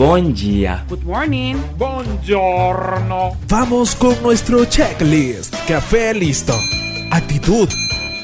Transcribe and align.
Bom 0.00 0.32
dia. 0.32 0.82
Good 0.88 1.02
morning. 1.04 1.56
Buongiorno. 1.76 3.36
Vamos 3.46 3.94
con 3.94 4.16
nuestro 4.22 4.64
checklist. 4.64 5.54
Café 5.68 6.14
listo. 6.14 6.54
Actitud. 7.10 7.68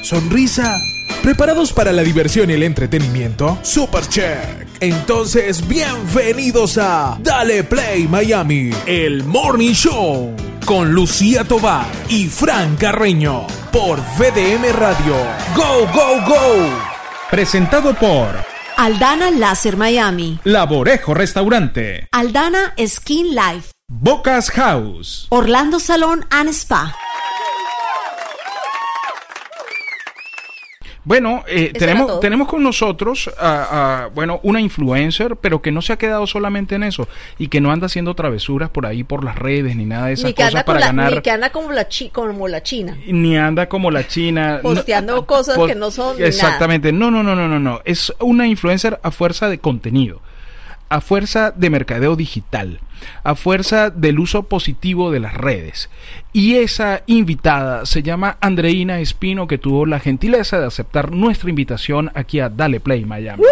Sonrisa. 0.00 0.80
¿Preparados 1.22 1.74
para 1.74 1.92
la 1.92 2.00
diversión 2.00 2.48
y 2.48 2.54
el 2.54 2.62
entretenimiento? 2.62 3.58
Super 3.60 4.08
check. 4.08 4.66
Entonces, 4.80 5.68
bienvenidos 5.68 6.78
a 6.78 7.18
Dale 7.20 7.62
Play 7.62 8.08
Miami, 8.08 8.70
el 8.86 9.22
Morning 9.24 9.74
Show, 9.74 10.34
con 10.64 10.92
Lucía 10.92 11.44
Tobar 11.44 11.84
y 12.08 12.24
Fran 12.28 12.76
Carreño, 12.76 13.46
por 13.70 13.98
VDM 14.16 14.72
Radio. 14.78 15.16
¡Go, 15.54 15.86
go, 15.92 16.26
go! 16.26 16.70
Presentado 17.30 17.92
por 17.92 18.55
Aldana 18.78 19.30
Láser 19.30 19.74
Miami. 19.78 20.38
Laborejo 20.44 21.14
Restaurante, 21.14 22.08
Aldana 22.12 22.74
Skin 22.86 23.34
Life. 23.34 23.70
Bocas 23.88 24.50
House, 24.50 25.26
Orlando 25.30 25.80
Salón 25.80 26.26
and 26.30 26.50
Spa. 26.50 26.94
Bueno, 31.06 31.44
eh, 31.46 31.72
tenemos, 31.72 32.18
tenemos 32.18 32.48
con 32.48 32.64
nosotros, 32.64 33.30
a, 33.38 34.02
a, 34.02 34.06
bueno, 34.08 34.40
una 34.42 34.60
influencer, 34.60 35.36
pero 35.36 35.62
que 35.62 35.70
no 35.70 35.80
se 35.80 35.92
ha 35.92 35.96
quedado 35.98 36.26
solamente 36.26 36.74
en 36.74 36.82
eso 36.82 37.06
y 37.38 37.46
que 37.46 37.60
no 37.60 37.70
anda 37.70 37.86
haciendo 37.86 38.14
travesuras 38.14 38.70
por 38.70 38.86
ahí, 38.86 39.04
por 39.04 39.22
las 39.22 39.36
redes, 39.38 39.76
ni 39.76 39.84
nada 39.84 40.08
de 40.08 40.14
esas 40.14 40.24
Ni 40.24 40.32
que, 40.34 40.42
cosas 40.42 40.54
anda 40.56 40.64
para 40.64 40.80
la, 40.80 40.86
ganar. 40.86 41.12
ni 41.12 41.20
que 41.20 41.30
anda 41.30 41.50
como 41.50 41.70
la, 41.70 41.88
chi- 41.88 42.08
como 42.10 42.48
la 42.48 42.60
China. 42.64 42.96
ni 43.06 43.36
anda 43.38 43.68
como 43.68 43.92
la 43.92 44.04
China. 44.08 44.58
Posteando 44.60 45.14
No- 45.14 45.26
cosas 45.26 45.56
que 45.64 45.76
no 45.76 45.92
son 45.92 46.16
nada. 46.16 46.26
Exactamente. 46.28 46.90
No, 46.90 47.12
no, 47.12 47.22
no, 47.22 47.36
no, 47.36 47.46
no, 47.46 47.60
no. 47.60 47.80
Es 47.84 48.12
una 48.18 48.48
influencer 48.48 48.98
a 49.00 49.12
fuerza 49.12 49.48
de 49.48 49.58
contenido. 49.58 50.20
A 50.88 51.00
fuerza 51.00 51.50
de 51.50 51.68
mercadeo 51.68 52.14
digital, 52.14 52.80
a 53.24 53.34
fuerza 53.34 53.90
del 53.90 54.20
uso 54.20 54.44
positivo 54.44 55.10
de 55.10 55.18
las 55.18 55.34
redes. 55.34 55.90
Y 56.32 56.56
esa 56.56 57.02
invitada 57.06 57.84
se 57.86 58.04
llama 58.04 58.36
Andreina 58.40 59.00
Espino, 59.00 59.48
que 59.48 59.58
tuvo 59.58 59.84
la 59.84 59.98
gentileza 59.98 60.60
de 60.60 60.66
aceptar 60.66 61.10
nuestra 61.10 61.50
invitación 61.50 62.12
aquí 62.14 62.38
a 62.38 62.48
Dale 62.50 62.78
Play 62.78 63.04
Miami. 63.04 63.42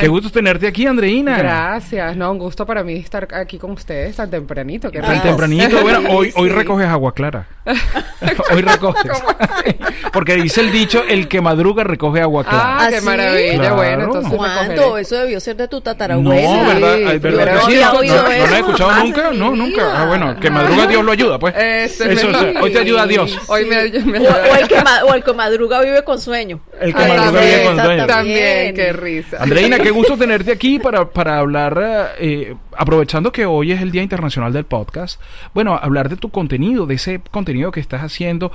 Qué 0.00 0.06
gusto 0.08 0.30
tenerte 0.30 0.66
aquí, 0.66 0.86
Andreina. 0.86 1.36
Gracias, 1.38 2.16
no, 2.16 2.30
un 2.30 2.38
gusto 2.38 2.64
para 2.64 2.84
mí 2.84 2.94
estar 2.94 3.28
aquí 3.34 3.58
con 3.58 3.72
ustedes 3.72 4.16
tan 4.16 4.30
tempranito. 4.30 4.90
Qué 4.90 5.00
Tan 5.00 5.20
tempranito. 5.22 5.82
Bueno, 5.82 6.08
hoy, 6.10 6.32
hoy 6.36 6.48
recoges 6.50 6.86
agua 6.86 7.12
clara. 7.12 7.46
hoy 8.52 8.62
recoges. 8.62 9.12
Porque 10.12 10.34
dice 10.36 10.60
el 10.62 10.72
dicho, 10.72 11.02
el 11.06 11.28
que 11.28 11.40
madruga 11.40 11.84
recoge 11.84 12.20
agua 12.20 12.44
clara. 12.44 12.76
Ah, 12.78 12.86
qué 12.88 12.96
¿Ah, 12.96 13.00
sí? 13.00 13.04
maravilla. 13.06 13.54
Claro. 13.58 13.76
Bueno, 13.76 14.04
entonces 14.04 14.32
recogeré. 14.32 14.98
Eso 14.98 15.14
debió 15.16 15.40
ser 15.40 15.56
de 15.56 15.68
tu 15.68 15.76
no, 15.76 15.82
tatarabuela. 15.82 16.62
¿verdad? 16.74 16.96
Sí, 16.96 17.04
Ay, 17.06 17.18
pero 17.20 17.36
¿verdad 17.36 17.54
no 17.54 17.66
sí? 17.66 17.76
¿No, 17.80 17.98
oído 17.98 18.16
no 18.16 18.22
lo 18.28 18.30
he 18.56 18.58
escuchado 18.58 18.92
nunca? 19.04 19.30
No, 19.32 19.50
nunca. 19.56 20.02
Ah, 20.02 20.06
bueno, 20.06 20.40
que 20.40 20.50
madruga 20.50 20.86
Dios 20.86 21.04
lo 21.04 21.12
ayuda, 21.12 21.38
pues. 21.38 21.54
Ese 21.56 22.12
Eso. 22.12 22.28
Hoy 22.60 22.72
te 22.72 22.78
ayuda 22.78 23.06
Dios. 23.06 23.38
Hoy 23.48 23.64
me, 23.64 23.88
me- 23.88 24.18
O, 24.28 24.32
o 24.32 24.56
el 24.56 24.68
que, 24.68 24.82
ma- 24.82 25.04
o 25.04 25.14
el 25.14 25.22
que 25.22 25.32
madruga 25.34 25.80
vive 25.82 26.02
con 26.04 26.20
sueño. 26.20 26.60
El 26.80 26.94
que 26.94 27.02
Ay, 27.02 27.08
madruga 27.08 27.32
también, 27.32 27.50
vive 27.60 27.64
con 27.76 27.84
sueño. 27.84 28.06
También, 28.06 28.74
qué 28.74 28.92
risa. 28.92 29.36
Andreina, 29.42 29.78
qué 29.78 29.90
gusto 29.90 30.16
tenerte 30.16 30.52
aquí 30.52 30.78
para, 30.78 31.08
para 31.08 31.38
hablar, 31.38 32.14
eh, 32.18 32.54
aprovechando 32.78 33.32
que 33.32 33.44
hoy 33.44 33.72
es 33.72 33.82
el 33.82 33.90
Día 33.90 34.02
Internacional 34.02 34.52
del 34.52 34.64
Podcast, 34.64 35.20
bueno, 35.52 35.74
hablar 35.74 36.08
de 36.08 36.16
tu 36.16 36.30
contenido, 36.30 36.86
de 36.86 36.94
ese 36.94 37.20
contenido 37.30 37.72
que 37.72 37.80
estás 37.80 38.02
haciendo, 38.02 38.52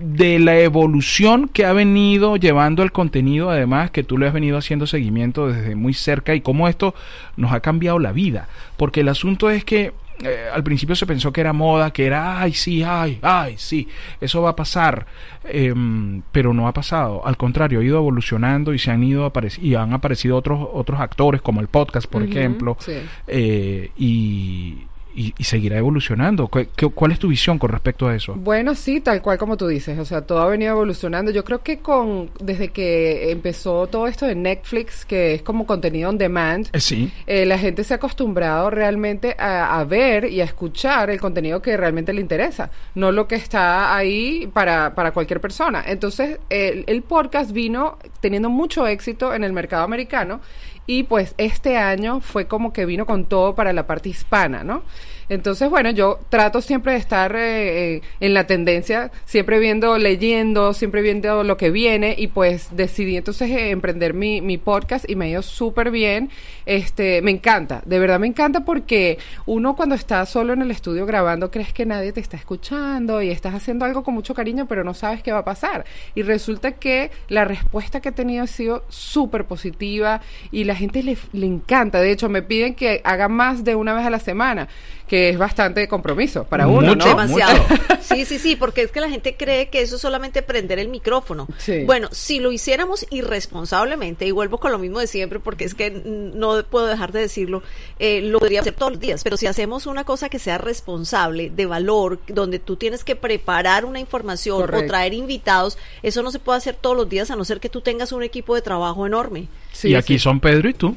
de 0.00 0.40
la 0.40 0.58
evolución 0.58 1.46
que 1.46 1.64
ha 1.64 1.72
venido 1.72 2.36
llevando 2.36 2.82
el 2.82 2.90
contenido, 2.90 3.48
además 3.48 3.92
que 3.92 4.02
tú 4.02 4.18
le 4.18 4.26
has 4.26 4.32
venido 4.32 4.58
haciendo 4.58 4.88
seguimiento 4.88 5.46
desde 5.46 5.76
muy 5.76 5.94
cerca 5.94 6.34
y 6.34 6.40
cómo 6.40 6.68
esto 6.68 6.94
nos 7.36 7.52
ha 7.52 7.60
cambiado 7.60 8.00
la 8.00 8.10
vida. 8.10 8.48
Porque 8.76 9.02
el 9.02 9.08
asunto 9.08 9.50
es 9.50 9.64
que 9.64 9.92
eh, 10.22 10.48
al 10.52 10.62
principio 10.62 10.94
se 10.94 11.06
pensó 11.06 11.32
que 11.32 11.40
era 11.40 11.52
moda, 11.52 11.92
que 11.92 12.06
era, 12.06 12.40
ay, 12.40 12.52
sí, 12.52 12.82
ay, 12.82 13.18
ay, 13.22 13.54
sí, 13.58 13.88
eso 14.20 14.42
va 14.42 14.50
a 14.50 14.56
pasar, 14.56 15.06
Em, 15.44 16.22
pero 16.32 16.52
no 16.52 16.68
ha 16.68 16.72
pasado. 16.72 17.26
Al 17.26 17.36
contrario, 17.36 17.80
ha 17.80 17.84
ido 17.84 17.96
evolucionando 17.96 18.74
y 18.74 18.78
se 18.78 18.90
han 18.90 19.02
ido 19.02 19.30
y 19.60 19.74
han 19.74 19.92
aparecido 19.94 20.36
otros 20.36 20.68
otros 20.72 21.00
actores 21.00 21.40
como 21.40 21.60
el 21.60 21.68
podcast, 21.68 22.06
por 22.08 22.22
ejemplo, 22.22 22.76
sí. 22.78 22.92
eh, 23.26 23.90
y, 23.96 24.86
y- 25.14 25.34
y 25.36 25.44
seguirá 25.44 25.78
evolucionando. 25.78 26.48
¿Cu- 26.48 26.66
qué- 26.76 26.88
¿Cuál 26.88 27.12
es 27.12 27.18
tu 27.18 27.28
visión 27.28 27.58
con 27.58 27.70
respecto 27.70 28.08
a 28.08 28.14
eso? 28.14 28.34
Bueno, 28.34 28.74
sí, 28.74 29.00
tal 29.00 29.20
cual 29.22 29.38
como 29.38 29.56
tú 29.56 29.66
dices, 29.66 29.98
o 29.98 30.04
sea, 30.04 30.22
todo 30.22 30.40
ha 30.40 30.46
venido 30.46 30.72
evolucionando. 30.72 31.30
Yo 31.30 31.44
creo 31.44 31.62
que 31.62 31.78
con 31.78 32.30
desde 32.40 32.68
que 32.68 33.30
empezó 33.30 33.86
todo 33.86 34.06
esto 34.06 34.26
de 34.26 34.34
Netflix, 34.34 35.04
que 35.04 35.34
es 35.34 35.42
como 35.42 35.66
contenido 35.66 36.08
on 36.10 36.18
demand, 36.18 36.68
Eh, 36.72 36.80
sí. 36.80 37.10
eh, 37.26 37.46
la 37.46 37.58
gente 37.58 37.84
se 37.84 37.94
ha 37.94 37.96
acostumbrado 37.96 38.70
realmente 38.70 39.34
a, 39.38 39.78
a 39.78 39.84
ver 39.84 40.24
y 40.26 40.40
a 40.40 40.44
escuchar 40.44 41.10
el 41.10 41.20
contenido 41.20 41.60
que 41.62 41.76
realmente 41.76 42.12
le 42.12 42.20
interesa, 42.20 42.70
no 42.94 43.12
lo 43.12 43.26
que 43.26 43.34
está 43.36 43.94
ahí 43.96 44.48
para, 44.52 44.94
para 44.94 45.12
cualquier 45.12 45.40
persona. 45.40 45.82
Entonces, 45.86 46.38
el, 46.48 46.84
el 46.86 47.02
podcast 47.02 47.52
vino 47.52 47.98
teniendo 48.20 48.50
mucho 48.50 48.86
éxito 48.86 49.34
en 49.34 49.44
el 49.44 49.52
mercado 49.52 49.84
americano 49.84 50.40
y 50.86 51.04
pues 51.04 51.34
este 51.38 51.76
año 51.76 52.20
fue 52.20 52.46
como 52.46 52.72
que 52.72 52.86
vino 52.86 53.06
con 53.06 53.24
todo 53.24 53.54
para 53.54 53.72
la 53.72 53.86
parte 53.86 54.08
hispana, 54.08 54.64
¿no? 54.64 54.82
Entonces, 55.30 55.70
bueno, 55.70 55.90
yo 55.90 56.18
trato 56.28 56.60
siempre 56.60 56.94
de 56.94 56.98
estar 56.98 57.36
eh, 57.36 57.94
eh, 57.94 58.02
en 58.18 58.34
la 58.34 58.48
tendencia, 58.48 59.12
siempre 59.26 59.60
viendo, 59.60 59.96
leyendo, 59.96 60.74
siempre 60.74 61.02
viendo 61.02 61.44
lo 61.44 61.56
que 61.56 61.70
viene 61.70 62.16
y 62.18 62.26
pues 62.26 62.68
decidí 62.72 63.16
entonces 63.16 63.48
eh, 63.48 63.70
emprender 63.70 64.12
mi, 64.12 64.40
mi 64.40 64.58
podcast 64.58 65.08
y 65.08 65.14
me 65.14 65.26
ha 65.26 65.28
ido 65.28 65.42
súper 65.42 65.92
bien. 65.92 66.30
Este, 66.66 67.22
me 67.22 67.30
encanta, 67.30 67.80
de 67.86 68.00
verdad 68.00 68.18
me 68.18 68.26
encanta 68.26 68.64
porque 68.64 69.18
uno 69.46 69.76
cuando 69.76 69.94
está 69.94 70.26
solo 70.26 70.52
en 70.52 70.62
el 70.62 70.72
estudio 70.72 71.06
grabando 71.06 71.48
crees 71.48 71.72
que 71.72 71.86
nadie 71.86 72.12
te 72.12 72.18
está 72.18 72.36
escuchando 72.36 73.22
y 73.22 73.30
estás 73.30 73.54
haciendo 73.54 73.84
algo 73.84 74.02
con 74.02 74.14
mucho 74.14 74.34
cariño 74.34 74.66
pero 74.66 74.82
no 74.82 74.94
sabes 74.94 75.22
qué 75.22 75.30
va 75.30 75.38
a 75.38 75.44
pasar. 75.44 75.84
Y 76.16 76.22
resulta 76.22 76.72
que 76.72 77.12
la 77.28 77.44
respuesta 77.44 78.00
que 78.00 78.08
he 78.08 78.12
tenido 78.12 78.42
ha 78.42 78.48
sido 78.48 78.84
súper 78.88 79.44
positiva 79.44 80.22
y 80.50 80.64
la 80.64 80.74
gente 80.74 81.04
le, 81.04 81.16
le 81.32 81.46
encanta. 81.46 82.00
De 82.00 82.10
hecho, 82.10 82.28
me 82.28 82.42
piden 82.42 82.74
que 82.74 83.00
haga 83.04 83.28
más 83.28 83.62
de 83.62 83.76
una 83.76 83.94
vez 83.94 84.04
a 84.04 84.10
la 84.10 84.18
semana, 84.18 84.66
que 85.06 85.19
es 85.28 85.38
bastante 85.38 85.86
compromiso 85.88 86.44
para 86.44 86.66
uno, 86.66 86.88
Mucho, 86.88 87.08
¿no? 87.08 87.16
Demasiado. 87.16 87.64
Sí, 88.00 88.24
sí, 88.24 88.40
sí, 88.40 88.56
porque 88.56 88.82
es 88.82 88.90
que 88.90 89.00
la 89.00 89.08
gente 89.08 89.36
cree 89.36 89.68
que 89.68 89.82
eso 89.82 89.94
es 89.94 90.02
solamente 90.02 90.42
prender 90.42 90.80
el 90.80 90.88
micrófono. 90.88 91.46
Sí. 91.58 91.84
Bueno, 91.84 92.08
si 92.10 92.40
lo 92.40 92.50
hiciéramos 92.50 93.06
irresponsablemente, 93.10 94.26
y 94.26 94.32
vuelvo 94.32 94.58
con 94.58 94.72
lo 94.72 94.78
mismo 94.78 94.98
de 94.98 95.06
siempre, 95.06 95.38
porque 95.38 95.64
es 95.64 95.74
que 95.74 95.90
no 95.90 96.60
puedo 96.64 96.86
dejar 96.86 97.12
de 97.12 97.20
decirlo, 97.20 97.62
eh, 98.00 98.20
lo 98.20 98.40
podría 98.40 98.62
hacer 98.62 98.74
todos 98.74 98.92
los 98.92 99.00
días, 99.00 99.22
pero 99.22 99.36
si 99.36 99.46
hacemos 99.46 99.86
una 99.86 100.02
cosa 100.02 100.28
que 100.28 100.40
sea 100.40 100.58
responsable, 100.58 101.50
de 101.50 101.66
valor, 101.66 102.18
donde 102.26 102.58
tú 102.58 102.74
tienes 102.74 103.04
que 103.04 103.14
preparar 103.14 103.84
una 103.84 104.00
información 104.00 104.74
o 104.74 104.86
traer 104.86 105.14
invitados, 105.14 105.78
eso 106.02 106.22
no 106.22 106.32
se 106.32 106.40
puede 106.40 106.58
hacer 106.58 106.74
todos 106.74 106.96
los 106.96 107.08
días 107.08 107.30
a 107.30 107.36
no 107.36 107.44
ser 107.44 107.60
que 107.60 107.68
tú 107.68 107.80
tengas 107.80 108.10
un 108.10 108.24
equipo 108.24 108.56
de 108.56 108.62
trabajo 108.62 109.06
enorme. 109.06 109.46
Sí, 109.72 109.90
y 109.90 109.94
aquí 109.94 110.14
sí. 110.14 110.24
son 110.24 110.40
Pedro 110.40 110.68
y 110.68 110.74
tú. 110.74 110.96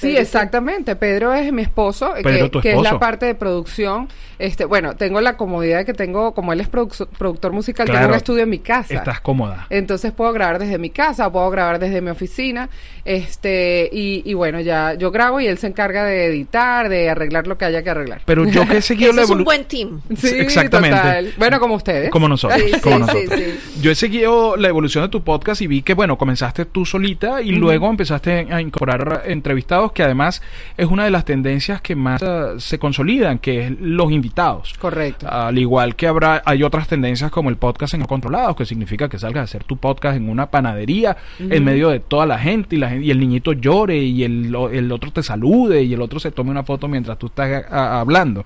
Sí, 0.00 0.16
exactamente. 0.16 0.96
Pedro 0.96 1.32
es 1.34 1.52
mi 1.52 1.62
esposo, 1.62 2.16
eh, 2.16 2.22
Pedro, 2.22 2.44
que, 2.46 2.50
tu 2.50 2.60
que 2.60 2.72
es 2.72 2.80
la 2.82 2.98
parte 2.98 3.26
de 3.26 3.34
producción. 3.34 4.08
Este, 4.38 4.64
bueno, 4.64 4.94
tengo 4.94 5.20
la 5.20 5.36
comodidad 5.36 5.84
que 5.84 5.94
tengo, 5.94 6.32
como 6.32 6.52
él 6.52 6.60
es 6.60 6.70
produc- 6.70 7.08
productor 7.18 7.52
musical, 7.52 7.86
tengo 7.86 7.98
Claro. 7.98 8.12
un 8.12 8.16
estudio 8.16 8.44
en 8.44 8.50
mi 8.50 8.60
casa. 8.60 8.94
Estás 8.94 9.20
cómoda. 9.20 9.66
Entonces 9.70 10.12
puedo 10.12 10.32
grabar 10.32 10.60
desde 10.60 10.78
mi 10.78 10.90
casa, 10.90 11.26
o 11.26 11.32
puedo 11.32 11.50
grabar 11.50 11.80
desde 11.80 12.00
mi 12.00 12.10
oficina, 12.10 12.68
este, 13.04 13.88
y, 13.92 14.22
y 14.24 14.34
bueno, 14.34 14.60
ya 14.60 14.94
yo 14.94 15.10
grabo 15.10 15.40
y 15.40 15.46
él 15.46 15.58
se 15.58 15.66
encarga 15.66 16.04
de 16.04 16.26
editar, 16.26 16.88
de 16.88 17.10
arreglar 17.10 17.46
lo 17.48 17.58
que 17.58 17.64
haya 17.64 17.82
que 17.82 17.90
arreglar. 17.90 18.20
Pero 18.24 18.44
yo 18.46 18.66
que 18.68 18.76
he 18.76 18.82
seguido 18.82 19.12
la 19.12 19.22
es 19.22 19.30
un 19.30 19.42
buen 19.42 19.64
team. 19.64 20.00
Sí, 20.16 20.28
Exactamente. 20.38 20.96
total. 20.96 21.32
Bueno, 21.36 21.58
como 21.58 21.74
ustedes. 21.74 22.10
Como 22.10 22.28
nosotros, 22.28 22.60
Sí, 22.62 22.80
como 22.80 22.96
sí, 22.96 23.00
nosotros. 23.00 23.40
sí, 23.40 23.80
Yo 23.82 23.90
he 23.90 23.94
seguido 23.96 24.56
la 24.56 24.68
evolución 24.68 25.02
de 25.04 25.08
tu 25.08 25.22
podcast 25.24 25.60
y 25.62 25.66
vi 25.66 25.82
que, 25.82 25.94
bueno, 25.94 26.16
comenzaste 26.16 26.64
tú 26.66 26.84
solita 26.86 27.42
y 27.42 27.50
luego 27.52 27.88
empezaste 27.90 28.46
a 28.50 28.60
incorporar 28.60 29.22
entrevistados 29.26 29.87
invitados, 29.88 29.92
que 29.92 30.02
además 30.02 30.42
es 30.76 30.86
una 30.86 31.04
de 31.04 31.10
las 31.10 31.24
tendencias 31.24 31.80
que 31.80 31.94
más 31.96 32.22
eh, 32.22 32.54
se 32.58 32.78
consolidan, 32.78 33.38
que 33.38 33.66
es 33.66 33.72
los 33.80 34.10
invitados. 34.12 34.74
Correcto. 34.78 35.26
Al 35.30 35.58
igual 35.58 35.96
que 35.96 36.06
habrá, 36.06 36.42
hay 36.44 36.62
otras 36.62 36.88
tendencias 36.88 37.30
como 37.30 37.50
el 37.50 37.56
podcast 37.56 37.94
en 37.94 38.04
controlados, 38.04 38.56
que 38.56 38.64
significa 38.64 39.08
que 39.08 39.18
salgas 39.18 39.40
a 39.42 39.44
hacer 39.44 39.64
tu 39.64 39.76
podcast 39.76 40.16
en 40.16 40.28
una 40.28 40.50
panadería, 40.50 41.16
en 41.38 41.64
medio 41.64 41.88
de 41.90 42.00
toda 42.00 42.26
la 42.26 42.38
gente, 42.38 42.76
y, 42.76 42.78
la 42.78 42.94
y 42.94 43.10
el 43.10 43.18
niñito 43.20 43.52
llore, 43.52 43.98
y 43.98 44.24
el, 44.24 44.54
el 44.72 44.92
otro 44.92 45.10
te 45.12 45.22
salude, 45.22 45.82
y 45.82 45.94
el 45.94 46.02
otro 46.02 46.18
se 46.20 46.30
tome 46.30 46.50
una 46.50 46.62
foto 46.64 46.88
mientras 46.88 47.18
tú 47.18 47.26
estás 47.26 47.64
a- 47.70 47.76
a- 47.96 48.00
hablando. 48.00 48.44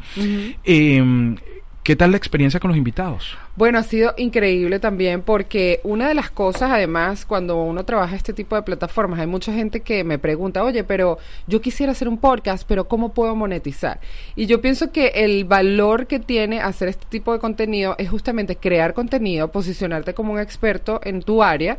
Em, 0.65 1.37
¿Qué 1.83 1.97
tal 1.97 2.13
la 2.13 2.17
experiencia 2.17 2.61
con 2.61 2.69
los 2.69 2.79
invitados? 2.79 3.37
Bueno, 3.55 3.79
ha 3.79 3.83
sido 3.83 4.15
increíble 4.17 4.79
también 4.79 5.21
porque 5.21 5.81
una 5.85 6.09
de 6.09 6.15
las 6.15 6.31
cosas, 6.31 6.71
además, 6.71 7.27
cuando 7.27 7.63
uno 7.63 7.85
trabaja 7.85 8.17
este 8.17 8.33
tipo 8.33 8.57
de 8.57 8.63
plataformas, 8.63 9.21
hay 9.21 9.27
mucha 9.27 9.53
gente 9.53 9.81
que 9.81 10.05
me 10.05 10.19
pregunta, 10.19 10.65
oye, 10.65 10.85
pero 10.85 11.19
yo 11.47 11.61
quisiera 11.61 11.93
hacer 11.93 12.09
un 12.09 12.17
podcast, 12.17 12.67
pero 12.67 12.89
¿cómo 12.89 13.13
puedo 13.13 13.37
monetizar? 13.37 14.01
Y 14.37 14.47
yo 14.47 14.63
pienso 14.63 14.91
que 14.91 15.09
el 15.17 15.45
valor 15.45 16.07
que 16.07 16.19
tiene 16.19 16.63
hacer 16.63 16.89
este 16.89 17.05
tipo 17.11 17.31
de 17.35 17.41
contenido 17.41 17.95
es 17.99 18.09
justamente 18.09 18.57
crear 18.57 18.95
contenido, 18.95 19.53
posicionarte 19.53 20.15
como 20.15 20.33
un 20.33 20.41
experto 20.41 21.03
en 21.05 21.21
tu 21.21 21.43
área 21.43 21.77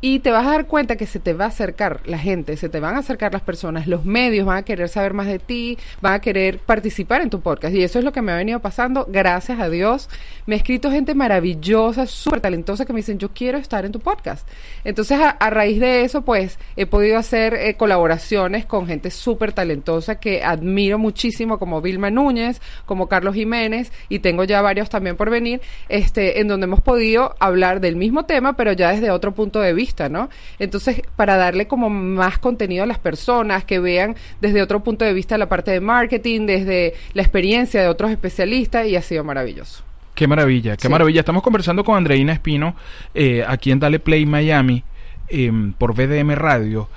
y 0.00 0.20
te 0.20 0.30
vas 0.30 0.46
a 0.46 0.50
dar 0.50 0.66
cuenta 0.66 0.94
que 0.94 1.06
se 1.06 1.18
te 1.18 1.32
va 1.32 1.46
a 1.46 1.48
acercar 1.48 2.02
la 2.04 2.18
gente, 2.18 2.56
se 2.56 2.68
te 2.68 2.78
van 2.78 2.94
a 2.94 2.98
acercar 2.98 3.32
las 3.32 3.42
personas, 3.42 3.88
los 3.88 4.04
medios 4.04 4.46
van 4.46 4.58
a 4.58 4.62
querer 4.62 4.88
saber 4.88 5.14
más 5.14 5.26
de 5.26 5.40
ti, 5.40 5.78
van 6.00 6.12
a 6.12 6.20
querer 6.20 6.58
participar 6.58 7.22
en 7.22 7.30
tu 7.30 7.40
podcast. 7.40 7.74
Y 7.74 7.82
eso 7.82 7.98
es 7.98 8.04
lo 8.04 8.12
que 8.12 8.22
me 8.22 8.30
ha 8.30 8.36
venido 8.36 8.60
pasando, 8.60 9.06
gracias 9.10 9.58
a 9.58 9.68
Dios. 9.68 10.08
Me 10.46 10.54
ha 10.54 10.58
escrito 10.58 10.90
gente 10.92 11.15
maravillosa, 11.16 12.06
súper 12.06 12.40
talentosa 12.40 12.84
que 12.84 12.92
me 12.92 12.98
dicen, 12.98 13.18
yo 13.18 13.30
quiero 13.30 13.58
estar 13.58 13.84
en 13.84 13.92
tu 13.92 14.00
podcast. 14.00 14.46
Entonces, 14.84 15.18
a, 15.20 15.50
raíz 15.50 15.80
de 15.80 16.02
eso, 16.02 16.22
pues, 16.22 16.58
he 16.76 16.86
podido 16.86 17.18
hacer 17.18 17.54
eh, 17.54 17.74
colaboraciones 17.76 18.66
con 18.66 18.86
gente 18.86 19.10
súper 19.10 19.52
talentosa 19.52 20.20
que 20.20 20.44
admiro 20.44 20.98
muchísimo, 20.98 21.58
como 21.58 21.80
Vilma 21.80 22.10
Núñez, 22.10 22.60
como 22.84 23.08
Carlos 23.08 23.34
Jiménez, 23.34 23.92
y 24.08 24.20
tengo 24.20 24.44
ya 24.44 24.62
varios 24.62 24.88
también 24.88 25.16
por 25.16 25.30
venir, 25.30 25.60
este, 25.88 26.40
en 26.40 26.48
donde 26.48 26.64
hemos 26.64 26.80
podido 26.80 27.34
hablar 27.38 27.80
del 27.80 27.96
mismo 27.96 28.24
tema, 28.24 28.54
pero 28.56 28.72
ya 28.72 28.92
desde 28.92 29.10
otro 29.10 29.32
punto 29.32 29.60
de 29.60 29.72
vista, 29.72 30.08
¿no? 30.08 30.28
Entonces, 30.58 31.02
para 31.16 31.36
darle 31.36 31.66
como 31.66 31.90
más 31.90 32.38
contenido 32.38 32.84
a 32.84 32.86
las 32.86 32.98
personas, 32.98 33.64
que 33.64 33.78
vean 33.78 34.16
desde 34.40 34.62
otro 34.62 34.82
punto 34.82 35.04
de 35.04 35.12
vista 35.12 35.38
la 35.38 35.48
parte 35.48 35.70
de 35.70 35.80
marketing, 35.80 36.46
desde 36.46 36.94
la 37.14 37.22
experiencia 37.22 37.80
de 37.82 37.88
otros 37.88 38.10
especialistas, 38.10 38.86
y 38.86 38.96
ha 38.96 39.02
sido 39.02 39.24
maravilloso. 39.24 39.84
Qué 40.16 40.26
maravilla, 40.26 40.76
qué 40.76 40.82
Sí. 40.82 40.88
maravilla. 40.88 41.20
Estamos 41.20 41.44
conversando 41.44 41.84
con 41.84 41.96
Andreina 41.96 42.32
Espino 42.32 42.74
eh, 43.14 43.44
aquí 43.46 43.70
en 43.70 43.78
Dale 43.78 44.00
Play 44.00 44.26
Miami 44.26 44.82
em, 45.28 45.72
por 45.74 45.94
VDM 45.94 46.34
Radio. 46.34 46.88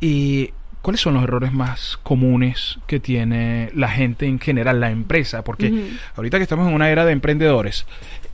Y 0.00 0.50
¿Cuáles 0.86 1.00
son 1.00 1.14
los 1.14 1.24
errores 1.24 1.52
más 1.52 1.98
comunes 2.04 2.78
que 2.86 3.00
tiene 3.00 3.70
la 3.74 3.88
gente 3.88 4.24
en 4.26 4.38
general, 4.38 4.78
la 4.78 4.92
empresa? 4.92 5.42
Porque 5.42 5.88
ahorita 6.14 6.36
que 6.36 6.44
estamos 6.44 6.68
en 6.68 6.74
una 6.74 6.88
era 6.90 7.04
de 7.04 7.10
emprendedores, 7.10 7.86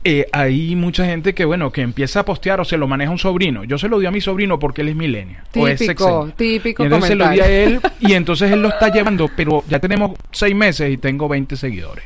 eh, 0.03 0.27
hay 0.31 0.75
mucha 0.75 1.03
gente 1.03 1.33
que, 1.33 1.45
bueno, 1.45 1.71
que 1.71 1.81
empieza 1.81 2.19
a 2.19 2.25
postear 2.25 2.61
o 2.61 2.63
se 2.63 2.77
lo 2.77 2.87
maneja 2.87 3.09
un 3.09 3.17
sobrino. 3.17 3.63
Yo 3.63 3.79
se 3.79 3.87
lo 3.89 3.97
di 3.97 4.05
a 4.05 4.11
mi 4.11 4.21
sobrino 4.21 4.59
porque 4.59 4.81
él 4.81 4.89
es 4.89 4.95
millennial. 4.95 5.41
o 5.55 5.67
es 5.67 5.79
Típico, 5.79 6.31
típico 6.37 6.83
Y 6.83 6.85
entonces 6.85 7.09
se 7.09 7.15
lo 7.15 7.27
di 7.29 7.39
a 7.39 7.49
él 7.49 7.79
y 7.99 8.13
entonces 8.13 8.51
él 8.51 8.61
lo 8.61 8.69
está 8.69 8.89
llevando, 8.89 9.31
pero 9.35 9.63
ya 9.67 9.79
tenemos 9.79 10.11
seis 10.31 10.53
meses 10.53 10.91
y 10.93 10.97
tengo 10.97 11.27
20 11.27 11.55
seguidores. 11.55 12.05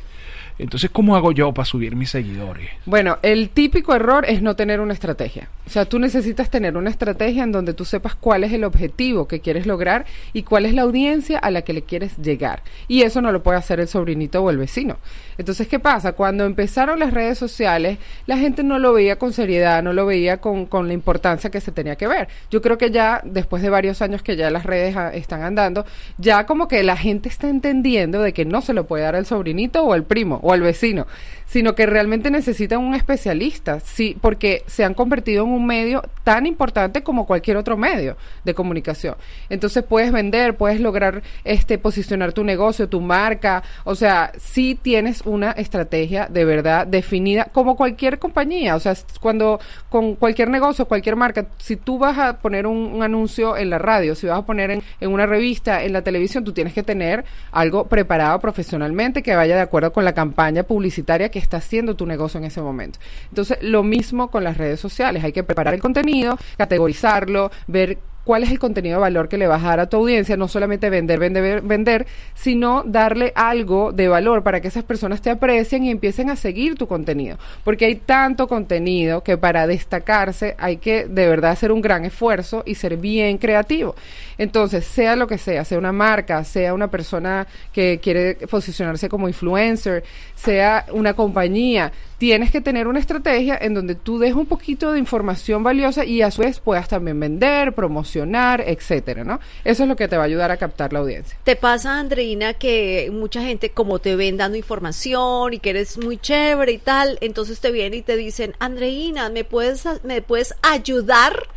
Entonces, 0.59 0.89
¿cómo 0.89 1.15
hago 1.15 1.31
yo 1.31 1.53
para 1.53 1.65
subir 1.65 1.95
mis 1.95 2.09
seguidores? 2.09 2.69
Bueno, 2.85 3.19
el 3.21 3.49
típico 3.49 3.93
error 3.93 4.25
es 4.27 4.41
no 4.41 4.55
tener 4.55 4.79
una 4.79 4.93
estrategia. 4.93 5.49
O 5.67 5.69
sea, 5.69 5.85
tú 5.85 5.99
necesitas 5.99 6.49
tener 6.49 6.77
una 6.77 6.89
estrategia 6.89 7.43
en 7.43 7.51
donde 7.51 7.73
tú 7.73 7.85
sepas 7.85 8.15
cuál 8.15 8.43
es 8.43 8.53
el 8.53 8.63
objetivo 8.63 9.27
que 9.27 9.39
quieres 9.39 9.67
lograr 9.67 10.05
y 10.33 10.43
cuál 10.43 10.65
es 10.65 10.73
la 10.73 10.83
audiencia 10.83 11.37
a 11.37 11.51
la 11.51 11.61
que 11.61 11.73
le 11.73 11.83
quieres 11.83 12.17
llegar. 12.17 12.63
Y 12.87 13.01
eso 13.01 13.21
no 13.21 13.31
lo 13.31 13.43
puede 13.43 13.57
hacer 13.57 13.79
el 13.79 13.87
sobrinito 13.87 14.41
o 14.41 14.49
el 14.49 14.57
vecino. 14.57 14.97
Entonces, 15.37 15.67
¿qué 15.67 15.79
pasa? 15.79 16.13
Cuando 16.13 16.45
empezaron 16.45 16.99
las 16.99 17.13
redes 17.13 17.37
sociales, 17.37 17.99
la 18.25 18.37
gente 18.37 18.63
no 18.63 18.79
lo 18.79 18.93
veía 18.93 19.17
con 19.17 19.33
seriedad, 19.33 19.83
no 19.83 19.93
lo 19.93 20.05
veía 20.05 20.37
con, 20.37 20.67
la 20.87 20.93
importancia 20.93 21.51
que 21.51 21.61
se 21.61 21.71
tenía 21.71 21.95
que 21.95 22.07
ver. 22.07 22.27
Yo 22.49 22.61
creo 22.61 22.77
que 22.77 22.89
ya, 22.89 23.21
después 23.23 23.61
de 23.61 23.69
varios 23.69 24.01
años 24.01 24.23
que 24.23 24.35
ya 24.35 24.49
las 24.49 24.65
redes 24.65 24.95
están 25.13 25.43
andando, 25.43 25.85
ya 26.17 26.45
como 26.45 26.67
que 26.67 26.81
la 26.83 26.97
gente 26.97 27.29
está 27.29 27.49
entendiendo 27.49 28.21
de 28.21 28.33
que 28.33 28.45
no 28.45 28.61
se 28.61 28.73
lo 28.73 28.87
puede 28.87 29.03
dar 29.03 29.15
al 29.15 29.25
sobrinito 29.25 29.83
o 29.83 29.93
al 29.93 30.03
primo 30.03 30.39
o 30.47 30.53
al 30.53 30.61
vecino, 30.61 31.07
sino 31.45 31.75
que 31.75 31.85
realmente 31.85 32.31
necesitan 32.31 32.79
un 32.79 32.95
especialista, 32.95 33.81
sí, 33.81 34.17
porque 34.21 34.63
se 34.65 34.85
han 34.85 34.93
convertido 34.93 35.43
en 35.43 35.51
un 35.51 35.65
medio 35.65 36.01
tan 36.23 36.45
importante 36.45 37.03
como 37.03 37.25
cualquier 37.25 37.57
otro 37.57 37.75
medio 37.75 38.15
de 38.45 38.53
comunicación. 38.53 39.15
Entonces 39.49 39.83
puedes 39.83 40.11
vender, 40.13 40.55
puedes 40.55 40.79
lograr 40.79 41.21
este 41.43 41.77
posicionar 41.77 42.31
tu 42.31 42.45
negocio, 42.45 42.87
tu 42.87 43.01
marca, 43.01 43.61
o 43.83 43.93
sea, 43.93 44.31
sí 44.37 44.79
tienes 44.81 45.21
una 45.25 45.51
estrategia 45.51 46.27
de 46.29 46.45
verdad 46.45 46.87
definida 46.87 47.45
como 47.51 47.75
cualquier 47.75 48.19
compañía, 48.19 48.77
o 48.77 48.79
sea, 48.79 48.93
cuando 49.19 49.59
con 49.89 50.15
cualquier 50.15 50.49
negocio, 50.49 50.85
cualquier 50.85 51.17
marca, 51.17 51.47
si 51.57 51.75
tú 51.75 51.97
vas 51.97 52.17
a 52.17 52.37
poner 52.37 52.67
un, 52.67 52.77
un 52.77 53.03
anuncio 53.03 53.57
en 53.57 53.69
la 53.69 53.79
radio, 53.79 54.15
si 54.15 54.27
vas 54.27 54.39
a 54.39 54.45
poner 54.45 54.71
en, 54.71 54.81
en 55.01 55.11
una 55.11 55.25
revista, 55.25 55.83
en 55.83 55.91
la 55.91 56.03
televisión, 56.03 56.45
tú 56.45 56.53
tienes 56.53 56.73
que 56.73 56.83
tener 56.83 57.25
algo 57.51 57.87
preparado 57.87 58.39
profesionalmente 58.39 59.21
que 59.21 59.35
vaya 59.35 59.57
de 59.57 59.61
acuerdo 59.61 59.91
con 59.91 60.05
la 60.05 60.13
campaña 60.13 60.36
publicitaria 60.63 61.29
que 61.29 61.39
está 61.39 61.57
haciendo 61.57 61.95
tu 61.95 62.05
negocio 62.05 62.37
en 62.37 62.45
ese 62.45 62.61
momento. 62.61 62.99
Entonces, 63.29 63.57
lo 63.61 63.83
mismo 63.83 64.29
con 64.29 64.43
las 64.43 64.57
redes 64.57 64.79
sociales, 64.79 65.23
hay 65.23 65.31
que 65.31 65.43
preparar 65.43 65.73
el 65.73 65.81
contenido, 65.81 66.37
categorizarlo, 66.57 67.51
ver 67.65 67.97
cuál 68.27 68.43
es 68.43 68.51
el 68.51 68.59
contenido 68.59 68.97
de 68.97 69.01
valor 69.01 69.29
que 69.29 69.37
le 69.37 69.47
vas 69.47 69.63
a 69.63 69.67
dar 69.67 69.79
a 69.79 69.85
tu 69.87 69.95
audiencia, 69.95 70.35
no 70.35 70.49
solamente 70.49 70.89
vender, 70.89 71.17
vender, 71.17 71.61
vender, 71.61 72.05
sino 72.35 72.83
darle 72.85 73.31
algo 73.35 73.93
de 73.93 74.09
valor 74.09 74.43
para 74.43 74.59
que 74.59 74.67
esas 74.67 74.83
personas 74.83 75.21
te 75.21 75.29
aprecien 75.29 75.85
y 75.85 75.91
empiecen 75.91 76.29
a 76.29 76.35
seguir 76.35 76.75
tu 76.75 76.87
contenido. 76.87 77.37
Porque 77.63 77.85
hay 77.85 77.95
tanto 77.95 78.49
contenido 78.49 79.23
que 79.23 79.37
para 79.37 79.65
destacarse 79.65 80.55
hay 80.57 80.75
que 80.75 81.05
de 81.05 81.25
verdad 81.25 81.51
hacer 81.51 81.71
un 81.71 81.79
gran 81.79 82.03
esfuerzo 82.03 82.63
y 82.65 82.75
ser 82.75 82.97
bien 82.97 83.37
creativo. 83.37 83.95
Entonces, 84.37 84.83
sea 84.83 85.15
lo 85.15 85.25
que 85.25 85.37
sea, 85.37 85.63
sea 85.63 85.77
una 85.77 85.93
marca, 85.93 86.43
sea 86.43 86.73
una 86.73 86.89
persona 86.89 87.47
que 87.71 88.01
quiere 88.03 88.35
posicionarse 88.35 89.07
como 89.07 89.29
influencer, 89.29 90.03
sea 90.35 90.85
una 90.91 91.13
compañía, 91.13 91.93
tienes 92.17 92.51
que 92.51 92.61
tener 92.61 92.87
una 92.87 92.99
estrategia 92.99 93.57
en 93.59 93.73
donde 93.73 93.95
tú 93.95 94.17
des 94.17 94.33
un 94.33 94.45
poquito 94.45 94.91
de 94.91 94.99
información 94.99 95.63
valiosa 95.63 96.03
y 96.03 96.21
a 96.21 96.31
su 96.31 96.41
vez 96.41 96.59
puedas 96.59 96.87
también 96.87 97.19
vender, 97.19 97.73
promocionar, 97.73 98.63
etcétera, 98.65 99.23
¿no? 99.23 99.39
Eso 99.63 99.83
es 99.83 99.89
lo 99.89 99.95
que 99.95 100.07
te 100.07 100.17
va 100.17 100.23
a 100.23 100.25
ayudar 100.25 100.51
a 100.51 100.57
captar 100.57 100.93
la 100.93 100.99
audiencia. 100.99 101.37
¿Te 101.43 101.55
pasa, 101.55 101.99
Andreina, 101.99 102.53
que 102.53 103.09
mucha 103.13 103.41
gente, 103.41 103.69
como 103.69 103.99
te 103.99 104.15
ven 104.15 104.37
dando 104.37 104.57
información 104.57 105.53
y 105.53 105.59
que 105.59 105.69
eres 105.69 105.97
muy 105.97 106.17
chévere 106.17 106.71
y 106.71 106.77
tal, 106.79 107.17
entonces 107.21 107.59
te 107.59 107.71
vienen 107.71 107.99
y 107.99 108.01
te 108.01 108.17
dicen, 108.17 108.55
Andreina, 108.59 109.29
¿me 109.29 109.43
puedes, 109.43 109.85
me 110.03 110.21
puedes 110.21 110.55
ayudar? 110.63 111.47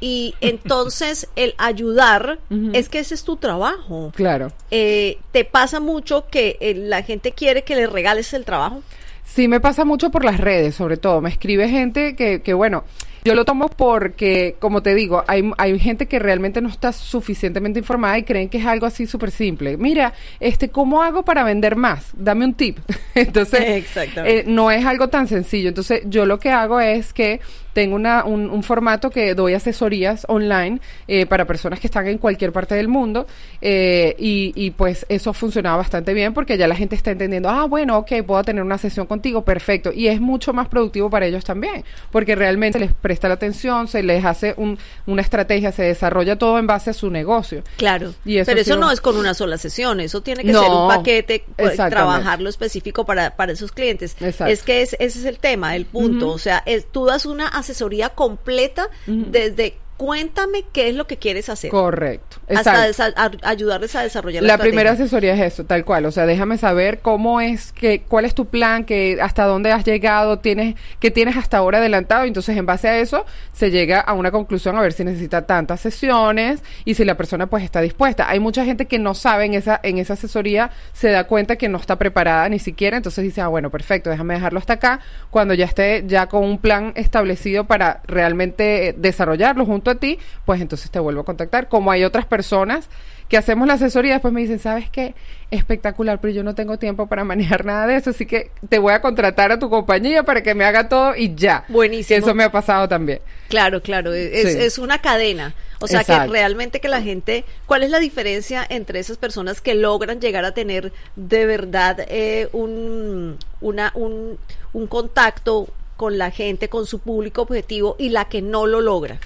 Y 0.00 0.34
entonces 0.42 1.28
el 1.34 1.54
ayudar 1.56 2.38
es 2.74 2.90
que 2.90 2.98
ese 2.98 3.14
es 3.14 3.24
tu 3.24 3.36
trabajo. 3.36 4.12
Claro. 4.14 4.52
Eh, 4.70 5.18
¿Te 5.32 5.46
pasa 5.46 5.80
mucho 5.80 6.26
que 6.28 6.58
eh, 6.60 6.74
la 6.74 7.02
gente 7.02 7.32
quiere 7.32 7.62
que 7.62 7.74
le 7.74 7.86
regales 7.86 8.34
el 8.34 8.44
trabajo? 8.44 8.82
Sí, 9.24 9.48
me 9.48 9.58
pasa 9.60 9.84
mucho 9.84 10.10
por 10.10 10.24
las 10.24 10.38
redes, 10.38 10.74
sobre 10.74 10.96
todo. 10.96 11.20
Me 11.20 11.30
escribe 11.30 11.68
gente 11.68 12.14
que, 12.14 12.40
que 12.42 12.54
bueno, 12.54 12.84
yo 13.24 13.34
lo 13.34 13.44
tomo 13.44 13.68
porque, 13.68 14.54
como 14.60 14.82
te 14.82 14.94
digo, 14.94 15.24
hay, 15.26 15.50
hay 15.56 15.78
gente 15.78 16.06
que 16.06 16.18
realmente 16.18 16.60
no 16.60 16.68
está 16.68 16.92
suficientemente 16.92 17.78
informada 17.78 18.18
y 18.18 18.22
creen 18.22 18.48
que 18.50 18.58
es 18.58 18.66
algo 18.66 18.84
así 18.86 19.06
súper 19.06 19.30
simple. 19.30 19.76
Mira, 19.78 20.12
este, 20.40 20.68
¿cómo 20.68 21.02
hago 21.02 21.24
para 21.24 21.42
vender 21.42 21.74
más? 21.74 22.10
Dame 22.12 22.44
un 22.44 22.54
tip. 22.54 22.78
Entonces, 23.14 23.60
Exactamente. 23.62 24.40
eh, 24.40 24.44
no 24.46 24.70
es 24.70 24.84
algo 24.84 25.08
tan 25.08 25.26
sencillo. 25.26 25.70
Entonces, 25.70 26.02
yo 26.04 26.26
lo 26.26 26.38
que 26.38 26.50
hago 26.50 26.78
es 26.80 27.12
que 27.14 27.40
tengo 27.74 27.94
una, 27.96 28.24
un, 28.24 28.48
un 28.48 28.62
formato 28.62 29.10
que 29.10 29.34
doy 29.34 29.52
asesorías 29.52 30.24
online 30.28 30.80
eh, 31.06 31.26
para 31.26 31.44
personas 31.44 31.78
que 31.80 31.86
están 31.88 32.06
en 32.08 32.16
cualquier 32.16 32.52
parte 32.52 32.74
del 32.74 32.88
mundo 32.88 33.26
eh, 33.60 34.14
y, 34.18 34.52
y 34.56 34.70
pues 34.70 35.04
eso 35.08 35.30
ha 35.30 35.34
funcionado 35.34 35.76
bastante 35.78 36.14
bien 36.14 36.32
porque 36.32 36.56
ya 36.56 36.66
la 36.66 36.74
gente 36.76 36.94
está 36.96 37.10
entendiendo, 37.10 37.48
ah, 37.50 37.64
bueno, 37.64 37.98
ok, 37.98 38.12
puedo 38.26 38.42
tener 38.44 38.62
una 38.62 38.78
sesión 38.78 39.06
contigo, 39.06 39.44
perfecto. 39.44 39.92
Y 39.92 40.08
es 40.08 40.20
mucho 40.20 40.52
más 40.52 40.68
productivo 40.68 41.10
para 41.10 41.26
ellos 41.26 41.44
también 41.44 41.84
porque 42.10 42.34
realmente 42.34 42.78
les 42.78 42.92
presta 42.94 43.28
la 43.28 43.34
atención, 43.34 43.88
se 43.88 44.02
les 44.02 44.24
hace 44.24 44.54
un- 44.56 44.78
una 45.06 45.22
estrategia, 45.22 45.72
se 45.72 45.82
desarrolla 45.82 46.36
todo 46.36 46.58
en 46.58 46.66
base 46.66 46.90
a 46.90 46.92
su 46.92 47.10
negocio. 47.10 47.62
Claro, 47.76 48.14
Y 48.24 48.38
eso 48.38 48.46
pero 48.50 48.60
eso 48.60 48.74
sido- 48.74 48.80
no 48.80 48.90
es 48.90 49.00
con 49.00 49.16
una 49.16 49.34
sola 49.34 49.58
sesión, 49.58 50.00
eso 50.00 50.22
tiene 50.22 50.44
que 50.44 50.52
No, 50.52 50.60
ser 50.62 50.70
un 50.70 50.88
paquete, 50.88 51.44
pues, 51.56 51.76
trabajarlo 51.76 52.48
específico 52.48 53.04
para, 53.04 53.34
para 53.36 53.52
esos 53.52 53.72
clientes. 53.72 54.16
Exacto. 54.20 54.52
Es 54.52 54.62
que 54.62 54.82
es- 54.82 54.94
ese 55.00 55.18
es 55.18 55.24
el 55.24 55.38
tema, 55.38 55.74
el 55.74 55.86
punto, 55.86 56.28
o 56.30 56.38
sea, 56.38 56.62
es, 56.66 56.86
tú 56.92 57.04
das 57.06 57.26
una 57.26 57.48
asesoría 57.64 58.10
completa 58.10 58.88
desde 59.06 59.76
cuéntame 59.96 60.64
qué 60.72 60.88
es 60.88 60.94
lo 60.94 61.06
que 61.06 61.16
quieres 61.18 61.48
hacer. 61.48 61.70
Correcto. 61.70 62.38
Hasta 62.48 62.84
a- 63.16 63.30
ayudarles 63.48 63.94
a 63.94 64.02
desarrollar 64.02 64.42
La 64.42 64.54
estrategia. 64.54 64.70
primera 64.70 64.90
asesoría 64.92 65.34
es 65.34 65.40
eso, 65.52 65.64
tal 65.64 65.84
cual. 65.84 66.06
O 66.06 66.10
sea, 66.10 66.26
déjame 66.26 66.58
saber 66.58 66.98
cómo 67.00 67.40
es 67.40 67.72
que, 67.72 68.02
cuál 68.02 68.24
es 68.24 68.34
tu 68.34 68.46
plan, 68.46 68.84
que 68.84 69.18
hasta 69.22 69.44
dónde 69.44 69.72
has 69.72 69.84
llegado, 69.84 70.38
tienes, 70.40 70.74
que 71.00 71.10
tienes 71.10 71.36
hasta 71.36 71.58
ahora 71.58 71.78
adelantado. 71.78 72.24
Entonces, 72.24 72.56
en 72.56 72.66
base 72.66 72.88
a 72.88 72.98
eso, 72.98 73.24
se 73.52 73.70
llega 73.70 74.00
a 74.00 74.12
una 74.14 74.30
conclusión 74.30 74.76
a 74.76 74.82
ver 74.82 74.92
si 74.92 75.04
necesita 75.04 75.46
tantas 75.46 75.80
sesiones 75.80 76.62
y 76.84 76.94
si 76.94 77.04
la 77.04 77.16
persona 77.16 77.46
pues 77.46 77.62
está 77.64 77.80
dispuesta. 77.80 78.28
Hay 78.28 78.40
mucha 78.40 78.64
gente 78.64 78.86
que 78.86 78.98
no 78.98 79.14
sabe 79.14 79.44
en 79.44 79.54
esa, 79.54 79.78
en 79.82 79.98
esa 79.98 80.14
asesoría, 80.14 80.70
se 80.92 81.10
da 81.10 81.24
cuenta 81.24 81.56
que 81.56 81.68
no 81.68 81.78
está 81.78 81.96
preparada 81.96 82.48
ni 82.48 82.58
siquiera. 82.58 82.96
Entonces 82.96 83.22
dice, 83.24 83.40
ah, 83.40 83.48
bueno, 83.48 83.70
perfecto, 83.70 84.10
déjame 84.10 84.34
dejarlo 84.34 84.58
hasta 84.58 84.74
acá. 84.74 85.00
Cuando 85.30 85.54
ya 85.54 85.64
esté 85.66 86.04
ya 86.06 86.26
con 86.26 86.44
un 86.44 86.58
plan 86.58 86.92
establecido 86.96 87.64
para 87.64 88.02
realmente 88.06 88.88
eh, 88.88 88.94
desarrollarlo 88.96 89.64
junto 89.64 89.83
a 89.90 89.96
ti, 89.96 90.18
pues 90.44 90.60
entonces 90.60 90.90
te 90.90 90.98
vuelvo 90.98 91.20
a 91.22 91.24
contactar. 91.24 91.68
Como 91.68 91.90
hay 91.90 92.04
otras 92.04 92.26
personas 92.26 92.88
que 93.28 93.38
hacemos 93.38 93.66
la 93.66 93.74
asesoría 93.74 94.12
después 94.14 94.34
me 94.34 94.42
dicen, 94.42 94.58
¿sabes 94.58 94.90
qué? 94.90 95.14
Espectacular, 95.50 96.20
pero 96.20 96.34
yo 96.34 96.42
no 96.42 96.54
tengo 96.54 96.78
tiempo 96.78 97.06
para 97.06 97.24
manejar 97.24 97.64
nada 97.64 97.86
de 97.86 97.96
eso, 97.96 98.10
así 98.10 98.26
que 98.26 98.50
te 98.68 98.78
voy 98.78 98.92
a 98.92 99.00
contratar 99.00 99.50
a 99.52 99.58
tu 99.58 99.70
compañía 99.70 100.22
para 100.24 100.42
que 100.42 100.54
me 100.54 100.64
haga 100.64 100.88
todo 100.88 101.16
y 101.16 101.34
ya. 101.34 101.64
Buenísimo. 101.68 102.08
Que 102.08 102.22
eso 102.22 102.34
me 102.34 102.44
ha 102.44 102.52
pasado 102.52 102.88
también. 102.88 103.20
Claro, 103.48 103.80
claro, 103.80 104.12
e-, 104.12 104.40
es, 104.40 104.52
Sí. 104.52 104.58
es 104.60 104.78
una 104.78 104.98
cadena. 104.98 105.54
O 105.80 105.86
sea 105.86 106.00
Exacto. 106.00 106.24
que 106.26 106.38
realmente 106.38 106.80
que 106.80 106.88
la 106.88 107.02
gente, 107.02 107.44
¿cuál 107.66 107.82
es 107.82 107.90
la 107.90 107.98
diferencia 107.98 108.64
entre 108.68 109.00
esas 109.00 109.18
personas 109.18 109.60
que 109.60 109.74
logran 109.74 110.20
llegar 110.20 110.44
a 110.44 110.52
tener 110.52 110.92
de 111.16 111.46
verdad 111.46 111.98
eh, 112.08 112.48
un, 112.52 113.38
una, 113.60 113.90
un, 113.94 114.38
un 114.72 114.86
contacto 114.86 115.68
con 115.96 116.18
la 116.18 116.30
gente, 116.30 116.68
con 116.68 116.86
su 116.86 116.98
público 116.98 117.42
objetivo 117.42 117.96
y 117.98 118.08
la 118.08 118.26
que 118.26 118.42
no 118.42 118.66
lo 118.66 118.80
logra? 118.80 119.18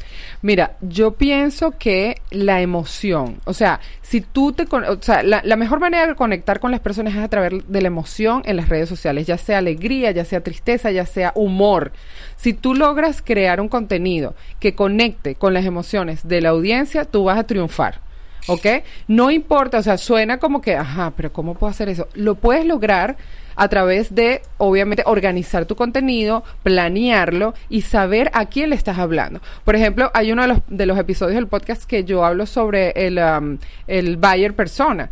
Mira, 0.42 0.76
yo 0.80 1.12
pienso 1.12 1.72
que 1.72 2.20
la 2.30 2.60
emoción, 2.60 3.40
o 3.44 3.52
sea, 3.52 3.80
si 4.02 4.20
tú 4.20 4.52
te, 4.52 4.64
o 4.64 5.02
sea, 5.02 5.22
la, 5.22 5.40
la 5.44 5.56
mejor 5.56 5.80
manera 5.80 6.06
de 6.06 6.14
conectar 6.14 6.60
con 6.60 6.70
las 6.70 6.80
personas 6.80 7.14
es 7.14 7.20
a 7.20 7.28
través 7.28 7.52
de 7.66 7.80
la 7.82 7.88
emoción 7.88 8.42
en 8.44 8.56
las 8.56 8.68
redes 8.68 8.88
sociales, 8.88 9.26
ya 9.26 9.38
sea 9.38 9.58
alegría, 9.58 10.10
ya 10.10 10.25
sea 10.25 10.42
tristeza, 10.42 10.90
ya 10.90 11.06
sea 11.06 11.32
humor. 11.34 11.92
Si 12.37 12.52
tú 12.52 12.75
logras 12.75 13.22
crear 13.22 13.60
un 13.60 13.68
contenido 13.68 14.34
que 14.60 14.75
conecte 14.75 15.34
con 15.34 15.54
las 15.54 15.64
emociones 15.64 16.26
de 16.26 16.40
la 16.40 16.50
audiencia, 16.50 17.04
tú 17.04 17.25
vas 17.25 17.38
a 17.38 17.44
triunfar. 17.44 18.00
¿Ok? 18.46 18.66
No 19.08 19.30
importa, 19.30 19.78
o 19.78 19.82
sea, 19.82 19.98
suena 19.98 20.38
como 20.38 20.62
que, 20.62 20.75
ajá, 20.75 21.12
pero 21.16 21.32
¿cómo 21.32 21.54
puedo 21.54 21.70
hacer 21.70 21.90
eso? 21.90 22.08
Lo 22.14 22.37
puedes 22.37 22.64
lograr 22.64 23.16
a 23.59 23.69
través 23.69 24.15
de, 24.15 24.41
obviamente, 24.57 25.03
organizar 25.05 25.67
tu 25.67 25.75
contenido, 25.75 26.45
planearlo 26.62 27.55
y 27.69 27.83
saber 27.83 28.31
a 28.33 28.47
quién 28.47 28.71
le 28.71 28.77
estás 28.77 28.99
hablando. 28.99 29.41
Por 29.65 29.75
ejemplo, 29.75 30.12
hay 30.15 30.31
uno 30.31 30.43
de 30.43 30.49
los, 30.49 30.59
de 30.69 30.87
los 30.87 30.97
episodios 30.97 31.35
del 31.35 31.49
podcast 31.49 31.83
que 31.83 32.05
yo 32.05 32.25
hablo 32.25 32.47
sobre 32.47 32.93
el, 32.95 33.19
um, 33.19 33.59
el 33.88 34.17
buyer 34.17 34.55
persona 34.55 35.11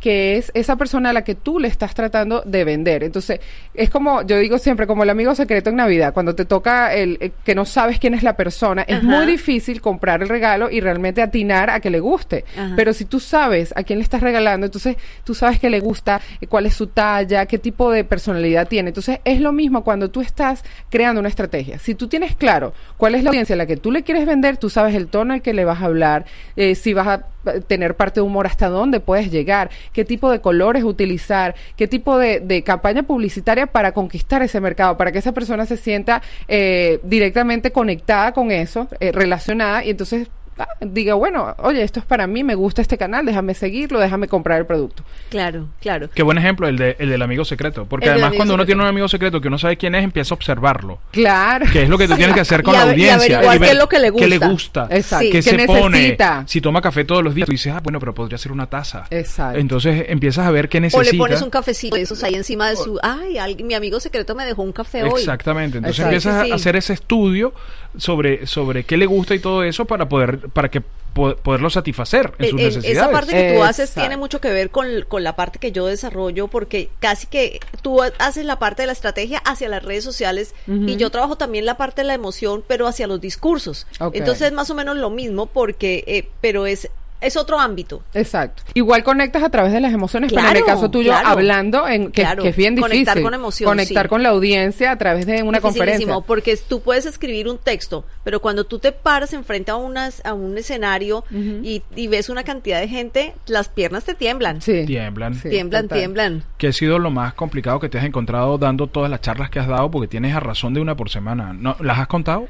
que 0.00 0.36
es 0.36 0.50
esa 0.54 0.76
persona 0.76 1.10
a 1.10 1.12
la 1.12 1.24
que 1.24 1.34
tú 1.34 1.58
le 1.58 1.68
estás 1.68 1.94
tratando 1.94 2.42
de 2.44 2.64
vender. 2.64 3.02
Entonces, 3.02 3.40
es 3.74 3.90
como, 3.90 4.22
yo 4.22 4.38
digo 4.38 4.58
siempre, 4.58 4.86
como 4.86 5.02
el 5.02 5.10
amigo 5.10 5.34
secreto 5.34 5.70
en 5.70 5.76
Navidad, 5.76 6.14
cuando 6.14 6.34
te 6.34 6.44
toca 6.44 6.94
el, 6.94 7.18
eh, 7.20 7.32
que 7.44 7.54
no 7.54 7.64
sabes 7.64 7.98
quién 7.98 8.14
es 8.14 8.22
la 8.22 8.36
persona, 8.36 8.82
es 8.82 9.02
muy 9.02 9.26
difícil 9.26 9.80
comprar 9.80 10.22
el 10.22 10.28
regalo 10.28 10.70
y 10.70 10.80
realmente 10.80 11.22
atinar 11.22 11.70
a 11.70 11.80
que 11.80 11.90
le 11.90 12.00
guste. 12.00 12.44
Ajá. 12.56 12.74
Pero 12.76 12.92
si 12.92 13.04
tú 13.04 13.20
sabes 13.20 13.72
a 13.76 13.82
quién 13.82 13.98
le 13.98 14.02
estás 14.02 14.20
regalando, 14.20 14.66
entonces 14.66 14.96
tú 15.24 15.34
sabes 15.34 15.58
que 15.58 15.70
le 15.70 15.80
gusta, 15.80 16.20
eh, 16.40 16.46
cuál 16.46 16.66
es 16.66 16.74
su 16.74 16.88
talla, 16.88 17.46
qué 17.46 17.58
tipo 17.58 17.90
de 17.90 18.04
personalidad 18.04 18.68
tiene. 18.68 18.88
Entonces, 18.90 19.20
es 19.24 19.40
lo 19.40 19.52
mismo 19.52 19.82
cuando 19.84 20.10
tú 20.10 20.20
estás 20.20 20.64
creando 20.90 21.20
una 21.20 21.28
estrategia. 21.28 21.78
Si 21.78 21.94
tú 21.94 22.08
tienes 22.08 22.36
claro 22.36 22.72
cuál 22.96 23.14
es 23.14 23.22
la 23.22 23.30
audiencia 23.30 23.54
a 23.54 23.56
la 23.56 23.66
que 23.66 23.76
tú 23.76 23.90
le 23.90 24.02
quieres 24.02 24.26
vender, 24.26 24.56
tú 24.56 24.70
sabes 24.70 24.94
el 24.94 25.08
tono 25.08 25.34
al 25.34 25.42
que 25.42 25.52
le 25.52 25.64
vas 25.64 25.82
a 25.82 25.86
hablar, 25.86 26.24
eh, 26.56 26.74
si 26.74 26.94
vas 26.94 27.06
a 27.06 27.24
tener 27.66 27.94
parte 27.94 28.20
de 28.20 28.26
humor, 28.26 28.46
hasta 28.46 28.68
dónde 28.68 29.00
puedes 29.00 29.30
llegar, 29.30 29.70
qué 29.92 30.04
tipo 30.04 30.30
de 30.30 30.40
colores 30.40 30.84
utilizar, 30.84 31.54
qué 31.76 31.86
tipo 31.88 32.18
de, 32.18 32.40
de 32.40 32.62
campaña 32.62 33.02
publicitaria 33.02 33.66
para 33.66 33.92
conquistar 33.92 34.42
ese 34.42 34.60
mercado, 34.60 34.96
para 34.96 35.12
que 35.12 35.18
esa 35.18 35.32
persona 35.32 35.66
se 35.66 35.76
sienta 35.76 36.22
eh, 36.46 37.00
directamente 37.02 37.72
conectada 37.72 38.32
con 38.32 38.50
eso, 38.50 38.88
eh, 39.00 39.12
relacionada, 39.12 39.84
y 39.84 39.90
entonces 39.90 40.28
ah, 40.58 40.68
diga, 40.80 41.14
bueno, 41.14 41.54
oye, 41.58 41.82
esto 41.82 42.00
es 42.00 42.06
para 42.06 42.26
mí, 42.26 42.44
me 42.44 42.54
gusta 42.54 42.82
este 42.82 42.98
canal, 42.98 43.24
déjame 43.26 43.54
seguirlo, 43.54 43.98
déjame 44.00 44.28
comprar 44.28 44.58
el 44.58 44.66
producto. 44.66 45.02
Claro, 45.30 45.66
claro. 45.80 46.08
Qué 46.14 46.22
buen 46.22 46.38
ejemplo 46.38 46.68
el, 46.68 46.76
de, 46.76 46.96
el 46.98 47.10
del 47.10 47.22
amigo 47.22 47.44
secreto. 47.44 47.86
Porque 47.86 48.06
El 48.06 48.12
además 48.12 48.32
cuando 48.36 48.54
uno 48.54 48.66
tiene 48.66 48.82
un 48.82 48.88
amigo 48.88 49.08
secreto 49.08 49.40
que 49.40 49.48
uno 49.48 49.58
sabe 49.58 49.76
quién 49.76 49.94
es, 49.94 50.04
empieza 50.04 50.34
a 50.34 50.36
observarlo. 50.36 50.98
Claro. 51.12 51.66
Que 51.72 51.82
es 51.82 51.88
lo 51.88 51.98
que 51.98 52.08
tú 52.08 52.14
tienes 52.16 52.34
que 52.34 52.40
hacer 52.40 52.62
con 52.62 52.74
Y 52.74 52.76
la 52.78 52.84
y 52.86 52.90
audiencia. 52.90 53.40
qué 53.58 53.70
es 53.70 53.76
lo 53.78 53.88
que 53.88 53.98
le 53.98 54.12
qué 54.12 54.26
le 54.26 54.38
gusta. 54.38 54.82
gusta. 54.82 54.88
Exacto. 54.96 55.24
Sí. 55.26 55.30
¿Qué 55.30 55.56
necesita? 55.56 56.44
Si 56.46 56.60
toma 56.60 56.80
café 56.80 57.04
todos 57.04 57.22
los 57.22 57.34
días, 57.34 57.46
tú 57.46 57.52
dices, 57.52 57.72
ah, 57.74 57.80
bueno, 57.82 57.98
pero 58.00 58.14
podría 58.14 58.38
ser 58.38 58.52
una 58.52 58.66
taza. 58.66 59.04
Exacto. 59.10 59.58
Entonces 59.58 60.06
empiezas 60.08 60.46
a 60.46 60.50
ver 60.50 60.68
qué 60.68 60.78
O 60.78 60.80
necesita. 60.80 61.12
le 61.12 61.18
pones 61.18 61.42
un 61.42 61.50
cafecito 61.50 61.96
de 61.96 62.02
esos 62.02 62.22
ahí 62.24 62.34
encima 62.34 62.68
de 62.70 62.76
su... 62.76 62.98
Ay, 63.02 63.38
alguien- 63.38 63.66
mi 63.66 63.74
amigo 63.74 64.00
secreto 64.00 64.34
me 64.34 64.44
dejó 64.44 64.62
un 64.62 64.72
café 64.72 65.02
hoy. 65.04 65.20
Exactamente. 65.20 65.78
Entonces 65.78 66.00
Exacto. 66.00 66.14
empiezas 66.16 66.40
Sí, 66.42 66.46
sí. 66.46 66.52
a 66.52 66.54
hacer 66.54 66.76
ese 66.76 66.92
estudio 66.92 67.52
sobre, 67.96 68.46
sobre 68.46 68.84
qué 68.84 68.96
le 68.96 69.06
gusta 69.06 69.34
y 69.34 69.38
todo 69.38 69.62
eso 69.64 69.84
para 69.84 70.08
poder, 70.08 70.47
para 70.52 70.70
que 70.70 70.80
po- 70.80 71.36
poderlo 71.36 71.70
satisfacer 71.70 72.32
en 72.38 72.44
Eh, 72.44 72.50
sus 72.50 72.60
eh, 72.60 72.64
necesidades. 72.64 72.96
Esa 72.98 73.10
parte 73.10 73.32
que 73.32 73.54
tú 73.56 73.62
haces 73.62 73.90
Exacto. 73.90 74.00
tiene 74.02 74.16
mucho 74.16 74.40
que 74.40 74.50
ver 74.50 74.70
con, 74.70 74.86
con 75.08 75.24
la 75.24 75.34
parte 75.36 75.58
que 75.58 75.72
yo 75.72 75.86
desarrollo, 75.86 76.48
porque 76.48 76.90
casi 77.00 77.26
que 77.26 77.60
tú 77.82 78.00
haces 78.18 78.44
la 78.44 78.58
parte 78.58 78.82
de 78.82 78.86
la 78.86 78.92
estrategia 78.92 79.38
hacia 79.44 79.68
las 79.68 79.82
redes 79.82 80.04
sociales 80.04 80.54
y 80.66 80.96
yo 80.96 81.10
trabajo 81.10 81.36
también 81.36 81.64
la 81.66 81.76
parte 81.76 82.02
de 82.02 82.06
la 82.08 82.14
emoción, 82.14 82.62
pero 82.66 82.86
hacia 82.86 83.06
los 83.06 83.20
discursos. 83.20 83.86
Entonces 84.12 84.48
es 84.48 84.52
más 84.52 84.70
o 84.70 84.74
menos 84.74 84.96
lo 84.96 85.10
mismo, 85.10 85.46
porque, 85.46 86.04
eh, 86.06 86.28
pero 86.40 86.66
es, 86.66 86.88
es 87.20 87.36
otro 87.36 87.58
ámbito. 87.58 88.02
Exacto. 88.14 88.62
Igual 88.74 89.02
conectas 89.02 89.42
a 89.42 89.48
través 89.50 89.72
de 89.72 89.80
las 89.80 89.92
emociones, 89.92 90.30
pero 90.32 90.42
en 90.48 90.56
el 90.56 90.62
Claro, 90.64 90.66
caso 90.80 90.90
tuyo 90.90 91.10
claro. 91.10 91.28
hablando, 91.28 91.88
en, 91.88 92.12
que, 92.12 92.22
Claro, 92.22 92.42
que 92.42 92.50
es 92.50 92.56
bien 92.56 92.74
difícil. 92.74 92.90
conectar 93.04 93.22
con 93.22 93.34
emoción, 93.34 93.68
Conectar 93.68 94.04
sí. 94.06 94.08
con 94.08 94.22
la 94.22 94.28
audiencia 94.30 94.92
a 94.92 94.98
través 94.98 95.26
de 95.26 95.42
una 95.42 95.60
conferencia. 95.60 96.20
Porque 96.20 96.56
tú 96.56 96.80
puedes 96.80 97.06
escribir 97.06 97.48
un 97.48 97.58
texto, 97.58 98.04
pero 98.24 98.40
cuando 98.40 98.64
tú 98.64 98.78
te 98.78 98.92
paras 98.92 99.32
enfrente 99.32 99.70
a, 99.70 99.76
unas, 99.76 100.24
a 100.24 100.32
un 100.34 100.56
escenario 100.58 101.24
y, 101.30 101.82
y 101.96 102.06
ves 102.08 102.28
una 102.28 102.44
cantidad 102.44 102.80
de 102.80 102.88
gente, 102.88 103.34
las 103.46 103.68
piernas 103.68 104.04
te 104.04 104.14
tiemblan. 104.14 104.60
Sí. 104.62 104.84
Tiemblan. 104.86 105.34
Sí, 105.34 105.48
tiemblan, 105.48 105.82
total. 105.84 105.98
tiemblan. 105.98 106.44
¿Qué 106.56 106.68
ha 106.68 106.72
sido 106.72 106.98
lo 106.98 107.10
más 107.10 107.34
complicado 107.34 107.80
que 107.80 107.88
te 107.88 107.98
has 107.98 108.04
encontrado 108.04 108.58
dando 108.58 108.86
todas 108.86 109.10
las 109.10 109.20
charlas 109.20 109.50
que 109.50 109.58
has 109.58 109.66
dado? 109.68 109.90
Porque 109.90 110.08
tienes 110.08 110.34
a 110.34 110.40
razón 110.40 110.74
de 110.74 110.80
una 110.80 110.96
por 110.96 111.10
semana. 111.10 111.52
¿No, 111.52 111.76
¿Las 111.80 111.98
has 111.98 112.06
contado? 112.06 112.46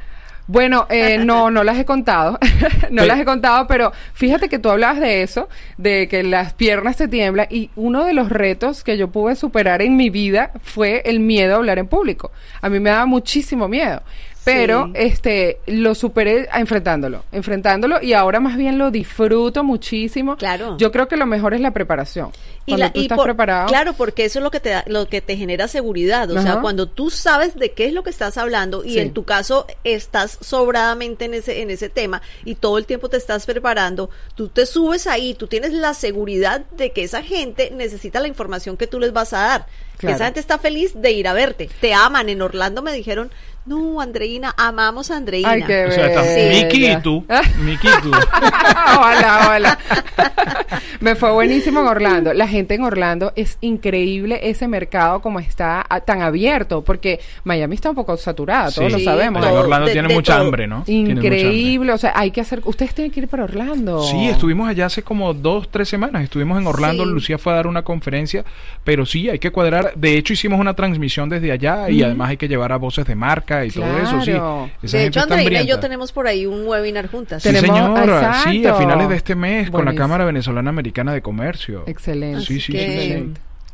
Bueno, 0.49 0.87
eh, 0.91 1.19
no, 1.25 1.51
no 1.51 1.63
las 1.63 1.79
he 1.79 1.85
contado, 1.85 2.33
no 2.91 3.03
Pero- 3.03 3.07
las 3.07 3.21
he 3.21 3.25
contado, 3.25 3.67
pero 3.69 3.93
fíjate 4.15 4.49
que 4.49 4.59
tú 4.59 4.71
hablabas 4.71 4.99
de 4.99 5.23
eso, 5.23 5.49
de 5.77 6.09
que 6.09 6.23
las 6.25 6.55
piernas 6.55 6.97
te 6.97 7.07
tiemblan 7.07 7.47
y 7.51 7.71
uno 7.77 8.05
de 8.05 8.15
los 8.15 8.31
retos 8.31 8.83
que 8.83 8.97
yo 8.97 9.09
pude 9.09 9.37
superar 9.37 9.83
en 9.83 9.97
mi 9.97 10.09
vida 10.11 10.51
fue 10.63 11.03
el 11.05 11.21
miedo 11.21 11.55
a 11.55 11.57
hablar 11.59 11.79
en 11.79 11.87
público. 11.87 12.33
A 12.63 12.69
mí 12.69 12.81
me 12.81 12.91
daba 12.91 13.07
muchísimo 13.07 13.69
miedo, 13.69 14.03
pero 14.55 14.87
Sí. 14.87 14.93
este 14.95 15.59
lo 15.67 15.95
superé 15.95 16.49
enfrentándolo, 16.55 17.25
enfrentándolo 17.33 18.03
y 18.03 18.13
ahora 18.13 18.41
más 18.41 18.57
bien 18.57 18.79
lo 18.79 18.91
disfruto 18.91 19.65
muchísimo. 19.65 20.37
Claro. 20.37 20.77
Yo 20.79 20.91
creo 20.93 21.09
que 21.09 21.17
lo 21.17 21.27
mejor 21.27 21.55
es 21.55 21.61
la 21.61 21.73
preparación. 21.73 22.31
Y 22.67 22.73
Cuando 22.73 22.85
la- 22.87 22.93
tú 22.93 23.01
y 23.01 23.03
estás 23.05 23.17
por- 23.17 23.25
preparado. 23.27 23.69
Claro, 23.69 23.93
porque 23.95 24.25
eso 24.27 24.39
es 24.39 24.43
lo 24.43 24.51
que 24.51 24.61
te 24.61 24.69
da- 24.71 24.85
lo 24.87 25.09
que 25.09 25.21
te 25.23 25.37
genera 25.37 25.69
seguridad. 25.69 26.31
O 26.31 26.41
sea, 26.43 26.61
cuando 26.61 26.87
tú 26.87 27.09
sabes 27.11 27.55
de 27.55 27.73
qué 27.73 27.87
es 27.87 27.93
lo 27.95 28.03
que 28.03 28.11
estás 28.11 28.37
hablando 28.37 28.85
y 28.85 28.95
Sí. 28.95 28.99
en 28.99 29.13
tu 29.15 29.25
caso 29.25 29.67
estás 29.85 30.39
sobradamente 30.41 31.25
en 31.25 31.35
ese, 31.35 31.63
en 31.63 31.71
ese 31.71 31.89
tema 31.89 32.21
y 32.45 32.57
todo 32.57 32.77
el 32.79 32.85
tiempo 32.87 33.09
te 33.09 33.17
estás 33.17 33.47
preparando, 33.47 34.11
tú 34.35 34.49
te 34.49 34.67
subes 34.67 35.07
ahí, 35.07 35.35
tú 35.35 35.47
tienes 35.47 35.73
la 35.73 35.95
seguridad 35.95 36.61
de 36.77 36.93
que 36.93 37.05
esa 37.05 37.23
gente 37.23 37.71
necesita 37.75 38.21
la 38.21 38.29
información 38.29 38.77
que 38.77 38.87
tú 38.87 39.01
les 39.01 39.13
vas 39.13 39.33
a 39.33 39.39
dar. 39.41 39.67
Claro. 39.99 40.15
esa 40.15 40.27
gente 40.27 40.39
está 40.39 40.59
feliz 40.59 40.93
de 40.95 41.11
ir 41.11 41.27
a 41.27 41.33
verte. 41.33 41.69
Te 41.81 41.93
aman. 41.93 42.29
En 42.29 42.41
Orlando 42.41 42.83
me 42.83 42.93
dijeron, 42.93 43.33
no, 43.69 44.01
Andreina, 44.01 44.55
amamos 44.57 45.11
a 45.11 45.17
Andreina. 45.17 45.51
Ay, 45.51 45.63
qué 45.65 45.87
O 45.87 45.91
sea. 45.93 46.23
Miki 46.51 46.87
y 46.87 46.97
tú. 47.01 47.25
Miki 47.65 47.87
y 47.89 48.03
tú. 48.03 48.11
hola, 48.99 49.51
hola. 49.55 49.79
Me 51.01 51.15
fue 51.15 51.31
buenísimo 51.33 51.81
en 51.81 51.87
Orlando. 51.87 52.33
La 52.35 52.49
gente 52.49 52.75
en 52.75 52.83
Orlando 52.83 53.33
es 53.37 53.59
increíble 53.61 54.41
ese 54.43 54.67
mercado 54.67 55.21
como 55.21 55.39
está 55.41 55.87
tan 56.05 56.23
abierto, 56.23 56.83
porque 56.83 57.21
Miami 57.45 57.77
está 57.77 57.91
un 57.91 57.97
poco 57.97 58.17
saturada, 58.17 58.71
todos 58.73 58.93
Sí. 58.93 58.99
lo 58.99 59.05
sabemos. 59.05 59.45
En 59.47 59.53
Orlando 59.53 59.87
de- 59.87 59.95
de 60.03 60.15
mucha 60.15 60.35
todo. 60.35 60.45
hambre, 60.45 60.67
¿no? 60.67 60.77
Hambre. 60.79 60.93
Increíble, 60.95 61.93
o 61.93 61.99
sea, 61.99 62.13
hay 62.17 62.31
que 62.31 62.41
hacer, 62.41 62.63
ustedes 62.65 62.95
tienen 62.95 63.11
que 63.13 63.21
ir 63.21 63.29
para 63.29 63.45
Orlando. 63.45 64.03
Sí, 64.03 64.27
estuvimos 64.29 64.69
allá 64.69 64.87
hace 64.87 65.03
como 65.03 65.35
dos, 65.35 65.69
tres 65.71 65.89
semanas. 65.89 66.23
Estuvimos 66.25 66.59
en 66.61 66.67
Orlando. 66.67 67.05
Sí. 67.05 67.11
Lucía 67.11 67.39
fue 67.39 67.53
a 67.53 67.57
dar 67.57 67.67
una 67.67 67.83
conferencia. 67.83 68.45
Pero 68.85 69.07
sí, 69.07 69.29
hay 69.29 69.39
que 69.39 69.51
cuadrar. 69.51 69.93
De 69.95 70.17
hecho, 70.17 70.33
hicimos 70.33 70.59
una 70.61 70.75
transmisión 70.75 71.29
desde 71.29 71.53
allá. 71.53 71.91
Y 71.91 72.03
además 72.03 72.31
hay 72.31 72.37
que 72.37 72.49
llevar 72.49 72.73
a 72.73 72.77
voces 72.77 73.07
de 73.07 73.15
marca 73.15 73.58
y 73.65 73.71
todo 73.71 73.85
eso. 73.99 74.21
Sí. 74.23 74.31
Claro. 74.33 74.71
Esa 74.83 74.97
de 74.99 75.03
gente 75.05 75.07
hecho, 75.07 75.21
está 75.21 75.35
Andreina 75.35 75.63
y 75.63 75.67
yo 75.67 75.81
tenemos 75.81 76.13
por 76.13 76.27
ahí 76.27 76.47
un 76.47 76.67
webinar 76.67 77.09
juntas. 77.11 77.43
Sí, 77.43 77.51
Tenemos- 77.53 77.77
señora. 77.99 78.43
Sí, 78.45 78.67
a 78.67 78.75
finales 78.75 79.09
de 79.09 79.17
este 79.17 79.35
mes 79.35 79.71
con 79.71 79.81
la 79.81 79.85
Buenísimo. 79.87 80.05
Cámara 80.05 80.25
Venezolana 80.25 80.71
Americana 80.71 81.13
de 81.13 81.23
Comercio. 81.23 81.85
Excelente. 81.87 82.41
Sí, 82.43 82.61
sí, 82.61 82.73
que, 82.73 83.25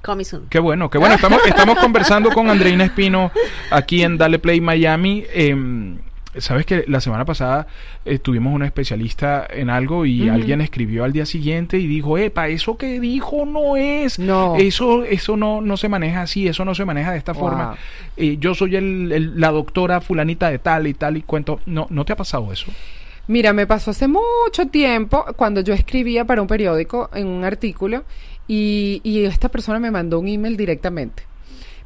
sí, 0.04 0.24
soon. 0.24 0.46
Qué 0.50 0.58
bueno, 0.58 0.90
qué 0.90 0.98
bueno. 0.98 1.14
Estamos, 1.14 1.40
estamos 1.46 1.78
conversando 1.80 2.30
con 2.30 2.50
Andreina 2.50 2.84
Espino 2.84 3.32
aquí 3.70 4.02
en 4.02 4.18
Dale 4.18 4.38
Play 4.38 4.60
Miami. 4.60 5.24
Eh, 5.32 5.96
Sabes 6.38 6.66
que 6.66 6.84
la 6.88 7.00
semana 7.00 7.24
pasada 7.24 7.66
eh, 8.04 8.18
tuvimos 8.18 8.52
una 8.54 8.66
especialista 8.66 9.46
en 9.48 9.70
algo 9.70 10.04
y 10.06 10.28
alguien 10.28 10.60
escribió 10.60 11.04
al 11.04 11.12
día 11.12 11.26
siguiente 11.26 11.78
y 11.78 11.86
dijo, 11.86 12.18
epa, 12.18 12.48
eso 12.48 12.76
que 12.76 12.98
dijo 13.00 13.46
no 13.46 13.76
es, 13.76 14.18
No. 14.18 14.56
eso, 14.56 15.04
eso 15.04 15.36
no, 15.36 15.60
no 15.60 15.76
se 15.76 15.88
maneja 15.88 16.22
así, 16.22 16.48
eso 16.48 16.64
no 16.64 16.74
se 16.74 16.84
maneja 16.84 17.12
de 17.12 17.18
esta 17.18 17.32
Wow. 17.32 17.40
forma. 17.40 17.76
Eh, 18.16 18.36
yo 18.40 18.54
soy 18.54 18.76
el- 18.76 19.12
el- 19.12 19.40
la 19.40 19.50
doctora 19.50 20.00
fulanita 20.00 20.50
de 20.50 20.58
tal 20.58 20.86
y 20.86 20.94
tal 20.94 21.16
y 21.16 21.22
cuento. 21.22 21.60
No, 21.66 21.86
¿no 21.90 22.04
te 22.04 22.12
ha 22.12 22.16
pasado 22.16 22.52
eso? 22.52 22.66
Mira, 23.26 23.52
me 23.52 23.66
pasó 23.66 23.90
hace 23.92 24.06
mucho 24.08 24.66
tiempo 24.70 25.24
cuando 25.36 25.60
yo 25.62 25.72
escribía 25.72 26.24
para 26.24 26.42
un 26.42 26.48
periódico 26.48 27.08
en 27.14 27.26
un 27.26 27.44
artículo 27.44 28.04
y, 28.46 29.00
y 29.02 29.24
esta 29.24 29.48
persona 29.48 29.78
me 29.78 29.90
mandó 29.90 30.18
un 30.20 30.28
email 30.28 30.56
directamente, 30.58 31.22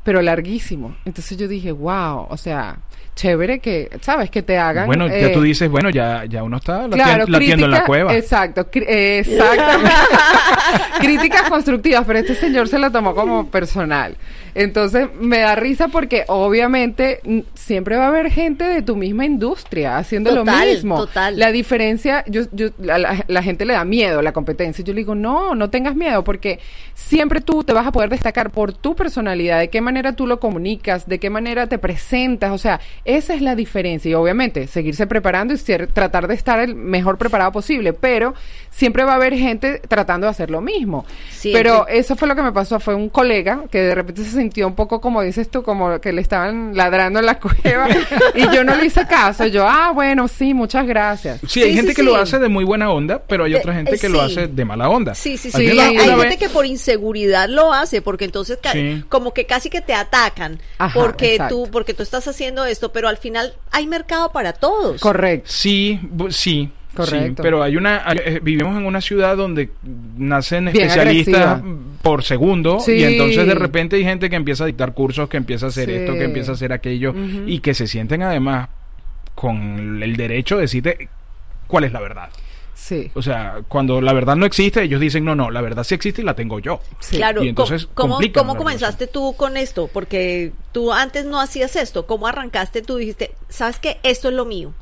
pero 0.02 0.20
larguísimo. 0.20 0.96
Entonces 1.04 1.38
yo 1.38 1.46
dije, 1.46 1.70
wow, 1.70 2.26
o 2.28 2.36
sea, 2.36 2.78
chévere 3.18 3.58
que, 3.58 3.90
¿sabes? 4.00 4.30
Que 4.30 4.42
te 4.42 4.56
hagan... 4.56 4.86
Bueno, 4.86 5.08
ya 5.08 5.14
eh, 5.14 5.30
tú 5.30 5.42
dices, 5.42 5.68
bueno, 5.68 5.90
ya, 5.90 6.24
ya 6.26 6.44
uno 6.44 6.58
está 6.58 6.88
Claro, 6.88 7.26
latiendo, 7.26 7.26
latiendo 7.26 7.64
en 7.66 7.70
la 7.72 7.84
cueva. 7.84 8.14
Exacto, 8.14 8.68
eh, 8.74 9.18
exactamente. 9.18 9.90
Críticas 11.00 11.50
constructivas, 11.50 12.04
pero 12.06 12.20
este 12.20 12.36
señor 12.36 12.68
se 12.68 12.78
lo 12.78 12.92
tomó 12.92 13.14
como 13.16 13.50
personal. 13.50 14.16
Entonces 14.58 15.08
me 15.20 15.38
da 15.38 15.54
risa 15.54 15.86
porque 15.86 16.24
obviamente 16.26 17.20
siempre 17.54 17.96
va 17.96 18.06
a 18.06 18.08
haber 18.08 18.28
gente 18.32 18.64
de 18.64 18.82
tu 18.82 18.96
misma 18.96 19.24
industria 19.24 19.98
haciendo 19.98 20.34
Total, 20.34 20.66
lo 20.68 20.74
mismo. 20.74 20.96
total. 20.96 21.38
La 21.38 21.52
diferencia, 21.52 22.24
yo, 22.26 22.42
yo, 22.50 22.70
la, 22.80 22.98
la- 23.28 23.42
gente 23.42 23.64
le 23.64 23.74
da 23.74 23.84
miedo 23.84 24.18
a 24.18 24.22
la 24.22 24.32
competencia. 24.32 24.84
Yo 24.84 24.92
le 24.92 24.98
digo, 25.02 25.14
no, 25.14 25.54
no 25.54 25.70
tengas 25.70 25.94
miedo 25.94 26.24
porque 26.24 26.58
siempre 26.94 27.40
tú 27.40 27.62
te 27.62 27.72
vas 27.72 27.86
a 27.86 27.92
poder 27.92 28.10
destacar 28.10 28.50
por 28.50 28.72
tu 28.72 28.96
personalidad, 28.96 29.60
de 29.60 29.70
qué 29.70 29.80
manera 29.80 30.14
tú 30.16 30.26
lo 30.26 30.40
comunicas, 30.40 31.06
de 31.06 31.20
qué 31.20 31.30
manera 31.30 31.68
te 31.68 31.78
presentas. 31.78 32.50
O 32.50 32.58
sea, 32.58 32.80
esa 33.04 33.34
es 33.34 33.42
la 33.42 33.54
diferencia. 33.54 34.10
Y 34.10 34.14
obviamente 34.14 34.66
seguirse 34.66 35.06
preparando 35.06 35.54
y 35.54 35.56
ser- 35.58 35.86
tratar 35.86 36.26
de 36.26 36.34
estar 36.34 36.58
el 36.58 36.74
mejor 36.74 37.16
preparado 37.16 37.52
posible. 37.52 37.92
Pero 37.92 38.34
siempre 38.70 39.04
va 39.04 39.12
a 39.12 39.16
haber 39.16 39.34
gente 39.34 39.80
tratando 39.86 40.26
de 40.26 40.32
hacer 40.32 40.50
lo 40.50 40.60
mismo. 40.60 41.06
Siempre. 41.30 41.62
Pero 41.62 41.86
eso 41.86 42.16
fue 42.16 42.26
lo 42.26 42.34
que 42.34 42.42
me 42.42 42.50
pasó. 42.52 42.80
Fue 42.80 42.96
un 42.96 43.08
colega 43.08 43.62
que 43.70 43.78
de 43.82 43.94
repente 43.94 44.24
se 44.24 44.47
sintió 44.48 44.66
un 44.66 44.74
poco, 44.74 45.00
como 45.00 45.20
dices 45.22 45.50
tú, 45.50 45.62
como 45.62 46.00
que 46.00 46.10
le 46.12 46.22
estaban 46.22 46.74
ladrando 46.74 47.18
en 47.20 47.26
la 47.26 47.38
cueva. 47.38 47.86
y 48.34 48.42
yo 48.54 48.64
no 48.64 48.74
le 48.74 48.86
hice 48.86 49.06
caso. 49.06 49.46
Yo, 49.46 49.66
ah, 49.68 49.90
bueno, 49.94 50.26
sí, 50.26 50.54
muchas 50.54 50.86
gracias. 50.86 51.40
Sí, 51.46 51.62
hay 51.62 51.70
Sí, 51.70 51.76
gente 51.76 51.90
sí, 51.90 51.96
que 51.96 52.02
lo 52.02 52.16
hace 52.16 52.38
de 52.38 52.48
muy 52.48 52.64
buena 52.64 52.90
onda, 52.90 53.22
pero 53.26 53.44
hay 53.44 53.52
De- 53.52 53.58
otra 53.58 53.74
gente 53.74 53.96
eh, 53.96 53.98
que 53.98 54.08
lo 54.08 54.22
hace 54.22 54.46
de 54.48 54.64
mala 54.64 54.88
onda. 54.88 55.14
Sí, 55.14 55.36
sí, 55.36 55.50
sí. 55.50 55.78
Hay, 55.78 55.98
gente 55.98 56.38
que 56.38 56.48
por 56.48 56.64
inseguridad 56.64 57.48
lo 57.48 57.72
hace, 57.72 58.00
porque 58.02 58.24
entonces 58.24 58.58
como 59.08 59.34
que 59.34 59.44
casi 59.44 59.68
que 59.70 59.80
te 59.80 59.92
atacan, 59.94 60.60
Ajá, 60.78 60.98
porque 60.98 61.34
exacto. 61.34 61.54
tú, 61.54 61.70
porque 61.70 61.92
tú 61.94 62.02
estás 62.02 62.26
haciendo 62.26 62.64
esto, 62.64 62.90
pero 62.92 63.08
al 63.08 63.18
final 63.18 63.54
hay 63.70 63.86
mercado 63.86 64.32
para 64.32 64.54
todos. 64.54 65.00
Correcto. 65.00 65.48
Sí, 65.50 66.00
sí. 66.30 66.70
Correcto. 66.94 67.42
sí, 67.42 67.42
pero 67.42 67.62
hay 67.62 67.76
una 67.76 68.02
hay- 68.08 68.18
eh, 68.24 68.40
vivimos 68.42 68.76
en 68.76 68.84
una 68.86 69.00
ciudad 69.00 69.36
donde 69.36 69.70
nacen 70.16 70.64
Bien 70.72 70.86
especialistas 70.86 71.58
agresiva. 71.60 71.78
por 72.02 72.24
segundo 72.24 72.80
Sí. 72.80 72.92
y 72.92 73.04
entonces 73.04 73.46
de 73.46 73.54
repente 73.54 73.96
hay 73.96 74.04
gente 74.04 74.28
que 74.30 74.36
empieza 74.36 74.64
a 74.64 74.66
dictar 74.66 74.94
cursos, 74.94 75.28
que 75.28 75.36
empieza 75.36 75.66
a 75.66 75.68
hacer 75.68 75.88
Sí. 75.88 75.94
esto, 75.94 76.14
que 76.14 76.24
empieza 76.24 76.52
a 76.52 76.54
hacer 76.54 76.72
aquello 76.72 77.14
y 77.46 77.60
que 77.60 77.74
se 77.74 77.86
sienten 77.86 78.22
además 78.22 78.68
con 79.34 80.02
el 80.02 80.16
derecho 80.16 80.56
de 80.56 80.62
decirte 80.62 81.08
cuál 81.66 81.84
es 81.84 81.92
la 81.92 82.00
verdad. 82.00 82.30
Sí. 82.74 83.10
O 83.14 83.22
sea, 83.22 83.56
cuando 83.68 84.00
la 84.00 84.12
verdad 84.12 84.36
no 84.36 84.46
existe, 84.46 84.82
ellos 84.82 85.00
dicen, 85.00 85.24
no, 85.24 85.34
no, 85.34 85.50
la 85.50 85.60
verdad 85.60 85.84
sí 85.84 85.94
existe 85.94 86.22
y 86.22 86.24
la 86.24 86.34
tengo 86.34 86.58
yo. 86.60 86.80
sí. 87.00 87.16
Claro, 87.16 87.42
Y 87.44 87.48
entonces 87.48 87.84
¿cómo- 87.86 87.94
¿cómo, 87.94 88.14
complican 88.14 88.40
cómo 88.42 88.54
la 88.54 88.58
comenzaste 88.58 89.06
tú 89.08 89.34
con 89.36 89.56
esto? 89.56 89.90
Porque 89.92 90.52
tú 90.72 90.92
antes 90.92 91.24
no 91.26 91.40
hacías 91.40 91.74
esto. 91.76 92.06
¿Cómo 92.06 92.26
arrancaste? 92.28 92.80
Tú 92.82 92.96
dijiste, 92.96 93.32
¿sabes 93.48 93.78
qué? 93.78 93.98
Esto 94.04 94.28
es 94.28 94.34
lo 94.34 94.44
mío. 94.44 94.72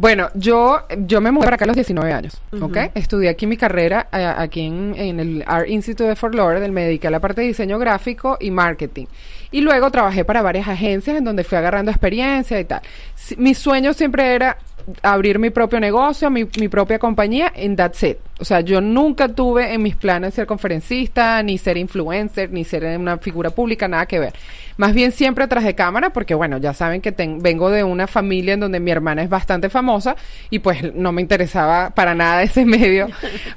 Bueno, 0.00 0.30
yo, 0.34 0.80
yo 1.06 1.20
me 1.20 1.30
mudé 1.30 1.44
para 1.44 1.56
acá 1.56 1.66
a 1.66 1.66
los 1.66 1.76
19 1.76 2.10
años, 2.10 2.40
¿ok? 2.58 2.76
Estudié 2.94 3.28
aquí 3.28 3.46
mi 3.46 3.58
carrera, 3.58 4.08
eh, 4.10 4.24
aquí 4.34 4.62
en, 4.62 4.94
en 4.96 5.20
el 5.20 5.44
Art 5.46 5.68
Institute 5.68 6.08
de 6.08 6.16
Fort 6.16 6.34
Lauderdale, 6.34 6.72
me 6.72 6.84
dediqué 6.84 7.08
a 7.08 7.10
la 7.10 7.20
parte 7.20 7.42
de 7.42 7.48
diseño 7.48 7.78
gráfico 7.78 8.38
y 8.40 8.50
marketing. 8.50 9.04
Y 9.50 9.60
luego 9.60 9.90
trabajé 9.90 10.24
para 10.24 10.40
varias 10.40 10.68
agencias 10.68 11.18
en 11.18 11.24
donde 11.24 11.44
fui 11.44 11.58
agarrando 11.58 11.90
experiencia 11.90 12.58
y 12.58 12.64
tal. 12.64 12.80
Si- 13.14 13.36
mi 13.36 13.52
sueño 13.52 13.92
siempre 13.92 14.34
era 14.34 14.56
abrir 15.02 15.38
mi 15.38 15.50
propio 15.50 15.80
negocio, 15.80 16.30
mi, 16.30 16.46
mi 16.58 16.68
propia 16.68 16.98
compañía, 16.98 17.52
en 17.54 17.76
that's 17.76 18.02
it. 18.02 18.18
O 18.38 18.44
sea, 18.44 18.60
yo 18.60 18.80
nunca 18.80 19.28
tuve 19.28 19.74
en 19.74 19.82
mis 19.82 19.96
planes 19.96 20.32
ser 20.34 20.46
conferencista, 20.46 21.42
ni 21.42 21.58
ser 21.58 21.76
influencer, 21.76 22.50
ni 22.50 22.64
ser 22.64 22.84
una 22.98 23.18
figura 23.18 23.50
pública, 23.50 23.86
nada 23.86 24.06
que 24.06 24.18
ver. 24.18 24.32
Más 24.78 24.94
bien 24.94 25.12
siempre 25.12 25.46
tras 25.46 25.62
de 25.64 25.74
cámara, 25.74 26.08
porque 26.10 26.34
bueno, 26.34 26.56
ya 26.56 26.72
saben 26.72 27.02
que 27.02 27.12
ten- 27.12 27.40
vengo 27.42 27.68
de 27.68 27.84
una 27.84 28.06
familia 28.06 28.54
en 28.54 28.60
donde 28.60 28.80
mi 28.80 28.90
hermana 28.90 29.22
es 29.22 29.28
bastante 29.28 29.68
famosa 29.68 30.16
y 30.48 30.60
pues 30.60 30.94
no 30.94 31.12
me 31.12 31.20
interesaba 31.20 31.90
para 31.90 32.14
nada 32.14 32.42
ese 32.50 32.64
medio, 32.64 33.08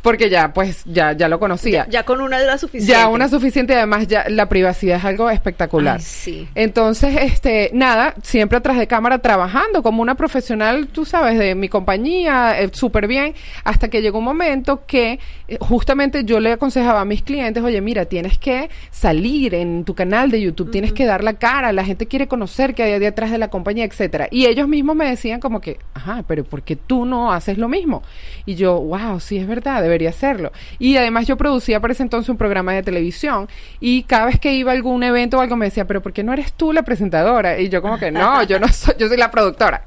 porque 0.01 0.29
ya 0.29 0.51
pues 0.51 0.83
ya, 0.83 1.13
ya 1.13 1.29
lo 1.29 1.39
conocía. 1.39 1.85
Ya, 1.85 1.89
ya 1.99 2.03
con 2.03 2.19
una 2.19 2.41
era 2.41 2.57
suficiente. 2.57 2.91
Ya 2.91 3.07
una 3.07 3.29
suficiente 3.29 3.73
además 3.75 4.07
ya 4.07 4.25
la 4.27 4.49
privacidad 4.49 4.97
es 4.97 5.05
algo 5.05 5.29
espectacular. 5.29 5.95
Ay, 5.99 6.03
sí. 6.03 6.47
Entonces, 6.55 7.15
este, 7.21 7.69
nada, 7.73 8.15
siempre 8.21 8.57
atrás 8.57 8.77
de 8.77 8.87
cámara 8.87 9.19
trabajando 9.19 9.81
como 9.81 10.01
una 10.01 10.15
profesional, 10.15 10.87
tú 10.87 11.05
sabes, 11.05 11.22
de 11.25 11.55
mi 11.55 11.69
compañía, 11.69 12.59
eh, 12.59 12.69
súper 12.73 13.07
bien, 13.07 13.33
hasta 13.63 13.87
que 13.87 14.01
llegó 14.01 14.19
un 14.19 14.25
momento 14.25 14.85
que 14.85 15.19
eh, 15.47 15.57
justamente 15.59 16.23
yo 16.23 16.39
le 16.39 16.51
aconsejaba 16.51 17.01
a 17.01 17.05
mis 17.05 17.23
clientes, 17.23 17.63
oye, 17.63 17.81
mira, 17.81 18.05
tienes 18.05 18.37
que 18.37 18.69
salir 18.91 19.55
en 19.55 19.83
tu 19.85 19.95
canal 19.95 20.31
de 20.31 20.41
YouTube, 20.41 20.71
tienes 20.71 20.93
que 20.93 21.05
dar 21.05 21.23
la 21.23 21.33
cara, 21.33 21.71
la 21.71 21.85
gente 21.85 22.07
quiere 22.07 22.27
conocer 22.27 22.75
qué 22.75 22.83
hay 22.83 22.99
detrás 22.99 23.31
de 23.31 23.37
la 23.37 23.49
compañía, 23.49 23.85
etcétera. 23.85 24.27
Y 24.31 24.45
ellos 24.45 24.67
mismos 24.67 24.95
me 24.95 25.07
decían 25.09 25.39
como 25.39 25.61
que, 25.61 25.79
ajá, 25.93 26.23
pero 26.27 26.43
¿por 26.43 26.63
qué 26.63 26.75
tú 26.75 27.05
no 27.05 27.31
haces 27.31 27.57
lo 27.57 27.67
mismo? 27.67 28.03
Y 28.45 28.55
yo, 28.55 28.79
wow, 28.79 29.19
sí 29.19 29.37
es 29.37 29.47
verdad, 29.47 29.81
debería 29.81 30.09
hacerlo. 30.09 30.51
Y 30.79 30.97
además 30.97 31.27
yo 31.27 31.37
producía 31.37 31.79
para 31.79 31.93
ese 31.93 32.03
entonces 32.03 32.29
un 32.29 32.37
programa 32.37 32.73
de 32.73 32.83
televisión 32.83 33.47
y 33.79 34.03
cada 34.03 34.25
vez 34.25 34.39
que 34.39 34.53
iba 34.53 34.71
a 34.71 34.75
algún 34.75 35.03
evento 35.03 35.37
o 35.37 35.41
algo 35.41 35.55
me 35.55 35.65
decía, 35.65 35.85
pero 35.85 36.01
¿por 36.01 36.13
qué 36.13 36.23
no 36.23 36.33
eres 36.33 36.53
tú 36.53 36.73
la 36.73 36.83
presentadora? 36.83 37.59
Y 37.59 37.69
yo 37.69 37.81
como 37.81 37.97
que 37.97 38.11
no, 38.11 38.43
yo 38.43 38.59
no 38.59 38.67
soy, 38.67 38.95
yo 38.97 39.07
soy 39.07 39.17
la 39.17 39.31
productora. 39.31 39.85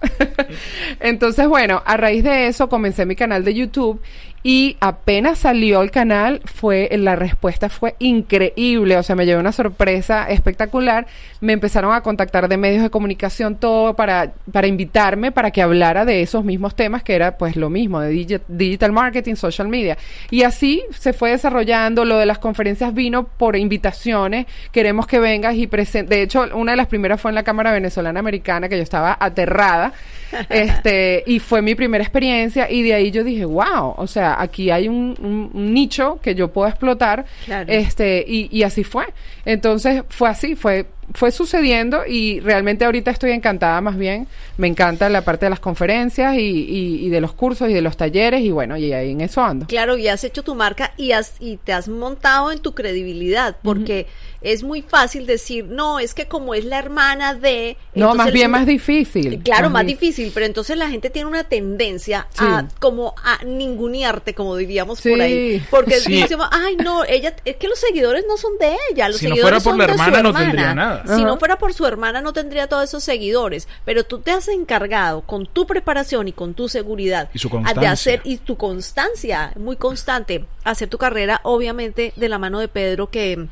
entonces, 1.00 1.15
bueno, 1.46 1.82
a 1.84 1.96
raíz 1.96 2.24
de 2.24 2.46
eso 2.46 2.68
comencé 2.68 3.06
mi 3.06 3.16
canal 3.16 3.44
de 3.44 3.54
YouTube 3.54 4.00
y 4.48 4.76
apenas 4.78 5.40
salió 5.40 5.82
el 5.82 5.90
canal, 5.90 6.40
fue 6.44 6.88
la 6.92 7.16
respuesta 7.16 7.68
fue 7.68 7.96
increíble, 7.98 8.96
o 8.96 9.02
sea, 9.02 9.16
me 9.16 9.26
llevé 9.26 9.40
una 9.40 9.50
sorpresa 9.50 10.30
espectacular. 10.30 11.08
Me 11.40 11.52
empezaron 11.52 11.92
a 11.92 12.00
contactar 12.02 12.46
de 12.48 12.56
medios 12.56 12.84
de 12.84 12.90
comunicación 12.90 13.56
todo 13.56 13.94
para 13.94 14.34
para 14.52 14.68
invitarme 14.68 15.32
para 15.32 15.50
que 15.50 15.62
hablara 15.62 16.04
de 16.04 16.22
esos 16.22 16.44
mismos 16.44 16.76
temas 16.76 17.02
que 17.02 17.16
era 17.16 17.36
pues 17.38 17.56
lo 17.56 17.70
mismo 17.70 17.98
de 18.00 18.12
digi- 18.14 18.40
digital 18.46 18.92
marketing, 18.92 19.34
social 19.34 19.66
media. 19.66 19.98
Y 20.30 20.44
así 20.44 20.84
se 20.90 21.12
fue 21.12 21.30
desarrollando 21.32 22.04
lo 22.04 22.16
de 22.16 22.26
las 22.26 22.38
conferencias 22.38 22.94
vino 22.94 23.24
por 23.26 23.56
invitaciones, 23.56 24.46
queremos 24.70 25.08
que 25.08 25.18
vengas 25.18 25.56
y 25.56 25.66
presente. 25.66 26.14
De 26.14 26.22
hecho, 26.22 26.46
una 26.54 26.70
de 26.70 26.76
las 26.76 26.86
primeras 26.86 27.20
fue 27.20 27.32
en 27.32 27.34
la 27.34 27.42
Cámara 27.42 27.72
Venezolana 27.72 28.20
Americana 28.20 28.68
que 28.68 28.76
yo 28.76 28.84
estaba 28.84 29.16
aterrada. 29.18 29.92
Este, 30.50 31.22
y 31.26 31.38
fue 31.38 31.62
mi 31.62 31.74
primera 31.76 32.02
experiencia 32.02 32.68
y 32.70 32.82
de 32.82 32.94
ahí 32.94 33.10
yo 33.12 33.22
dije, 33.24 33.44
wow, 33.44 33.94
o 33.96 34.06
sea, 34.08 34.34
aquí 34.36 34.70
hay 34.70 34.88
un, 34.88 35.16
un- 35.20 35.50
un 35.52 35.72
nicho 35.74 36.18
que 36.22 36.34
yo 36.34 36.52
puedo 36.52 36.68
explotar. 36.68 37.24
Claro. 37.44 37.70
Este, 37.72 38.24
y, 38.26 38.48
y 38.56 38.62
así 38.62 38.84
fue. 38.84 39.06
Entonces 39.44 40.02
fue 40.08 40.28
así, 40.28 40.54
fue, 40.56 40.86
fue 41.14 41.30
sucediendo 41.30 42.02
y 42.06 42.40
realmente 42.40 42.84
ahorita 42.84 43.10
estoy 43.10 43.30
encantada 43.32 43.80
más 43.80 43.96
bien. 43.96 44.26
Me 44.58 44.66
encanta 44.66 45.08
la 45.08 45.22
parte 45.22 45.46
de 45.46 45.50
las 45.50 45.60
conferencias 45.60 46.34
y, 46.36 46.40
y- 46.40 47.06
y 47.06 47.08
de 47.10 47.20
los 47.20 47.32
cursos 47.32 47.68
y 47.70 47.72
de 47.74 47.80
los 47.82 47.96
talleres 47.96 48.42
y 48.42 48.50
bueno, 48.50 48.76
y 48.76 48.92
ahí 48.92 49.12
en 49.12 49.20
eso 49.20 49.42
ando. 49.42 49.66
Claro, 49.66 49.96
y 49.96 50.08
has 50.08 50.24
hecho 50.24 50.42
tu 50.42 50.54
marca 50.54 50.92
y, 50.96 51.12
has, 51.12 51.34
y 51.40 51.56
te 51.58 51.72
has 51.72 51.88
montado 51.88 52.50
en 52.52 52.58
tu 52.58 52.74
credibilidad, 52.74 53.56
porque 53.62 54.06
es 54.42 54.62
muy 54.62 54.82
fácil 54.82 55.26
decir, 55.26 55.64
no, 55.64 55.98
es 55.98 56.14
que 56.14 56.26
como 56.26 56.54
es 56.54 56.64
la 56.64 56.78
hermana 56.78 57.34
de... 57.34 57.76
No, 57.94 58.14
más 58.14 58.32
bien 58.32 58.50
más 58.50 58.66
difícil. 58.66 59.40
Claro, 59.42 59.70
más 59.70 59.84
di- 59.86 59.94
difícil, 59.94 60.30
pero 60.32 60.46
entonces 60.46 60.76
la 60.76 60.88
gente 60.88 61.10
tiene 61.10 61.28
una 61.28 61.44
tendencia 61.44 62.26
Sí. 62.30 62.44
a 62.46 62.68
como 62.78 63.14
a 63.24 63.42
ningunearte, 63.44 64.34
como 64.34 64.56
diríamos 64.56 65.00
Sí. 65.00 65.10
por 65.10 65.20
ahí. 65.20 65.62
Porque 65.70 65.96
Sí. 66.00 66.20
decimos, 66.20 66.48
ay, 66.52 66.76
no, 66.76 67.04
ella, 67.04 67.34
es 67.44 67.56
que 67.56 67.68
los 67.68 67.78
seguidores 67.78 68.24
no 68.28 68.36
son 68.36 68.52
de 68.58 68.76
ella, 68.92 69.08
los 69.08 69.18
Si 69.18 69.26
no 69.26 69.34
seguidores 69.34 69.62
fuera 69.62 69.64
por 69.64 69.72
son 69.72 69.78
la 69.78 69.86
de 69.86 69.92
su 69.94 70.02
hermana, 70.02 70.22
no 70.22 70.32
tendría 70.38 70.74
nada. 70.74 70.95
Si 71.06 71.24
no 71.24 71.38
fuera 71.38 71.58
por 71.58 71.74
su 71.74 71.86
hermana, 71.86 72.20
no 72.20 72.32
tendría 72.32 72.68
todos 72.68 72.84
esos 72.84 73.04
seguidores. 73.04 73.68
Pero 73.84 74.04
tú 74.04 74.20
te 74.20 74.30
has 74.30 74.48
encargado 74.48 75.22
con 75.22 75.46
tu 75.46 75.66
preparación 75.66 76.28
y 76.28 76.32
con 76.32 76.54
tu 76.54 76.68
seguridad 76.68 77.28
Y 77.32 77.38
su 77.38 77.48
de 77.48 77.86
hacer 77.86 78.20
y 78.24 78.38
tu 78.38 78.56
constancia, 78.56 79.52
muy 79.56 79.76
constante, 79.76 80.46
hacer 80.64 80.88
tu 80.88 80.98
carrera, 80.98 81.40
obviamente, 81.42 82.12
de 82.16 82.28
la 82.28 82.38
mano 82.38 82.60
de 82.60 82.68
Pedro, 82.68 83.10
que 83.10 83.48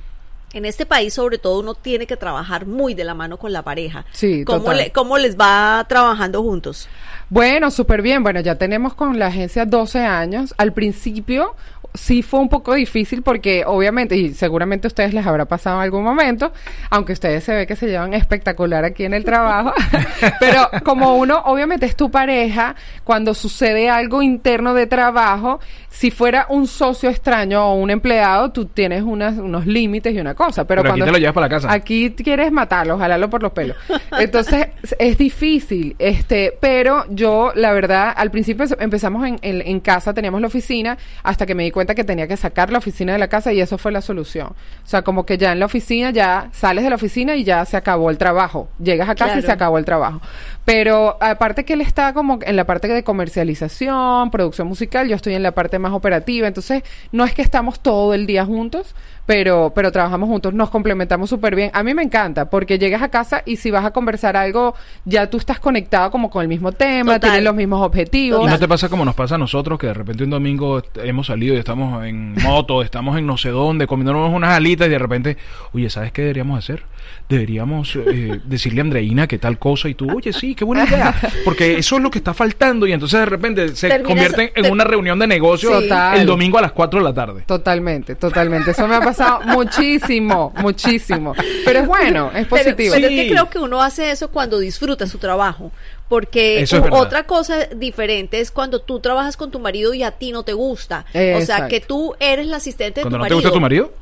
en 0.54 0.64
este 0.64 0.86
país, 0.86 1.12
sobre 1.12 1.38
todo, 1.38 1.60
uno 1.60 1.74
tiene 1.74 2.06
que 2.06 2.16
trabajar 2.16 2.64
muy 2.66 2.94
de 2.94 3.04
la 3.04 3.14
mano 3.14 3.36
con 3.36 3.52
la 3.52 3.62
pareja. 3.62 4.04
Sí, 4.12 4.44
¿Cómo, 4.44 4.60
total. 4.60 4.76
le- 4.78 4.92
¿Cómo 4.92 5.18
les 5.18 5.36
va 5.38 5.84
trabajando 5.88 6.42
juntos? 6.42 6.88
Bueno, 7.28 7.70
súper 7.70 8.00
bien. 8.02 8.22
Bueno, 8.22 8.40
ya 8.40 8.56
tenemos 8.56 8.94
con 8.94 9.18
la 9.18 9.26
agencia 9.26 9.66
12 9.66 9.98
años. 10.00 10.54
Al 10.56 10.72
principio 10.72 11.54
sí 11.96 12.22
fue 12.22 12.40
un 12.40 12.48
poco 12.48 12.74
difícil 12.74 13.22
porque 13.22 13.62
obviamente, 13.64 14.16
y 14.16 14.34
seguramente 14.34 14.86
a 14.86 14.88
ustedes 14.88 15.14
les 15.14 15.24
habrá 15.26 15.44
pasado 15.44 15.76
en 15.76 15.82
algún 15.84 16.02
momento, 16.02 16.52
aunque 16.90 17.12
ustedes 17.12 17.44
se 17.44 17.54
ve 17.54 17.66
que 17.68 17.76
se 17.76 17.86
llevan 17.86 18.14
espectacular 18.14 18.84
aquí 18.84 19.04
en 19.04 19.14
el 19.14 19.24
trabajo, 19.24 19.72
pero 20.40 20.68
como 20.84 21.16
uno, 21.16 21.40
obviamente 21.46 21.86
es 21.86 21.94
tu 21.94 22.10
pareja, 22.10 22.74
cuando 23.04 23.32
sucede 23.32 23.88
algo 23.90 24.22
interno 24.22 24.74
de 24.74 24.86
trabajo, 24.88 25.60
si 25.88 26.10
fuera 26.10 26.46
un 26.48 26.66
socio 26.66 27.08
extraño 27.10 27.64
o 27.64 27.74
un 27.76 27.90
empleado, 27.90 28.50
tú 28.50 28.66
tienes 28.66 29.04
unas, 29.04 29.38
unos 29.38 29.64
límites 29.64 30.12
y 30.14 30.18
una 30.18 30.34
cosa. 30.34 30.43
Pero, 30.52 30.66
Pero 30.66 30.80
aquí 30.80 30.88
cuando 30.88 31.04
te 31.06 31.12
lo 31.12 31.18
llevas 31.18 31.34
para 31.34 31.46
la 31.46 31.50
casa. 31.50 31.72
Aquí 31.72 32.10
quieres 32.10 32.52
matarlo, 32.52 32.98
jalarlo 32.98 33.30
por 33.30 33.42
los 33.42 33.52
pelos. 33.52 33.76
Entonces, 34.18 34.68
es 34.98 35.18
difícil, 35.18 35.96
este, 35.98 36.56
pero 36.60 37.04
yo, 37.10 37.52
la 37.54 37.72
verdad, 37.72 38.12
al 38.16 38.30
principio 38.30 38.66
empezamos 38.78 39.26
en, 39.26 39.38
en, 39.42 39.60
en 39.60 39.80
casa, 39.80 40.12
teníamos 40.12 40.40
la 40.40 40.46
oficina, 40.48 40.98
hasta 41.22 41.46
que 41.46 41.54
me 41.54 41.64
di 41.64 41.70
cuenta 41.70 41.94
que 41.94 42.04
tenía 42.04 42.26
que 42.26 42.36
sacar 42.36 42.70
la 42.70 42.78
oficina 42.78 43.12
de 43.12 43.18
la 43.18 43.28
casa 43.28 43.52
y 43.52 43.60
eso 43.60 43.78
fue 43.78 43.92
la 43.92 44.00
solución. 44.00 44.48
O 44.48 44.86
sea, 44.86 45.02
como 45.02 45.24
que 45.24 45.38
ya 45.38 45.52
en 45.52 45.60
la 45.60 45.66
oficina, 45.66 46.10
ya 46.10 46.48
sales 46.52 46.84
de 46.84 46.90
la 46.90 46.96
oficina 46.96 47.36
y 47.36 47.44
ya 47.44 47.64
se 47.64 47.76
acabó 47.76 48.10
el 48.10 48.18
trabajo. 48.18 48.68
Llegas 48.78 49.08
a 49.08 49.14
casa 49.14 49.38
y 49.38 49.42
se 49.42 49.52
acabó 49.52 49.78
el 49.78 49.84
trabajo. 49.84 50.20
Pero 50.64 51.18
aparte 51.20 51.64
que 51.64 51.74
él 51.74 51.82
está 51.82 52.14
como 52.14 52.38
en 52.42 52.56
la 52.56 52.64
parte 52.64 52.88
de 52.88 53.04
comercialización, 53.04 54.30
producción 54.30 54.66
musical, 54.66 55.08
yo 55.08 55.16
estoy 55.16 55.34
en 55.34 55.42
la 55.42 55.52
parte 55.52 55.78
más 55.78 55.92
operativa. 55.92 56.48
Entonces, 56.48 56.82
no 57.12 57.24
es 57.24 57.34
que 57.34 57.42
estamos 57.42 57.80
todo 57.80 58.14
el 58.14 58.26
día 58.26 58.46
juntos, 58.46 58.94
pero, 59.26 59.72
pero 59.74 59.92
trabajamos 59.92 60.28
juntos, 60.28 60.54
nos 60.54 60.70
complementamos 60.70 61.28
súper 61.28 61.54
bien. 61.54 61.70
A 61.74 61.82
mí 61.82 61.92
me 61.92 62.02
encanta 62.02 62.48
porque 62.48 62.78
llegas 62.78 63.02
a 63.02 63.08
casa 63.08 63.42
y 63.44 63.56
si 63.56 63.70
vas 63.70 63.84
a 63.84 63.90
conversar 63.90 64.36
algo, 64.36 64.74
ya 65.04 65.28
tú 65.28 65.36
estás 65.36 65.60
conectado 65.60 66.10
como 66.10 66.30
con 66.30 66.42
el 66.42 66.48
mismo 66.48 66.72
tema, 66.72 67.14
Total. 67.14 67.30
tienes 67.30 67.44
los 67.44 67.54
mismos 67.54 67.82
objetivos. 67.82 68.42
¿Y 68.42 68.46
no 68.50 68.58
te 68.58 68.68
pasa 68.68 68.88
como 68.88 69.04
nos 69.04 69.14
pasa 69.14 69.34
a 69.34 69.38
nosotros, 69.38 69.78
que 69.78 69.88
de 69.88 69.94
repente 69.94 70.24
un 70.24 70.30
domingo 70.30 70.82
hemos 70.96 71.26
salido 71.26 71.54
y 71.54 71.58
estamos 71.58 72.04
en 72.06 72.34
moto, 72.42 72.82
estamos 72.82 73.18
en 73.18 73.26
no 73.26 73.36
sé 73.36 73.50
dónde, 73.50 73.86
comiéndonos 73.86 74.32
unas 74.32 74.54
alitas 74.54 74.86
y 74.88 74.90
de 74.90 74.98
repente, 74.98 75.36
oye, 75.72 75.90
¿sabes 75.90 76.12
qué 76.12 76.22
deberíamos 76.22 76.58
hacer? 76.58 76.84
Deberíamos 77.28 77.96
eh, 77.96 78.40
decirle 78.44 78.80
a 78.80 78.84
Andreina 78.84 79.26
que 79.26 79.38
tal 79.38 79.58
cosa 79.58 79.88
y 79.88 79.94
tú, 79.94 80.08
oye, 80.14 80.32
sí, 80.32 80.54
qué 80.54 80.64
buena 80.64 80.84
idea. 80.84 81.14
Porque 81.44 81.78
eso 81.78 81.96
es 81.96 82.02
lo 82.02 82.10
que 82.10 82.18
está 82.18 82.34
faltando 82.34 82.86
y 82.86 82.92
entonces 82.92 83.20
de 83.20 83.26
repente 83.26 83.68
se 83.76 83.88
Terminas- 83.88 84.06
convierte 84.06 84.52
en 84.54 84.70
una 84.72 84.84
reunión 84.84 85.18
de 85.18 85.26
negocios 85.26 85.82
Sí. 85.84 85.90
El 86.16 86.26
domingo 86.26 86.58
a 86.58 86.62
las 86.62 86.72
4 86.72 87.00
de 87.00 87.04
la 87.04 87.14
tarde. 87.14 87.42
Totalmente, 87.46 88.14
totalmente. 88.14 88.70
Eso 88.72 88.86
me 88.86 88.94
ha 88.96 89.00
pasado 89.00 89.40
muchísimo, 89.46 90.52
muchísimo. 90.60 91.34
Pero 91.64 91.80
es 91.80 91.86
bueno, 91.86 92.30
es 92.34 92.46
positivo. 92.46 92.94
pero 92.94 93.08
Sí. 93.08 93.14
es 93.18 93.22
que 93.24 93.30
creo 93.30 93.50
que 93.50 93.58
uno 93.58 93.82
hace 93.82 94.10
eso 94.10 94.28
cuando 94.30 94.58
disfruta 94.58 95.06
su 95.06 95.18
trabajo. 95.18 95.72
Porque 96.08 96.60
es 96.60 96.72
otra 96.72 97.24
cosa 97.24 97.64
diferente 97.74 98.38
es 98.40 98.50
cuando 98.50 98.80
tú 98.80 99.00
trabajas 99.00 99.36
con 99.38 99.50
tu 99.50 99.58
marido 99.58 99.94
y 99.94 100.02
a 100.02 100.10
ti 100.12 100.32
no 100.32 100.42
te 100.42 100.52
gusta. 100.52 101.06
O 101.36 101.40
sea, 101.40 101.66
que 101.68 101.80
tú 101.80 102.14
eres 102.20 102.46
la 102.46 102.58
asistente 102.58 103.00
de 103.00 103.02
Cuando 103.04 103.16
tu 103.18 103.22
no 103.22 103.28
te 103.28 103.34
gusta 103.34 103.50
tu 103.50 103.60
marido. 103.60 103.92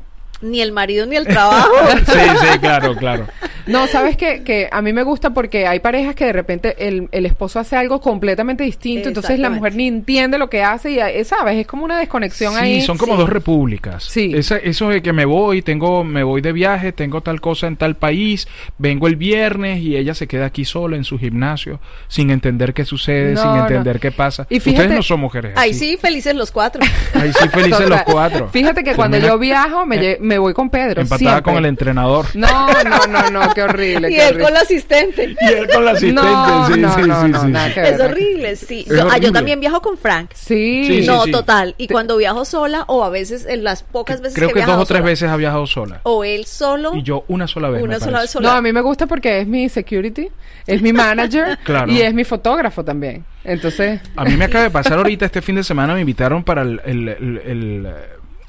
Ni 0.43 0.61
el 0.61 0.73
marido 0.73 1.07
ni 1.07 1.17
el 1.17 1.27
trabajo. 1.27 1.73
Sí, 2.07 2.21
sí, 2.41 2.59
claro, 2.59 2.95
claro. 2.97 3.27
No, 3.67 3.87
sabes 3.87 4.17
que, 4.17 4.43
que 4.43 4.69
a 4.71 4.83
mí 4.83 4.93
me 4.93 5.03
gusta 5.03 5.31
porque 5.31 5.67
hay 5.67 5.81
parejas 5.81 6.15
que 6.15 6.27
de 6.27 6.33
repente 6.33 6.75
el, 6.89 7.09
el 7.13 7.27
esposo 7.27 7.59
hace 7.61 7.77
algo 7.77 8.01
completamente 8.01 8.65
distinto, 8.65 9.09
entonces 9.09 9.39
la 9.39 9.51
mujer 9.51 9.75
ni 9.75 9.89
entiende 9.89 10.39
lo 10.39 10.49
que 10.51 10.63
hace 10.63 10.91
y 10.93 10.99
eh, 10.99 11.25
sabes, 11.25 11.57
es 11.59 11.67
como 11.67 11.85
una 11.85 11.99
desconexión 11.99 12.53
Sí, 12.55 12.59
ahí. 12.61 12.81
son 12.83 12.99
como 12.99 13.13
Sí. 13.15 13.19
dos 13.21 13.29
repúblicas. 13.31 14.05
Sí. 14.05 14.33
Esa- 14.35 14.57
eso 14.59 14.89
de 14.89 15.03
que 15.03 15.13
me 15.13 15.25
voy, 15.25 15.63
tengo, 15.63 16.05
me 16.05 16.23
voy 16.23 16.41
de 16.41 16.53
viaje, 16.53 16.93
tengo 16.93 17.21
tal 17.21 17.41
cosa 17.41 17.67
en 17.67 17.77
tal 17.77 17.97
país, 17.97 18.49
vengo 18.79 19.07
el 19.07 19.17
viernes 19.17 19.81
y 19.81 19.97
ella 19.97 20.15
se 20.15 20.27
queda 20.27 20.47
aquí 20.47 20.65
sola 20.65 20.97
en 20.97 21.05
su 21.05 21.19
gimnasio, 21.19 21.81
sin 22.09 22.31
entender 22.31 22.75
qué 22.75 22.85
sucede, 22.85 23.35
No, 23.35 23.43
sin 23.43 23.51
no. 23.53 23.61
entender 23.63 24.01
qué 24.01 24.11
pasa. 24.13 24.47
Y 24.51 24.61
fíjate- 24.61 24.83
Ustedes 24.83 24.97
no 24.97 25.03
son 25.03 25.21
mujeres. 25.21 25.53
Ahí 25.57 25.75
sí, 25.75 25.97
felices 26.01 26.35
los 26.35 26.51
cuatro. 26.51 26.83
Ahí 27.15 27.33
sí 27.33 27.49
felices 27.49 27.79
Total. 27.79 27.89
los 27.91 28.03
cuatro. 28.03 28.49
Fíjate 28.49 28.83
que 28.85 28.95
cuando 28.95 29.17
Termina 29.17 29.33
yo 29.35 29.39
viajo 29.39 29.87
me, 29.87 29.97
lle- 30.01 30.19
me 30.21 30.39
voy 30.39 30.53
con 30.55 30.71
Pedro. 30.71 31.01
Empatada 31.03 31.19
siempre. 31.19 31.43
con 31.43 31.57
el 31.57 31.67
entrenador. 31.67 32.27
No, 32.35 32.69
no, 32.85 33.07
no, 33.07 33.31
no, 33.31 33.52
qué 33.55 33.63
horrible. 33.63 34.11
y 34.11 34.15
qué 34.15 34.21
él 34.21 34.27
horrible. 34.29 34.45
con 34.45 34.55
la 34.55 34.61
asistente. 34.61 35.37
Y 35.41 35.45
él 35.45 35.69
con 35.73 35.85
la 35.85 35.91
asistente, 35.93 36.23
No, 36.23 36.67
sí, 36.67 36.81
no, 36.81 36.95
sí, 36.95 37.03
no, 37.03 37.23
sí, 37.23 37.29
no, 37.31 37.41
sí. 37.43 37.47
nada 37.49 37.75
que 37.75 37.81
ver. 37.81 37.95
Es 37.95 38.01
horrible, 38.01 38.57
sí. 38.57 38.85
Es 38.89 38.97
Yo, 38.97 39.09
ah, 39.11 39.19
también 39.33 39.61
viajo 39.61 39.81
con 39.81 39.97
Frank. 39.97 40.31
Sí. 40.35 41.05
No, 41.07 41.25
sí. 41.25 41.31
total. 41.31 41.75
Y 41.79 41.87
Te- 41.87 41.95
cuando 41.95 42.17
viajo 42.17 42.45
sola, 42.45 42.85
o 42.89 43.05
a 43.05 43.11
veces 43.11 43.47
en 43.47 43.65
las 43.65 43.83
pocas 43.83 44.21
veces 44.21 44.35
Creo 44.37 44.51
que, 44.51 44.61
dos 44.63 44.71
o 44.77 44.87
tres 44.87 44.99
sola, 44.99 45.01
veces 45.11 45.31
ha 45.31 45.37
viajado 45.37 45.67
sola. 45.67 46.01
O 46.05 46.25
él 46.25 46.47
solo. 46.47 46.95
Y 46.95 47.03
yo 47.03 47.25
una 47.29 47.47
sola 47.47 47.71
vez. 47.71 47.83
Una 47.83 47.99
sola 48.01 48.21
vez 48.21 48.31
sola. 48.31 48.51
No, 48.51 48.57
a 48.57 48.63
mí 48.63 48.73
me 48.73 48.81
gusta 48.81 49.07
porque 49.07 49.41
es 49.41 49.47
mi 49.47 49.69
security, 49.69 50.29
es 50.67 50.83
mi 50.83 50.93
manager 50.93 51.59
Claro. 51.65 51.91
y 51.93 52.01
es 52.01 52.13
mi 52.15 52.25
fotógrafo 52.25 52.85
también. 52.85 53.25
Entonces, 53.45 54.01
A 54.17 54.25
mí 54.25 54.37
me 54.37 54.45
acaba 54.45 54.65
de 54.65 54.71
pasar 54.71 54.95
ahorita 54.99 55.27
este 55.27 55.43
fin 55.43 55.57
de 55.57 55.65
semana, 55.65 55.95
me 55.95 56.01
invitaron 56.01 56.45
para 56.45 56.63
el, 56.63 56.81
el, 56.85 57.09
el, 57.09 57.43
el, 57.45 57.95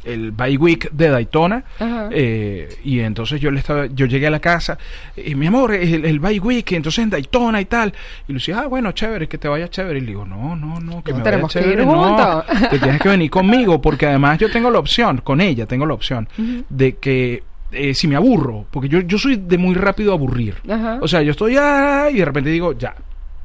el 0.03 0.31
Bike 0.31 0.61
Week 0.61 0.91
de 0.91 1.09
Daytona 1.09 1.63
eh, 2.11 2.77
y 2.83 2.99
entonces 2.99 3.39
yo 3.39 3.51
le 3.51 3.59
estaba 3.59 3.85
yo 3.87 4.05
llegué 4.05 4.27
a 4.27 4.31
la 4.31 4.39
casa 4.39 4.77
y 5.15 5.35
mi 5.35 5.47
amor 5.47 5.73
el, 5.73 6.05
el 6.05 6.19
Bike 6.19 6.43
Week 6.43 6.71
entonces 6.73 7.03
en 7.03 7.09
Daytona 7.09 7.61
y 7.61 7.65
tal. 7.65 7.93
Y 8.27 8.33
Lucía 8.33 8.59
ah 8.59 8.67
bueno 8.67 8.91
chévere 8.91 9.27
que 9.27 9.37
te 9.37 9.47
vaya 9.47 9.67
chévere 9.69 9.99
y 9.99 10.01
le 10.01 10.07
digo 10.07 10.25
no 10.25 10.55
no 10.55 10.79
no 10.79 11.03
que 11.03 11.13
me 11.13 11.19
vaya 11.19 11.31
tenemos 11.31 11.53
que 11.53 11.59
chévere 11.61 11.85
no 11.85 12.43
te 12.69 12.79
tienes 12.79 13.01
que 13.01 13.09
venir 13.09 13.29
conmigo 13.29 13.81
porque 13.81 14.07
además 14.07 14.39
yo 14.39 14.49
tengo 14.51 14.69
la 14.69 14.79
opción 14.79 15.21
con 15.23 15.41
ella 15.41 15.65
tengo 15.65 15.85
la 15.85 15.93
opción 15.93 16.27
de 16.69 16.95
que 16.97 17.43
eh, 17.71 17.93
si 17.93 18.07
me 18.07 18.15
aburro 18.15 18.65
porque 18.69 18.89
yo 18.89 19.01
yo 19.01 19.17
soy 19.17 19.37
de 19.37 19.57
muy 19.57 19.75
rápido 19.75 20.13
aburrir. 20.13 20.55
Ajá. 20.69 20.99
o 21.01 21.07
sea 21.07 21.21
yo 21.21 21.31
estoy 21.31 21.55
ah, 21.57 22.07
y 22.11 22.17
de 22.17 22.25
repente 22.25 22.49
digo 22.49 22.73
ya 22.73 22.95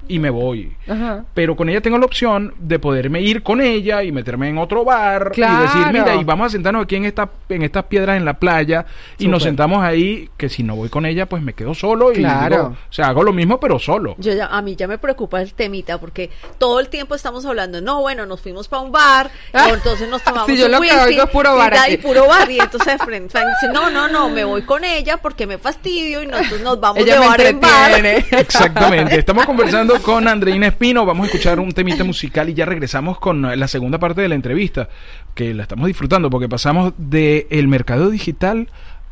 y 0.08 0.18
me 0.18 0.30
voy 0.30 0.72
ajá. 0.88 1.24
pero 1.34 1.54
con 1.56 1.68
ella 1.68 1.80
tengo 1.80 1.98
la 1.98 2.06
opción 2.06 2.54
de 2.58 2.78
poderme 2.78 3.20
ir 3.20 3.42
con 3.42 3.60
ella 3.60 4.02
y 4.02 4.10
meterme 4.12 4.48
en 4.48 4.58
otro 4.58 4.84
bar 4.84 5.32
Claro. 5.32 5.58
y 5.58 5.66
decir, 5.66 5.92
mira, 5.92 6.14
y 6.16 6.24
vamos 6.24 6.46
a 6.46 6.50
sentarnos 6.50 6.84
aquí 6.84 6.96
en 6.96 7.04
esta 7.04 7.28
en 7.48 7.62
estas 7.62 7.84
piedras 7.84 8.16
en 8.16 8.24
la 8.24 8.34
playa 8.34 8.86
y 9.18 9.28
nos 9.28 9.42
sentamos 9.42 9.82
ahí, 9.84 10.28
que 10.36 10.48
si 10.48 10.62
no 10.62 10.76
voy 10.76 10.88
con 10.88 11.06
ella, 11.06 11.26
pues 11.26 11.42
me 11.42 11.52
quedo 11.54 11.74
solo 11.74 12.12
y 12.12 12.16
Claro. 12.16 12.56
digo, 12.56 12.68
o 12.68 12.92
sea, 12.92 13.06
hago 13.08 13.22
lo 13.22 13.32
mismo 13.32 13.58
pero 13.60 13.78
solo. 13.78 14.14
Yo 14.18 14.32
ya, 14.34 14.46
a 14.46 14.60
mí 14.62 14.76
ya 14.76 14.86
me 14.88 14.98
preocupa 14.98 15.40
el 15.40 15.54
temita 15.54 15.98
porque 15.98 16.30
todo 16.58 16.80
el 16.80 16.88
tiempo 16.88 17.14
estamos 17.14 17.44
hablando, 17.46 17.80
no, 17.80 18.00
bueno, 18.00 18.26
nos 18.26 18.40
fuimos 18.40 18.68
para 18.68 18.82
un 18.82 18.92
bar, 18.92 19.30
Ah, 19.52 19.68
o 19.70 19.74
entonces 19.74 20.08
nos 20.08 20.22
tomamos 20.22 20.46
sí, 20.50 20.56
yo 20.56 20.66
un 20.66 20.72
lo 20.72 20.80
whisky, 20.80 21.18
es 21.18 21.26
puro 21.30 21.54
y 21.54 21.58
bar. 21.58 21.74
Y 21.90 21.96
puro 21.98 22.26
bar, 22.26 22.50
y 22.50 22.58
entonces 22.60 22.96
Frank, 23.04 23.22
dice, 23.24 23.72
no, 23.72 23.90
no, 23.90 24.08
no, 24.08 24.28
me 24.28 24.44
voy 24.44 24.62
con 24.62 24.84
ella 24.84 25.16
porque 25.18 25.46
me 25.46 25.58
fastidio 25.58 26.22
y 26.22 26.26
nosotros 26.26 26.60
nos 26.60 26.80
vamos 26.80 27.02
Ella 27.02 27.20
de 27.20 27.26
bar 27.26 27.40
en 27.40 27.60
bar. 27.60 28.06
Exactamente. 28.30 29.18
Estamos 29.18 29.46
conversando 29.46 29.97
con 30.02 30.28
Andreina 30.28 30.66
Espino. 30.66 31.04
Vamos 31.06 31.24
a 31.24 31.26
escuchar 31.26 31.60
un 31.60 31.72
temita 31.72 32.04
musical 32.04 32.48
y 32.48 32.54
ya 32.54 32.64
regresamos 32.64 33.18
con 33.18 33.42
la 33.42 33.68
segunda 33.68 33.98
parte 33.98 34.20
de 34.20 34.28
la 34.28 34.34
entrevista, 34.34 34.88
que 35.34 35.54
la 35.54 35.62
estamos 35.62 35.86
disfrutando 35.86 36.30
porque 36.30 36.48
pasamos 36.48 36.92
de 36.96 37.46
el 37.50 37.68
mercado 37.68 38.10
digital 38.10 38.68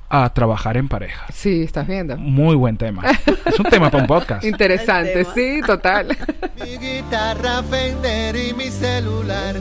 a 0.09 0.33
trabajar 0.33 0.77
en 0.77 0.89
pareja. 0.89 1.27
Sí, 1.33 1.63
estás 1.63 1.87
viendo. 1.87 2.17
Muy 2.17 2.55
buen 2.57 2.77
tema. 2.77 3.03
Es 3.45 3.59
un 3.59 3.67
tema 3.67 3.91
para 3.91 4.03
un 4.03 4.09
podcast. 4.09 4.45
Interesante, 4.45 5.25
sí, 5.35 5.61
total. 5.67 6.17
Mi 6.63 6.77
guitarra 6.79 7.63
Fender 7.63 8.37
y 8.37 8.55
mi 8.55 8.71
celular, 8.71 9.57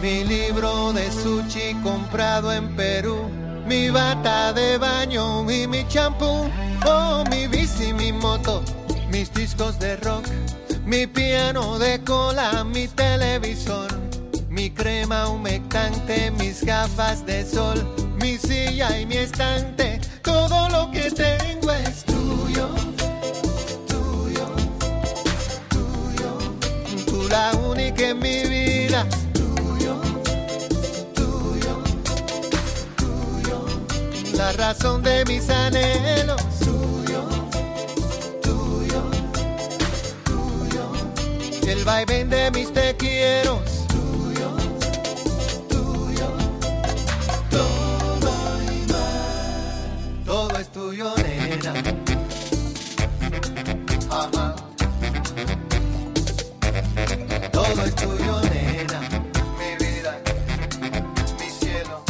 mi 0.00 0.24
libro 0.24 0.92
de 0.92 1.10
sushi 1.10 1.74
comprado 1.82 2.52
en 2.52 2.74
Perú, 2.76 3.28
mi 3.66 3.90
bata 3.90 4.52
de 4.52 4.78
baño 4.78 5.50
y 5.50 5.66
mi 5.66 5.86
champú, 5.88 6.48
oh 6.86 7.24
mi 7.30 7.46
bici, 7.48 7.92
mi 7.92 8.12
moto, 8.12 8.62
mis 9.10 9.32
discos 9.34 9.78
de 9.78 9.96
rock, 9.96 10.26
mi 10.84 11.06
piano 11.06 11.78
de 11.78 12.02
cola, 12.04 12.64
mi 12.64 12.88
televisor, 12.88 13.88
mi 14.48 14.70
crema 14.70 15.28
humectante, 15.28 16.30
mis 16.32 16.64
gafas 16.64 17.24
de 17.24 17.44
sol, 17.44 17.78
mi 18.20 18.36
silla 18.38 18.98
y 18.98 19.06
mi 19.06 19.16
estante, 19.16 20.00
todo 20.22 20.68
lo 20.68 20.90
que 20.90 21.10
tengo 21.10 21.70
es 21.72 22.04
tuyo, 22.04 22.68
tuyo 23.86 24.46
tuyo, 25.68 26.38
tú 27.06 27.28
la 27.28 27.52
única 27.68 28.08
en 28.08 28.18
mi 28.18 28.42
vida, 28.44 29.06
tuyo, 29.32 30.00
tuyo, 31.14 31.82
tuyo, 32.96 33.66
la 34.34 34.52
razón 34.52 35.02
de 35.02 35.24
mis 35.26 35.48
anhelos, 35.50 36.42
el 41.70 41.84
vaivén 41.84 42.28
de 42.28 42.50
mis 42.50 42.72
te 42.72 42.96
quiero, 42.96 43.62
tuyo, 43.88 44.50
tuyo, 45.68 46.28
todo 47.50 48.32
y 48.62 48.92
más, 48.92 50.24
todo 50.24 50.58
es 50.58 50.68
tuyo, 50.72 51.14
nena. 51.16 51.74
Ajá. 54.10 54.56
Todo 57.52 57.84
es 57.84 57.94
tuyo, 57.94 58.40
nena. 58.52 59.00
Mi 59.58 59.84
vida, 59.84 60.20
mi 61.38 61.48
cielo. 61.50 62.02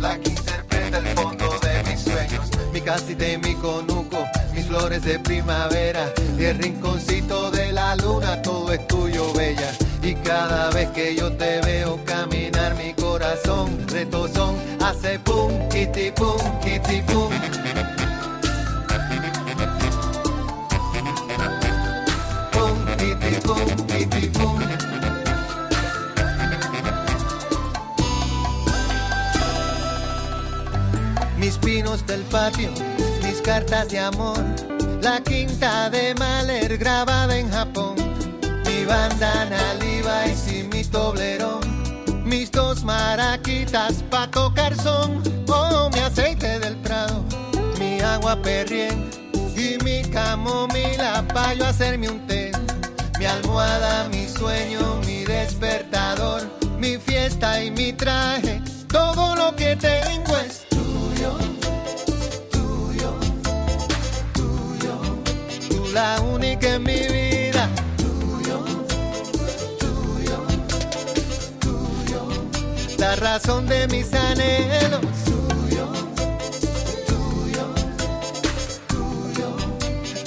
La 0.00 0.18
que 0.18 0.30
interpreta 0.30 0.98
el 0.98 1.06
fondo 1.16 1.58
de 1.60 1.90
mis 1.90 2.00
sueños. 2.00 2.50
Mi 2.72 2.80
casita 2.82 3.26
y 3.26 3.38
mi 3.38 3.54
conuco. 3.54 4.26
Mis 4.52 4.66
flores 4.66 5.02
de 5.04 5.18
primavera. 5.18 6.12
Y 6.38 6.44
el 6.44 6.58
rinconcito 6.58 7.50
la 7.94 8.02
luna, 8.04 8.40
todo 8.40 8.72
es 8.72 8.86
tuyo, 8.86 9.32
bella. 9.34 9.70
Y 10.02 10.14
cada 10.14 10.70
vez 10.70 10.88
que 10.90 11.14
yo 11.14 11.30
te 11.32 11.60
veo 11.60 11.98
caminar, 12.04 12.74
mi 12.76 12.94
corazón 12.94 13.86
retozón 13.88 14.56
hace 14.80 15.18
pum, 15.18 15.50
kitty 15.68 16.10
pum, 16.12 16.38
kitty 16.60 17.02
pum. 17.02 17.30
Pum, 22.52 22.76
kitty 22.96 23.40
pum, 23.46 23.86
kitty 23.86 24.28
pum. 24.28 24.58
Mis 31.38 31.58
pinos 31.58 32.06
del 32.06 32.22
patio, 32.22 32.70
mis 33.22 33.40
cartas 33.42 33.88
de 33.88 33.98
amor, 33.98 34.38
la 35.02 35.20
quinta 35.20 35.90
de 35.90 36.14
Mahler 36.14 36.78
grabada 36.78 37.36
en 37.36 37.50
Japón, 37.50 37.71
mi 38.82 38.88
bandana 38.88 39.74
Levi's 39.74 40.48
y 40.48 40.64
mi 40.64 40.82
toblerón, 40.82 41.60
mis 42.24 42.50
dos 42.50 42.82
maraquitas 42.82 44.02
pa' 44.10 44.28
tocar 44.28 44.74
son, 44.74 45.22
oh, 45.48 45.88
mi 45.92 46.00
aceite 46.00 46.58
del 46.58 46.74
Prado, 46.78 47.22
mi 47.78 48.00
agua 48.00 48.34
perrien 48.42 49.08
y 49.56 49.78
mi 49.84 50.02
camomila 50.10 51.24
pa' 51.32 51.54
yo 51.54 51.64
hacerme 51.66 52.08
un 52.08 52.26
té, 52.26 52.50
mi 53.20 53.26
almohada, 53.26 54.08
mi 54.08 54.26
sueño, 54.26 55.00
mi 55.06 55.24
despertador, 55.24 56.42
mi 56.78 56.96
fiesta 56.96 57.62
y 57.62 57.70
mi 57.70 57.92
traje, 57.92 58.60
todo 58.88 59.36
lo 59.36 59.54
que 59.54 59.76
tengo 59.76 60.36
es 60.38 60.66
tuyo, 60.70 61.38
tuyo, 62.50 63.14
tuyo, 64.32 64.94
tú 65.68 65.86
la 65.92 66.20
única 66.20 66.74
en 66.74 66.82
mi 66.82 66.98
vida, 66.98 67.21
la 73.02 73.16
razón 73.16 73.66
de 73.66 73.88
mis 73.88 74.14
anhelos, 74.14 75.00
tuyo, 75.24 75.86
tuyo, 77.08 77.66
tuyo, 78.86 79.56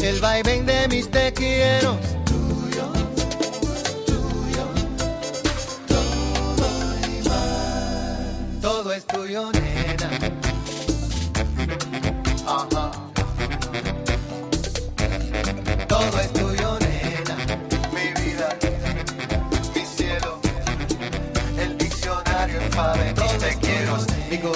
el 0.03 0.19
vaivén 0.19 0.65
de 0.65 0.85
mis 0.89 1.09
te 1.09 1.31
quiero, 1.31 1.97
tuyo, 2.25 2.87
tuyo, 4.05 4.65
todo 5.87 6.97
y 7.07 7.29
más, 7.29 8.61
todo 8.61 8.91
es 8.91 9.05
tuyo, 9.07 9.51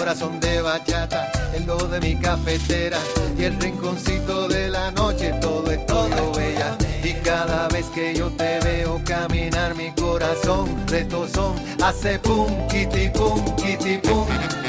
mi 0.10 0.16
corazón 0.16 0.40
de 0.40 0.62
bachata, 0.64 1.32
el 1.54 1.68
do 1.68 1.78
de 1.88 2.00
mi 2.00 2.16
cafetera 2.16 2.98
y 3.38 3.44
el 3.44 3.60
rinconcito 3.60 4.48
de 4.48 4.68
la 4.68 4.90
noche, 4.90 5.32
todo 5.40 5.70
es 5.70 5.86
todo 5.86 6.34
bella. 6.34 6.76
Y 7.04 7.14
cada 7.24 7.68
vez 7.68 7.86
que 7.94 8.16
yo 8.16 8.32
te 8.32 8.60
veo 8.62 9.00
caminar, 9.06 9.76
mi 9.76 9.92
corazón 9.92 10.68
retozón 10.88 11.54
hace 11.84 12.18
pum, 12.18 12.48
kitty 12.70 13.10
pum, 13.10 13.40
pum. 13.46 14.02
Pum, 14.02 14.69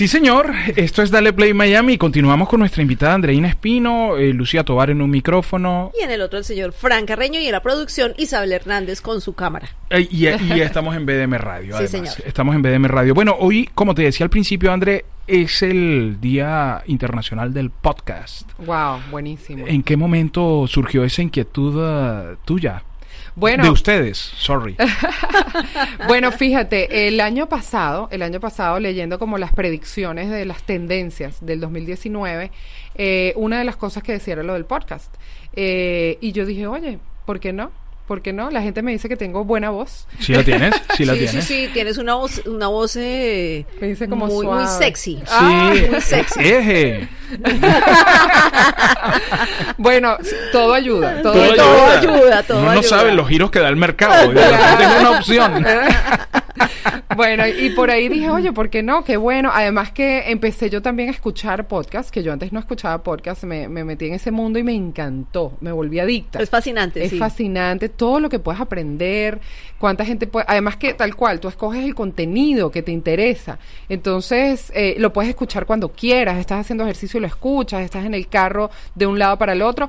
Sí, 0.00 0.08
señor. 0.08 0.54
Esto 0.76 1.02
es 1.02 1.10
Dale 1.10 1.34
Play 1.34 1.52
Miami 1.52 1.92
y 1.92 1.98
continuamos 1.98 2.48
con 2.48 2.60
nuestra 2.60 2.80
invitada 2.80 3.12
Andreina 3.12 3.48
Espino, 3.48 4.16
eh, 4.16 4.32
Lucía 4.32 4.64
Tobar 4.64 4.88
en 4.88 5.02
un 5.02 5.10
micrófono. 5.10 5.92
Y 6.00 6.02
en 6.02 6.10
el 6.10 6.22
otro 6.22 6.38
el 6.38 6.44
señor 6.46 6.72
Fran 6.72 7.04
Carreño 7.04 7.38
y 7.38 7.44
en 7.44 7.52
la 7.52 7.60
producción 7.60 8.14
Isabel 8.16 8.50
Hernández 8.52 9.02
con 9.02 9.20
su 9.20 9.34
cámara. 9.34 9.68
Eh, 9.90 10.08
y, 10.10 10.26
y 10.26 10.26
estamos 10.62 10.96
en 10.96 11.04
BDM 11.04 11.34
Radio. 11.34 11.76
Sí, 11.76 11.86
señor. 11.86 12.14
Estamos 12.24 12.54
en 12.54 12.62
BDM 12.62 12.86
Radio. 12.86 13.12
Bueno, 13.12 13.36
hoy, 13.38 13.68
como 13.74 13.94
te 13.94 14.00
decía 14.00 14.24
al 14.24 14.30
principio, 14.30 14.72
André, 14.72 15.04
es 15.26 15.60
el 15.60 16.18
Día 16.18 16.82
Internacional 16.86 17.52
del 17.52 17.68
Podcast. 17.68 18.50
Wow, 18.64 19.00
buenísimo. 19.10 19.66
¿En 19.66 19.82
qué 19.82 19.98
momento 19.98 20.64
surgió 20.66 21.04
esa 21.04 21.20
inquietud 21.20 21.78
eh, 21.78 22.36
tuya? 22.46 22.84
Bueno, 23.40 23.64
De 23.64 23.70
ustedes, 23.70 24.18
sorry. 24.18 24.76
Bueno, 26.06 26.30
fíjate, 26.30 27.08
el 27.08 27.20
año 27.20 27.48
pasado, 27.48 28.08
el 28.10 28.20
año 28.20 28.38
pasado 28.38 28.78
leyendo 28.78 29.18
como 29.18 29.38
las 29.38 29.52
predicciones 29.52 30.28
de 30.28 30.44
las 30.44 30.62
tendencias 30.62 31.44
del 31.44 31.60
2019, 31.60 32.50
eh, 32.96 33.32
una 33.36 33.58
de 33.58 33.64
las 33.64 33.76
cosas 33.76 34.02
que 34.02 34.12
decía 34.12 34.34
era 34.34 34.42
lo 34.42 34.52
del 34.52 34.66
podcast. 34.66 35.14
Eh, 35.54 36.18
y 36.20 36.32
yo 36.32 36.44
dije, 36.44 36.66
oye, 36.66 36.98
¿por 37.24 37.40
qué 37.40 37.54
no? 37.54 37.72
¿Por 38.10 38.22
qué 38.22 38.32
no? 38.32 38.50
La 38.50 38.60
gente 38.60 38.82
me 38.82 38.90
dice 38.90 39.08
que 39.08 39.16
tengo 39.16 39.44
buena 39.44 39.70
voz. 39.70 40.08
¿Sí 40.18 40.34
la 40.34 40.42
tienes? 40.42 40.74
¿Sí 40.96 41.04
la 41.04 41.12
sí, 41.12 41.18
tienes? 41.20 41.44
sí, 41.44 41.66
sí, 41.66 41.70
tienes 41.72 41.96
una 41.96 42.14
voz, 42.16 42.44
una 42.44 42.66
voz 42.66 42.96
eh, 42.96 43.64
Me 43.80 43.86
dice 43.86 44.08
como 44.08 44.26
muy, 44.26 44.46
suave. 44.46 44.64
muy 44.64 44.72
sexy. 44.78 45.14
Sí. 45.18 45.22
Ah, 45.30 45.72
muy 45.88 46.00
sexy. 46.00 46.40
Eje. 46.40 47.08
Bueno, 49.78 50.16
todo 50.50 50.74
ayuda. 50.74 51.22
Todo, 51.22 51.34
Todo 51.34 51.42
ayuda. 51.44 51.56
todo 51.56 51.86
ayuda, 51.86 52.42
todo 52.42 52.62
Uno 52.62 52.74
no 52.74 52.82
sabe 52.82 53.12
los 53.12 53.28
giros 53.28 53.52
que 53.52 53.60
da 53.60 53.68
el 53.68 53.76
mercado. 53.76 54.24
Y 54.32 54.34
de 54.34 54.42
tengo 54.78 55.00
una 55.00 55.10
opción. 55.12 55.64
bueno, 57.16 57.44
y 57.46 57.70
por 57.70 57.90
ahí 57.90 58.08
dije, 58.08 58.30
oye, 58.30 58.52
¿por 58.52 58.70
qué 58.70 58.82
no? 58.82 59.02
Qué 59.04 59.16
bueno. 59.16 59.50
Además 59.52 59.90
que 59.92 60.30
empecé 60.30 60.70
yo 60.70 60.80
también 60.82 61.08
a 61.08 61.12
escuchar 61.12 61.66
podcast, 61.66 62.10
que 62.10 62.22
yo 62.22 62.32
antes 62.32 62.52
no 62.52 62.60
escuchaba 62.60 63.02
podcast, 63.02 63.44
me, 63.44 63.68
me 63.68 63.84
metí 63.84 64.06
en 64.06 64.14
ese 64.14 64.30
mundo 64.30 64.58
y 64.58 64.62
me 64.62 64.74
encantó, 64.74 65.52
me 65.60 65.72
volví 65.72 65.98
adicta. 65.98 66.40
Es 66.40 66.50
fascinante, 66.50 67.02
Es 67.02 67.10
sí. 67.10 67.18
fascinante 67.18 67.88
todo 67.88 68.20
lo 68.20 68.28
que 68.28 68.38
puedes 68.38 68.60
aprender, 68.60 69.40
cuánta 69.78 70.04
gente 70.04 70.26
puede, 70.26 70.44
además 70.48 70.76
que 70.76 70.94
tal 70.94 71.16
cual, 71.16 71.40
tú 71.40 71.48
escoges 71.48 71.84
el 71.84 71.94
contenido 71.94 72.70
que 72.70 72.82
te 72.82 72.92
interesa, 72.92 73.58
entonces 73.88 74.70
eh, 74.74 74.94
lo 74.98 75.12
puedes 75.12 75.28
escuchar 75.30 75.66
cuando 75.66 75.90
quieras, 75.90 76.38
estás 76.38 76.60
haciendo 76.60 76.84
ejercicio 76.84 77.18
y 77.18 77.20
lo 77.22 77.26
escuchas, 77.26 77.82
estás 77.82 78.04
en 78.04 78.14
el 78.14 78.28
carro 78.28 78.70
de 78.94 79.06
un 79.06 79.18
lado 79.18 79.36
para 79.36 79.52
el 79.52 79.62
otro. 79.62 79.88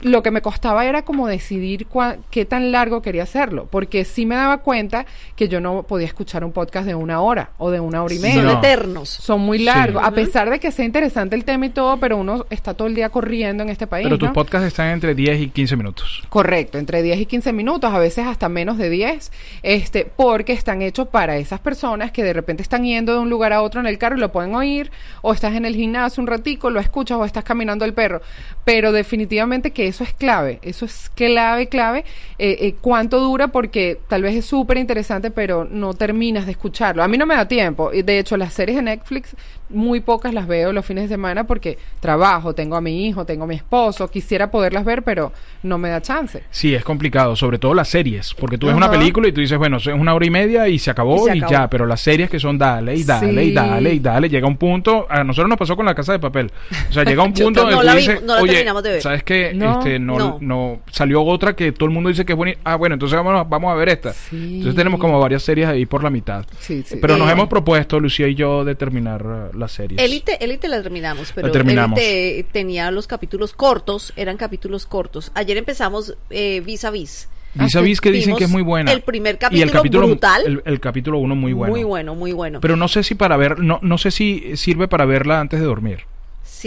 Lo 0.00 0.22
que 0.22 0.30
me 0.30 0.42
costaba 0.42 0.84
era 0.86 1.02
como 1.02 1.26
decidir 1.28 1.86
cua- 1.88 2.18
qué 2.30 2.44
tan 2.44 2.72
largo 2.72 3.00
quería 3.02 3.22
hacerlo, 3.22 3.68
porque 3.70 4.04
sí 4.04 4.26
me 4.26 4.34
daba 4.34 4.58
cuenta 4.58 5.06
que 5.36 5.48
yo 5.48 5.60
no 5.60 5.82
podía 5.84 6.06
escuchar 6.06 6.44
un 6.44 6.52
podcast 6.54 6.86
de 6.86 6.94
una 6.94 7.20
hora 7.20 7.50
o 7.58 7.70
de 7.70 7.80
una 7.80 8.02
hora 8.02 8.14
y 8.14 8.18
media. 8.18 8.36
Son 8.36 8.44
No. 8.46 8.52
eternos. 8.58 9.10
Son 9.10 9.40
muy 9.42 9.58
Sí. 9.58 9.64
largos, 9.64 10.02
a 10.02 10.10
pesar 10.12 10.48
de 10.48 10.58
que 10.58 10.70
sea 10.72 10.86
interesante 10.86 11.36
el 11.36 11.44
tema 11.44 11.66
y 11.66 11.68
todo, 11.68 11.98
pero 11.98 12.16
uno 12.16 12.46
está 12.48 12.72
todo 12.72 12.88
el 12.88 12.94
día 12.94 13.10
corriendo 13.10 13.62
en 13.62 13.68
este 13.68 13.86
país. 13.86 14.04
Pero 14.06 14.16
tus 14.16 14.28
¿no? 14.28 14.32
podcasts 14.32 14.66
están 14.68 14.88
entre 14.88 15.14
10 15.14 15.38
y 15.40 15.48
15 15.50 15.76
minutos. 15.76 16.22
Correcto, 16.30 16.78
entre 16.78 17.02
10 17.02 17.20
y 17.20 17.26
15 17.26 17.52
minutos, 17.52 17.92
a 17.92 17.98
veces 17.98 18.26
hasta 18.26 18.48
menos 18.48 18.78
de 18.78 18.88
10, 18.88 19.30
este, 19.62 20.06
porque 20.06 20.52
están 20.54 20.80
hechos 20.80 21.08
para 21.08 21.36
esas 21.36 21.60
personas 21.60 22.12
que 22.12 22.22
de 22.22 22.32
repente 22.32 22.62
están 22.62 22.84
yendo 22.84 23.12
de 23.12 23.18
un 23.18 23.28
lugar 23.28 23.52
a 23.52 23.60
otro 23.60 23.80
en 23.80 23.86
el 23.86 23.98
carro 23.98 24.16
y 24.16 24.20
lo 24.20 24.32
pueden 24.32 24.54
oír, 24.54 24.90
o 25.20 25.32
estás 25.32 25.54
en 25.54 25.64
el 25.64 25.74
gimnasio 25.74 26.20
un 26.20 26.28
ratico, 26.28 26.70
lo 26.70 26.80
escuchas 26.80 27.18
o 27.18 27.24
estás 27.24 27.44
caminando 27.44 27.84
el 27.84 27.92
perro. 27.92 28.20
Pero 28.64 28.92
definitivamente 28.92 29.72
que 29.72 29.88
eso 29.88 30.04
es 30.04 30.14
clave, 30.14 30.60
eso 30.62 30.84
es 30.84 31.10
clave, 31.14 31.68
clave. 31.68 32.04
Eh, 32.38 32.56
eh, 32.60 32.74
¿Cuánto 32.80 33.18
dura? 33.20 33.48
Porque 33.48 33.98
tal 34.08 34.22
vez 34.22 34.34
es 34.36 34.44
súper 34.44 34.78
interesante, 34.78 35.30
pero 35.30 35.66
no 35.68 35.94
terminas 35.94 36.43
de 36.46 36.52
escucharlo. 36.52 37.02
A 37.02 37.08
mí 37.08 37.18
no 37.18 37.26
me 37.26 37.34
da 37.34 37.46
tiempo. 37.46 37.90
De 37.90 38.18
hecho, 38.18 38.36
las 38.36 38.52
series 38.52 38.76
de 38.76 38.82
Netflix, 38.82 39.36
muy 39.74 40.00
pocas 40.00 40.32
las 40.32 40.46
veo 40.46 40.72
los 40.72 40.84
fines 40.86 41.04
de 41.04 41.14
semana 41.14 41.44
porque 41.44 41.78
trabajo, 42.00 42.54
tengo 42.54 42.76
a 42.76 42.80
mi 42.80 43.06
hijo, 43.06 43.24
tengo 43.24 43.44
a 43.44 43.46
mi 43.46 43.54
esposo, 43.54 44.08
quisiera 44.08 44.50
poderlas 44.50 44.84
ver, 44.84 45.02
pero 45.02 45.32
no 45.62 45.78
me 45.78 45.88
da 45.88 46.00
chance. 46.00 46.42
Sí, 46.50 46.74
es 46.74 46.84
complicado, 46.84 47.36
sobre 47.36 47.58
todo 47.58 47.74
las 47.74 47.88
series, 47.88 48.34
porque 48.34 48.58
tú 48.58 48.66
ves 48.66 48.76
una 48.76 48.90
película 48.90 49.28
y 49.28 49.32
tú 49.32 49.40
dices, 49.40 49.58
bueno, 49.58 49.76
es 49.78 49.86
una 49.86 50.14
hora 50.14 50.26
y 50.26 50.30
media 50.30 50.68
y 50.68 50.78
se 50.78 50.90
acabó 50.90 51.26
Y 51.26 51.30
se 51.30 51.36
y, 51.36 51.38
acabó. 51.38 51.52
ya, 51.52 51.68
pero 51.70 51.86
las 51.86 52.00
series 52.00 52.30
que 52.30 52.38
son 52.40 52.58
dale 52.58 52.94
y 52.96 53.04
dale 53.04 53.44
y 53.44 53.52
dale 53.52 53.94
y 53.94 53.98
dale, 53.98 54.28
llega 54.28 54.46
un 54.46 54.56
punto, 54.56 55.06
a 55.08 55.24
nosotros 55.24 55.48
nos 55.48 55.58
pasó 55.58 55.76
con 55.76 55.86
la 55.86 55.94
casa 55.94 56.12
de 56.12 56.18
papel, 56.18 56.50
o 56.88 56.92
sea, 56.92 57.04
llega 57.04 57.22
un 57.22 57.32
punto 57.34 57.64
no 57.64 57.70
donde 57.70 57.84
la 57.84 57.92
tú 57.92 57.96
vi- 57.98 58.02
dices, 58.06 58.22
no 58.22 58.34
la 58.36 58.42
oye, 58.42 58.52
terminamos 58.52 58.82
de 58.82 58.90
ver". 58.90 59.02
¿sabes 59.02 59.22
qué? 59.22 59.52
No, 59.54 59.78
este, 59.78 59.98
no, 59.98 60.18
no. 60.18 60.38
no, 60.40 60.80
salió 60.90 61.22
otra 61.22 61.54
que 61.56 61.72
todo 61.72 61.86
el 61.86 61.92
mundo 61.94 62.08
dice 62.08 62.24
que 62.24 62.32
es 62.32 62.36
buena, 62.36 62.54
ah, 62.64 62.76
bueno, 62.76 62.94
entonces 62.94 63.16
vamos, 63.16 63.48
vamos 63.48 63.72
a 63.72 63.74
ver 63.74 63.88
esta. 63.88 64.12
Sí. 64.12 64.56
Entonces 64.56 64.74
tenemos 64.76 65.00
como 65.00 65.18
varias 65.20 65.42
series 65.42 65.66
ahí 65.68 65.86
por 65.86 66.02
la 66.04 66.10
mitad. 66.10 66.44
Sí, 66.60 66.82
sí. 66.86 66.98
Pero 67.00 67.16
nos 67.16 67.30
hemos 67.30 67.48
propuesto, 67.48 67.98
Lucía 68.00 68.28
y 68.28 68.34
yo, 68.34 68.64
de 68.64 68.74
terminar 68.74 69.24
uh, 69.26 69.56
las 69.64 69.72
series. 69.72 70.00
Élite, 70.00 70.42
Élite 70.44 70.68
la 70.68 70.82
terminamos, 70.82 71.32
pero 71.34 71.50
terminamos. 71.50 71.98
Élite 71.98 72.48
tenía 72.52 72.90
los 72.90 73.06
capítulos 73.06 73.52
cortos, 73.52 74.12
eran 74.16 74.36
capítulos 74.36 74.86
cortos. 74.86 75.32
Ayer 75.34 75.56
empezamos 75.56 76.16
eh, 76.30 76.60
vis 76.64 76.84
a 76.84 76.90
vis. 76.90 77.28
Vis 77.54 77.76
a 77.76 77.80
vis 77.80 78.00
que 78.00 78.10
dicen 78.10 78.36
que 78.36 78.44
es 78.44 78.50
muy 78.50 78.62
buena. 78.62 78.92
el 78.92 79.02
primer 79.02 79.38
Y 79.50 79.62
el 79.62 79.70
capítulo 79.70 79.72
capítulo 79.72 80.06
brutal. 80.08 80.42
El, 80.44 80.62
el 80.64 80.80
capítulo 80.80 81.18
uno 81.18 81.36
muy 81.36 81.52
bueno. 81.52 81.72
Muy 81.72 81.84
bueno, 81.84 82.14
muy 82.14 82.32
bueno. 82.32 82.60
Pero 82.60 82.76
no 82.76 82.88
sé 82.88 83.02
si 83.02 83.14
para 83.14 83.36
ver, 83.36 83.58
no, 83.60 83.78
no 83.82 83.98
sé 83.98 84.10
si 84.10 84.56
sirve 84.56 84.88
para 84.88 85.04
verla 85.04 85.40
antes 85.40 85.60
de 85.60 85.66
dormir. 85.66 86.00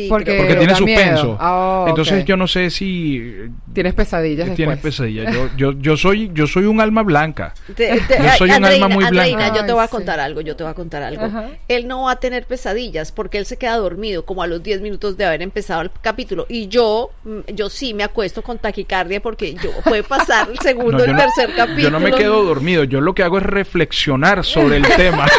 Sí, 0.03 0.07
Porque- 0.09 0.55
tiene 0.57 0.75
suspenso. 0.75 1.37
Ah, 1.39 1.79
ok. 1.83 1.89
Entonces 1.89 2.25
yo 2.25 2.37
no 2.37 2.47
sé 2.47 2.69
si 2.69 3.17
eh, 3.17 3.49
Tienes 3.73 3.93
pesadillas 3.93 4.53
tienes 4.55 4.75
después. 4.75 4.95
pesadilla. 4.95 5.31
Yo, 5.31 5.49
yo, 5.57 5.71
yo 5.79 5.97
soy, 5.97 6.29
yo 6.33 6.45
soy 6.47 6.65
un 6.65 6.81
alma 6.81 7.03
blanca. 7.03 7.53
Te- 7.75 7.99
te- 8.01 8.17
Yo 8.23 8.29
soy 8.37 8.49
un 8.49 8.55
Andreina, 8.57 8.85
alma 8.85 8.95
muy 8.95 9.05
Andreina, 9.05 9.37
blanca. 9.37 9.55
yo 9.59 9.65
te 9.65 9.73
voy 9.73 9.83
a 9.83 9.87
contar 9.87 10.19
algo, 10.19 10.41
yo 10.41 10.55
te 10.55 10.63
voy 10.63 10.71
a 10.71 10.73
contar 10.75 11.03
algo. 11.03 11.25
Ajá. 11.25 11.49
Él 11.67 11.87
no 11.87 12.03
va 12.03 12.11
a 12.13 12.15
tener 12.17 12.45
pesadillas 12.45 13.11
porque 13.11 13.37
él 13.37 13.45
se 13.45 13.57
queda 13.57 13.75
dormido 13.77 14.25
como 14.25 14.43
a 14.43 14.47
los 14.47 14.61
10 14.63 14.81
minutos 14.81 15.17
de 15.17 15.25
haber 15.25 15.41
empezado 15.41 15.81
el 15.81 15.91
capítulo. 16.01 16.45
Y 16.49 16.67
yo, 16.67 17.11
mm, 17.23 17.39
yo 17.53 17.69
sí 17.69 17.93
me 17.93 18.03
acuesto 18.03 18.41
con 18.43 18.57
taquicardia 18.59 19.21
porque 19.21 19.53
yo 19.55 19.71
puede 19.83 20.03
pasar 20.03 20.49
el 20.51 20.59
segundo 20.61 20.97
No, 20.99 21.03
el 21.03 21.11
no, 21.13 21.17
tercer 21.19 21.49
capítulo. 21.55 21.81
yo 21.83 21.91
no 21.91 21.99
me 21.99 22.11
quedo 22.11 22.43
dormido. 22.43 22.83
Yo 22.83 23.01
lo 23.01 23.13
que 23.15 23.23
hago 23.23 23.37
es 23.37 23.43
reflexionar 23.43 24.43
sobre 24.43 24.77
el 24.77 24.87
tema. 24.95 25.25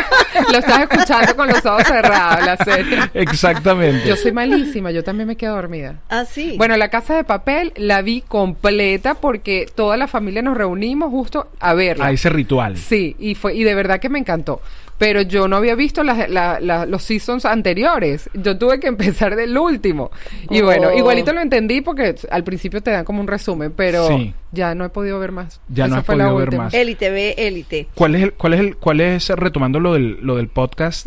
Lo 0.52 0.58
estás 0.58 0.82
escuchando 0.82 1.34
con 1.34 1.48
los 1.48 1.64
ojos 1.66 1.82
cerrados, 1.84 2.44
la 2.46 2.56
serie. 2.58 2.98
Exactamente. 3.14 4.06
Yo 4.08 4.14
soy 4.14 4.30
malísima, 4.48 4.90
yo 4.90 5.04
también 5.04 5.26
me 5.28 5.36
quedo 5.36 5.54
dormida. 5.54 6.00
Ah, 6.08 6.24
sí. 6.24 6.54
Bueno, 6.58 6.76
La 6.76 6.88
Casa 6.88 7.14
de 7.16 7.24
Papel 7.24 7.72
la 7.76 8.02
vi 8.02 8.22
completa 8.22 9.14
porque 9.14 9.66
toda 9.74 9.96
la 9.96 10.06
familia 10.08 10.42
nos 10.42 10.56
reunimos 10.56 11.10
justo 11.10 11.48
a 11.60 11.74
verla. 11.74 12.06
A 12.06 12.10
ese 12.12 12.28
ritual. 12.30 12.76
Sí, 12.76 13.14
y 13.18 13.34
fue 13.34 13.54
y 13.54 13.64
de 13.64 13.74
verdad 13.74 14.00
que 14.00 14.08
me 14.08 14.18
encantó. 14.18 14.60
Pero 14.98 15.22
yo 15.22 15.46
no 15.46 15.54
había 15.56 15.76
visto 15.76 16.02
las- 16.02 16.28
la- 16.28 16.58
la- 16.58 16.84
los 16.84 17.04
seasons 17.04 17.44
anteriores. 17.44 18.28
Yo 18.34 18.58
tuve 18.58 18.80
que 18.80 18.88
empezar 18.88 19.36
del 19.36 19.56
último. 19.56 20.10
Y 20.50 20.60
Oh. 20.60 20.64
bueno, 20.64 20.92
igualito 20.92 21.32
lo 21.32 21.40
entendí 21.40 21.82
porque 21.82 22.16
al 22.30 22.42
principio 22.42 22.80
te 22.82 22.90
dan 22.90 23.04
como 23.04 23.20
un 23.20 23.28
resumen, 23.28 23.72
pero 23.76 24.08
Sí. 24.08 24.34
Ya 24.52 24.74
no 24.74 24.84
he 24.84 24.88
podido 24.88 25.18
ver 25.18 25.32
más. 25.32 25.60
Ya 25.68 25.86
no 25.86 25.96
Esa 25.96 25.96
la 25.96 26.02
podido 26.02 26.36
ver 26.36 26.56
más. 26.56 26.74
Élite, 26.74 27.10
ve 27.10 27.34
Élite. 27.38 27.88
¿Cuál 27.94 28.14
es 28.14 28.22
el, 28.22 28.32
cuál 28.32 28.54
es 28.54 28.60
el, 28.60 28.76
cuál 28.76 29.00
es, 29.00 29.28
retomando 29.30 29.80
lo 29.80 29.94
del, 29.94 30.18
lo 30.22 30.36
del 30.36 30.48
podcast, 30.48 31.06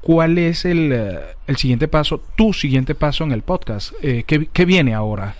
cuál 0.00 0.38
es 0.38 0.64
el, 0.64 0.92
eh, 0.92 1.18
el 1.46 1.56
siguiente 1.56 1.88
paso, 1.88 2.22
tu 2.36 2.52
siguiente 2.52 2.94
paso 2.94 3.24
en 3.24 3.32
el 3.32 3.42
podcast? 3.42 3.92
Eh, 4.02 4.24
¿qué, 4.26 4.48
qué 4.52 4.64
viene 4.64 4.94
ahora? 4.94 5.34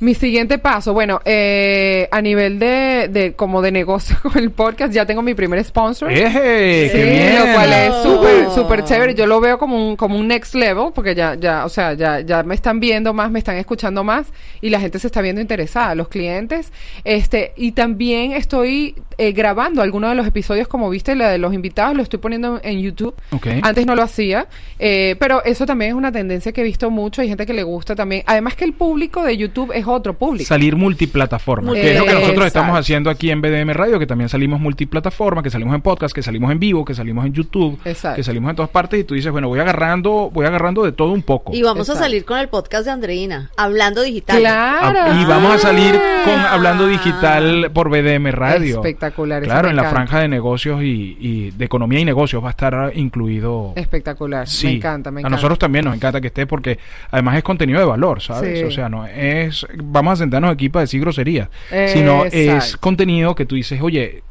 Mi 0.00 0.14
siguiente 0.14 0.58
paso, 0.58 0.92
bueno, 0.92 1.20
eh, 1.24 2.08
a 2.12 2.22
nivel 2.22 2.60
de, 2.60 3.08
de 3.10 3.32
como 3.34 3.60
de 3.60 3.72
negocio 3.72 4.16
con 4.22 4.38
el 4.38 4.52
podcast, 4.52 4.92
ya 4.92 5.04
tengo 5.04 5.22
mi 5.22 5.34
primer 5.34 5.62
sponsor. 5.64 6.12
¡Eje! 6.12 6.88
Sí, 6.88 6.96
¡Qué 6.96 7.04
bien! 7.04 7.36
lo 7.36 7.52
cual 7.52 7.72
es 7.72 7.94
súper, 8.04 8.50
súper 8.50 8.84
chévere. 8.84 9.14
Yo 9.16 9.26
lo 9.26 9.40
veo 9.40 9.58
como 9.58 9.88
un, 9.88 9.96
como 9.96 10.16
un 10.16 10.28
next 10.28 10.54
level, 10.54 10.92
porque 10.94 11.16
ya, 11.16 11.34
ya, 11.34 11.64
o 11.64 11.68
sea, 11.68 11.94
ya, 11.94 12.20
ya 12.20 12.44
me 12.44 12.54
están 12.54 12.78
viendo 12.78 13.12
más, 13.12 13.32
me 13.32 13.40
están 13.40 13.56
escuchando 13.56 14.04
más 14.04 14.28
y 14.60 14.70
la 14.70 14.78
gente 14.78 15.00
se 15.00 15.08
está 15.08 15.20
viendo 15.20 15.40
interesada, 15.40 15.96
los 15.96 16.06
clientes. 16.06 16.72
Este, 17.02 17.52
y 17.56 17.72
también 17.72 18.32
estoy 18.32 18.94
eh, 19.16 19.32
grabando 19.32 19.82
algunos 19.82 20.10
de 20.10 20.16
los 20.16 20.28
episodios, 20.28 20.68
como 20.68 20.90
viste, 20.90 21.16
la 21.16 21.28
de 21.28 21.38
los 21.38 21.52
invitados, 21.52 21.96
lo 21.96 22.04
estoy 22.04 22.20
poniendo 22.20 22.60
en 22.62 22.78
YouTube. 22.80 23.16
Ok. 23.32 23.48
Antes 23.62 23.84
no 23.84 23.96
lo 23.96 24.04
hacía, 24.04 24.46
eh, 24.78 25.16
pero 25.18 25.42
eso 25.44 25.66
también 25.66 25.90
es 25.90 25.96
una 25.96 26.12
tendencia 26.12 26.52
que 26.52 26.60
he 26.60 26.64
visto 26.64 26.88
mucho. 26.88 27.20
Hay 27.20 27.28
gente 27.28 27.46
que 27.46 27.52
le 27.52 27.64
gusta 27.64 27.96
también. 27.96 28.22
Además 28.26 28.54
que 28.54 28.64
el 28.64 28.74
público 28.74 29.24
de 29.24 29.36
YouTube 29.36 29.72
es 29.74 29.87
otro 29.88 30.14
público. 30.14 30.44
Salir 30.46 30.76
multiplataforma, 30.76 31.68
Multi- 31.68 31.80
que 31.80 31.92
es 31.92 31.98
lo 31.98 32.04
que 32.04 32.12
nosotros 32.12 32.32
Exacto. 32.36 32.46
estamos 32.58 32.78
haciendo 32.78 33.10
aquí 33.10 33.30
en 33.30 33.40
BDM 33.40 33.72
Radio, 33.72 33.98
que 33.98 34.06
también 34.06 34.28
salimos 34.28 34.60
multiplataforma, 34.60 35.42
que 35.42 35.50
salimos 35.50 35.74
en 35.74 35.80
podcast, 35.82 36.14
que 36.14 36.22
salimos 36.22 36.50
en 36.52 36.58
vivo, 36.58 36.84
que 36.84 36.94
salimos 36.94 37.24
en 37.26 37.32
YouTube, 37.32 37.78
Exacto. 37.84 38.16
que 38.16 38.22
salimos 38.24 38.50
en 38.50 38.56
todas 38.56 38.70
partes 38.70 39.00
y 39.00 39.04
tú 39.04 39.14
dices, 39.14 39.30
bueno, 39.32 39.48
voy 39.48 39.60
agarrando, 39.60 40.30
voy 40.32 40.46
agarrando 40.46 40.84
de 40.84 40.92
todo 40.92 41.12
un 41.12 41.22
poco. 41.22 41.54
Y 41.54 41.62
vamos 41.62 41.88
Exacto. 41.88 42.00
a 42.00 42.04
salir 42.06 42.24
con 42.24 42.38
el 42.38 42.48
podcast 42.48 42.84
de 42.84 42.90
Andreina, 42.92 43.50
hablando 43.56 44.02
digital. 44.02 44.38
Claro. 44.40 44.98
Ah, 45.02 45.20
y 45.20 45.24
vamos 45.24 45.52
a 45.54 45.58
salir 45.58 45.92
con 46.24 46.34
Ah. 46.38 46.52
hablando 46.54 46.86
digital 46.86 47.70
por 47.72 47.88
BDM 47.90 48.30
Radio. 48.32 48.76
Espectacular, 48.76 49.42
Claro, 49.42 49.68
en 49.70 49.76
la 49.76 49.84
franja 49.90 50.20
de 50.20 50.28
negocios 50.28 50.82
y, 50.82 51.16
y 51.20 51.50
de 51.52 51.64
economía 51.64 52.00
y 52.00 52.04
negocios 52.04 52.42
va 52.42 52.48
a 52.48 52.50
estar 52.50 52.92
incluido. 52.94 53.72
Espectacular. 53.76 54.46
Sí, 54.48 54.66
Me 54.66 54.72
encanta, 54.74 55.10
me 55.10 55.22
a 55.24 55.28
nosotros 55.28 55.58
también 55.58 55.84
nos 55.84 55.94
encanta 55.94 56.20
que 56.20 56.28
esté 56.28 56.46
porque 56.46 56.78
además 57.10 57.36
es 57.36 57.42
contenido 57.42 57.78
de 57.80 57.86
valor, 57.86 58.20
¿sabes? 58.20 58.58
Sí. 58.60 58.64
O 58.64 58.70
sea, 58.70 58.88
no 58.88 59.06
es 59.06 59.66
vamos 59.82 60.14
a 60.14 60.16
sentarnos 60.16 60.52
aquí 60.52 60.68
para 60.68 60.82
decir 60.82 61.00
groserías, 61.00 61.48
sino 61.92 62.24
es 62.24 62.76
contenido 62.76 63.34
que 63.34 63.46
tú 63.46 63.54
dices, 63.54 63.80
oye, 63.80 64.22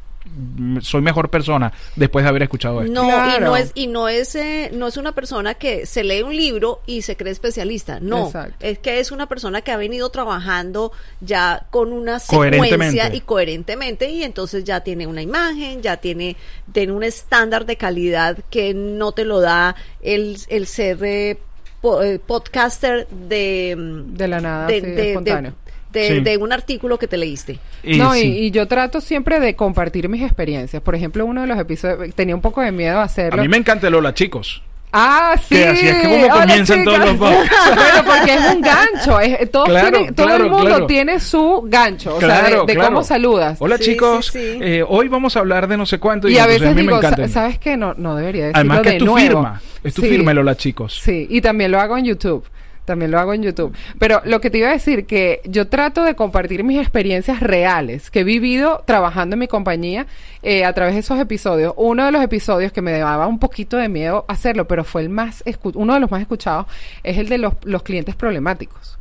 soy 0.80 1.02
mejor 1.02 1.30
persona 1.30 1.72
después 1.96 2.24
de 2.24 2.28
haber 2.28 2.42
escuchado 2.42 2.82
esto. 2.82 2.92
No, 2.92 3.36
y 3.36 3.40
no 3.40 3.56
es 3.56 3.72
y 3.74 3.86
no 3.86 4.08
es 4.08 4.34
eh, 4.34 4.70
no 4.72 4.86
es 4.86 4.96
una 4.96 5.12
persona 5.12 5.54
que 5.54 5.86
se 5.86 6.04
lee 6.04 6.22
un 6.22 6.36
libro 6.36 6.80
y 6.86 7.02
se 7.02 7.16
cree 7.16 7.32
especialista. 7.32 7.98
No, 8.00 8.26
Exacto. 8.26 8.54
es 8.60 8.78
que 8.78 9.00
es 9.00 9.10
una 9.10 9.26
persona 9.26 9.62
que 9.62 9.72
ha 9.72 9.76
venido 9.76 10.10
trabajando 10.10 10.92
ya 11.20 11.66
con 11.70 11.92
una 11.92 12.18
secuencia 12.18 13.14
y 13.14 13.20
coherentemente 13.20 14.10
y 14.10 14.22
entonces 14.22 14.64
ya 14.64 14.80
tiene 14.80 15.06
una 15.06 15.22
imagen, 15.22 15.82
ya 15.82 15.96
tiene 15.96 16.36
tiene 16.72 16.92
un 16.92 17.02
estándar 17.02 17.66
de 17.66 17.76
calidad 17.76 18.38
que 18.50 18.74
no 18.74 19.12
te 19.12 19.24
lo 19.24 19.40
da 19.40 19.76
el 20.02 20.38
el 20.48 20.66
ser 20.66 20.98
eh, 21.02 21.38
po- 21.80 22.02
eh, 22.02 22.18
podcaster 22.18 23.06
de 23.08 23.74
mm, 23.76 24.14
De 24.16 24.28
la 24.28 24.40
nada, 24.40 24.66
de, 24.66 24.80
sí, 24.80 24.86
de- 24.86 25.08
espontáneo. 25.10 25.52
de- 25.92 26.08
Sí. 26.08 26.20
de 26.20 26.36
un 26.36 26.52
artículo 26.52 26.98
que 26.98 27.08
te 27.08 27.16
leíste. 27.16 27.58
Y 27.82 27.96
no, 27.96 28.14
y, 28.14 28.20
sí. 28.20 28.38
y 28.40 28.50
yo 28.50 28.66
trato 28.68 29.00
siempre 29.00 29.40
de 29.40 29.56
compartir 29.56 30.08
mis 30.08 30.22
experiencias. 30.22 30.82
Por 30.82 30.94
ejemplo, 30.94 31.24
uno 31.24 31.40
de 31.40 31.46
los 31.46 31.58
episodios, 31.58 32.14
tenía 32.14 32.34
un 32.34 32.42
poco 32.42 32.60
de 32.60 32.72
miedo 32.72 32.98
a 32.98 33.02
a 33.02 33.04
hacerlo. 33.04 33.40
mí 33.42 33.48
me 33.48 33.56
encanta 33.56 33.88
Lola, 33.90 34.12
chicos. 34.14 34.62
Ah, 34.92 35.34
sí. 35.36 35.54
Que 35.56 35.66
así 35.68 35.86
es 35.88 35.96
que 35.96 36.02
como 36.08 36.24
Hola, 36.24 36.40
comienzan 36.40 36.84
todos 36.84 36.98
los 36.98 37.16
podcasts. 37.16 37.50
bueno, 37.74 38.04
porque 38.06 38.34
es 38.34 38.54
un 38.54 38.60
gancho. 38.62 39.20
Es, 39.20 39.50
todos 39.50 39.68
Claro, 39.68 39.90
tienen- 39.98 40.14
todo 40.14 40.26
claro, 40.26 40.44
el 40.44 40.50
mundo 40.50 40.66
claro. 40.66 40.86
tiene 40.86 41.20
su 41.20 41.62
gancho. 41.66 42.16
O 42.16 42.20
sea, 42.20 42.42
de, 42.42 42.56
de 42.66 42.74
claro. 42.74 42.84
cómo 42.88 43.02
saludas. 43.04 43.58
Hola 43.60 43.76
Sí, 43.76 43.84
chicos, 43.84 44.26
sí, 44.26 44.38
sí. 44.38 44.58
eh, 44.62 44.84
hoy 44.86 45.08
vamos 45.08 45.36
a 45.36 45.40
hablar 45.40 45.68
de 45.68 45.76
no 45.76 45.84
sé 45.86 45.98
cuánto 45.98 46.28
Y 46.28 46.36
a 46.38 46.42
entonces 46.44 46.60
veces 46.60 46.74
mí 46.76 46.82
me 46.82 46.82
digo, 46.92 46.96
encanta. 46.98 47.26
sa- 47.28 47.32
¿sabes 47.34 47.58
qué? 47.58 47.76
No, 47.76 47.94
no 47.98 48.16
debería 48.16 48.46
decirlo 48.46 48.58
Además 48.60 48.80
que 48.82 48.88
de 48.88 48.94
es 48.96 48.98
tu 49.00 49.04
nuevo. 49.06 49.28
firma, 49.28 49.62
es 49.84 49.94
tu 49.94 50.02
Sí. 50.02 50.08
firma 50.08 50.30
el 50.32 50.38
Hola 50.38 50.56
chicos. 50.56 51.00
Sí, 51.02 51.26
y 51.28 51.40
también 51.40 51.70
lo 51.70 51.80
hago 51.80 51.96
en 51.98 52.04
YouTube. 52.06 52.44
También 52.88 53.10
lo 53.10 53.18
hago 53.18 53.34
en 53.34 53.42
YouTube. 53.42 53.76
Pero 53.98 54.22
lo 54.24 54.40
que 54.40 54.48
te 54.48 54.56
iba 54.56 54.70
a 54.70 54.72
decir, 54.72 55.04
que 55.04 55.42
yo 55.44 55.68
trato 55.68 56.04
de 56.04 56.14
compartir 56.14 56.64
mis 56.64 56.80
experiencias 56.80 57.40
reales 57.40 58.10
que 58.10 58.20
he 58.20 58.24
vivido 58.24 58.82
trabajando 58.86 59.34
en 59.34 59.40
mi 59.40 59.46
compañía 59.46 60.06
eh, 60.42 60.64
a 60.64 60.72
través 60.72 60.94
de 60.94 61.00
esos 61.00 61.20
episodios. 61.20 61.74
Uno 61.76 62.06
de 62.06 62.12
los 62.12 62.22
episodios 62.22 62.72
que 62.72 62.80
me 62.80 62.92
daba 62.92 63.26
un 63.26 63.38
poquito 63.38 63.76
de 63.76 63.90
miedo 63.90 64.24
hacerlo, 64.26 64.66
pero 64.66 64.84
fue 64.84 65.02
el 65.02 65.10
más 65.10 65.44
uno 65.74 65.92
de 65.92 66.00
los 66.00 66.10
más 66.10 66.22
escuchados, 66.22 66.66
es 67.02 67.18
el 67.18 67.28
de 67.28 67.36
los, 67.36 67.52
los 67.64 67.82
clientes 67.82 68.16
problemáticos. 68.16 68.98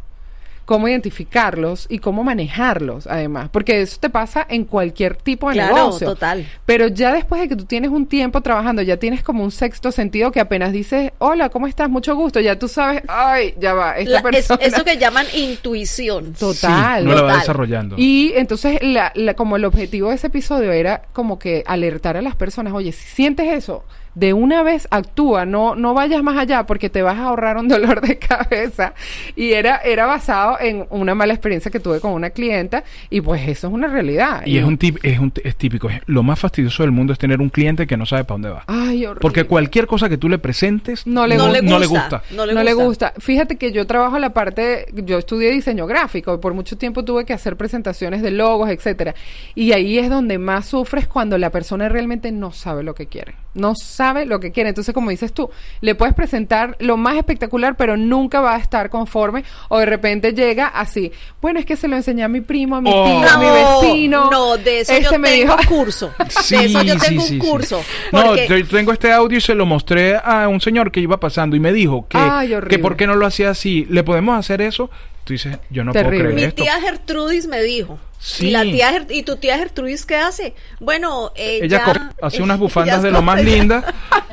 Cómo 0.67 0.89
identificarlos 0.89 1.86
y 1.89 1.99
cómo 1.99 2.25
manejarlos, 2.25 3.08
además. 3.08 3.47
Porque 3.53 3.82
eso 3.82 3.97
te 4.01 4.10
pasa 4.10 4.45
en 4.49 4.65
cualquier 4.65 5.15
tipo 5.15 5.47
de 5.47 5.53
Claro, 5.56 5.75
negocio. 5.75 6.08
total. 6.10 6.45
Pero 6.65 6.89
ya 6.89 7.13
después 7.13 7.39
de 7.39 7.47
que 7.47 7.56
tú 7.56 7.63
tienes 7.63 7.89
un 7.89 8.06
tiempo 8.06 8.41
trabajando, 8.41 8.82
ya 8.82 8.97
tienes 8.97 9.23
como 9.23 9.45
un 9.45 9.51
sexto 9.51 9.93
sentido 9.93 10.30
que 10.32 10.41
apenas 10.41 10.73
dices, 10.73 11.13
hola, 11.19 11.47
¿cómo 11.47 11.67
estás? 11.67 11.89
Mucho 11.89 12.15
gusto. 12.17 12.41
Ya 12.41 12.60
tú 12.60 12.67
sabes, 12.67 13.01
ay, 13.08 13.56
ya 13.58 13.73
va, 13.73 13.97
esta 13.97 14.12
La- 14.12 14.17
es- 14.17 14.23
persona. 14.23 14.60
eso 14.62 14.84
que 14.84 14.97
llaman 14.97 15.25
intuición. 15.34 16.34
Total. 16.39 17.01
Sí, 17.03 17.08
no 17.08 17.15
la 17.15 17.21
va 17.21 17.27
total. 17.27 17.39
desarrollando. 17.39 17.95
Y 17.97 18.34
entonces, 18.36 18.80
la, 18.82 19.13
la- 19.15 19.36
como 19.36 19.56
el 19.56 19.63
objetivo 19.63 20.10
de 20.10 20.15
ese 20.15 20.27
episodio 20.27 20.73
era 20.73 21.03
como 21.13 21.39
que 21.39 21.63
alertar 21.65 22.17
a 22.17 22.21
las 22.21 22.36
personas, 22.36 22.73
oye, 22.73 22.91
si 22.91 23.06
sientes 23.08 23.47
eso, 23.53 23.86
de 24.17 24.34
una 24.34 24.63
vez 24.63 24.88
actúa, 24.89 25.45
no, 25.45 25.75
no 25.75 25.93
vayas 25.93 26.23
más 26.23 26.38
allá 26.38 26.65
porque 26.65 26.89
te 26.89 27.03
vas 27.03 27.17
a 27.19 27.25
ahorrar 27.25 27.58
un 27.58 27.67
dolor 27.67 28.01
de 28.01 28.17
cabeza. 28.17 28.93
Y 29.36 29.51
era, 29.53 29.77
era 29.77 30.08
basado 30.08 30.58
en 30.60 30.88
una 30.89 31.13
mala 31.13 31.34
experiencia 31.34 31.69
que 31.69 31.80
tuve 31.80 31.99
con 31.99 32.13
una 32.13 32.32
clienta 32.32 32.84
y 33.12 33.21
pues 33.21 33.47
eso 33.47 33.67
es 33.67 33.73
una 33.73 33.88
realidad. 33.88 34.41
Y 34.45 34.58
es 34.58 34.63
un 34.65 34.77
tip, 34.80 34.97
es 35.03 35.19
un 35.19 35.32
es 35.43 35.56
típico. 35.56 35.88
es- 35.89 36.01
Lo 36.08 36.23
más 36.23 36.39
fastidioso 36.39 36.82
del 36.82 36.91
mundo 36.91 37.13
es 37.13 37.19
tener 37.19 37.39
un 37.41 37.49
cliente 37.49 37.86
que 37.86 37.95
no 37.95 38.08
sabe 38.08 38.23
para 38.23 38.34
dónde 38.36 38.49
va. 38.49 38.63
Ay, 38.65 39.06
horrible. 39.06 39.21
Porque 39.21 39.43
cualquier 39.43 39.86
cosa 39.86 40.10
que 40.10 40.17
tú 40.17 40.30
le 40.30 40.39
presentes 40.39 41.06
No 41.06 41.27
le 41.27 41.36
no, 41.38 41.43
gusta. 41.45 41.62
le 41.62 41.67
no 41.69 41.77
le 41.80 41.86
gusta, 41.86 42.17
gusta. 42.17 42.36
No 42.36 42.45
le 42.47 42.53
no 42.53 42.62
gusta. 42.62 42.63
le 42.63 42.73
gusta. 42.86 43.13
Fíjate 43.19 43.58
que 43.58 43.71
yo 43.71 43.86
trabajo 43.86 44.17
la 44.17 44.32
parte, 44.34 44.88
yo 44.95 45.19
estudié 45.19 45.51
diseño 45.51 45.86
gráfico 45.86 46.34
y 46.34 46.38
por 46.39 46.56
mucho 46.56 46.75
tiempo 46.75 47.06
tuve 47.06 47.23
que 47.23 47.34
hacer 47.34 47.56
presentaciones 47.56 48.23
de 48.23 48.32
logos, 48.32 48.69
etcétera. 48.71 49.13
Y 49.53 49.73
ahí 49.73 49.99
es 49.99 50.10
donde 50.10 50.39
más 50.39 50.65
sufres 50.65 51.08
cuando 51.08 51.38
la 51.38 51.51
persona 51.51 51.88
realmente 51.88 52.32
no 52.32 52.51
sabe 52.51 52.82
lo 52.82 52.95
que 52.95 53.06
quiere. 53.06 53.36
No 53.53 53.73
sabe 53.75 54.07
lo 54.26 54.39
que 54.39 54.52
quiere. 54.52 54.70
Entonces, 54.70 54.93
como 54.93 55.10
dices 55.10 55.34
tú, 55.34 55.50
le 55.82 55.96
puedes 55.96 56.13
presentar 56.15 56.76
lo 56.80 56.98
más 56.98 57.15
espectacular, 57.17 57.76
pero 57.78 57.98
nunca 57.98 58.41
va 58.41 58.56
a 58.56 58.60
estar 58.60 58.89
conforme. 58.89 59.43
O 59.70 59.80
de 59.80 59.86
repente 59.86 60.34
llega 60.34 60.67
así. 60.67 61.12
Bueno, 61.41 61.60
es 61.60 61.65
que 61.65 61.76
se 61.76 61.88
lo 61.88 61.96
enseñé 61.96 62.24
a 62.24 62.28
mi 62.28 62.41
primo, 62.41 62.76
a 62.76 62.82
mi 62.82 62.89
Oh. 62.93 63.06
tío, 63.06 63.30
a 63.30 63.38
mi 63.38 63.46
vecino. 63.89 64.30
No, 64.32 64.58
de 64.58 64.82
eso 64.82 64.93
Este 64.93 65.04
yo 65.12 65.20
me 65.20 65.30
tengo 65.30 65.56
dijo- 65.58 65.72
un 65.72 65.78
curso. 65.78 66.13
Sí, 66.30 66.56
de 66.58 66.65
eso 66.65 66.82
yo 66.84 66.93
sí, 66.96 67.00
tengo 67.08 67.22
sí, 67.22 67.36
un 67.36 67.41
sí. 67.41 67.48
curso. 67.50 67.82
No, 68.12 68.36
yo 68.36 68.67
tengo 68.67 68.91
este 68.93 69.12
audio 69.12 69.38
y 69.38 69.41
se 69.41 69.54
lo 69.56 69.65
mostré 69.65 70.15
a 70.15 70.48
un 70.48 70.62
señor 70.62 70.91
que 70.91 71.00
iba 71.00 71.20
pasando 71.20 71.56
y 71.56 71.60
me 71.60 71.72
dijo 71.74 72.08
que, 72.08 72.17
Ay, 72.17 72.54
que 72.70 72.80
por 72.80 72.96
qué 72.96 73.08
no 73.08 73.15
lo 73.15 73.26
hacía 73.26 73.50
así. 73.50 73.86
¿Le 73.89 74.04
podemos 74.04 74.38
hacer 74.38 74.62
eso? 74.62 74.89
Tú 75.28 75.34
dices, 75.34 75.57
yo 75.69 75.84
no 75.84 75.91
Terrible. 75.91 76.19
puedo 76.19 76.30
Mi 76.30 76.36
creer 76.36 76.49
esto. 76.49 76.63
tía 76.63 76.80
Gertrudis 76.80 77.47
me 77.47 77.61
dijo. 77.61 77.99
Sí. 78.19 78.47
¿Y, 78.47 78.51
la 78.51 78.63
tía 78.63 78.91
Ger- 78.91 79.11
¿Y 79.11 79.21
tu 79.21 79.36
tía 79.36 79.59
Gertrudis 79.59 80.03
qué 80.07 80.15
hace? 80.15 80.55
Bueno, 80.80 81.32
ella... 81.36 81.65
Ella 81.84 82.11
hace 82.19 82.41
unas 82.41 82.57
bufandas 82.59 83.03
de 83.03 83.11
lo 83.11 83.21
más 83.21 83.43
lindas 83.43 83.86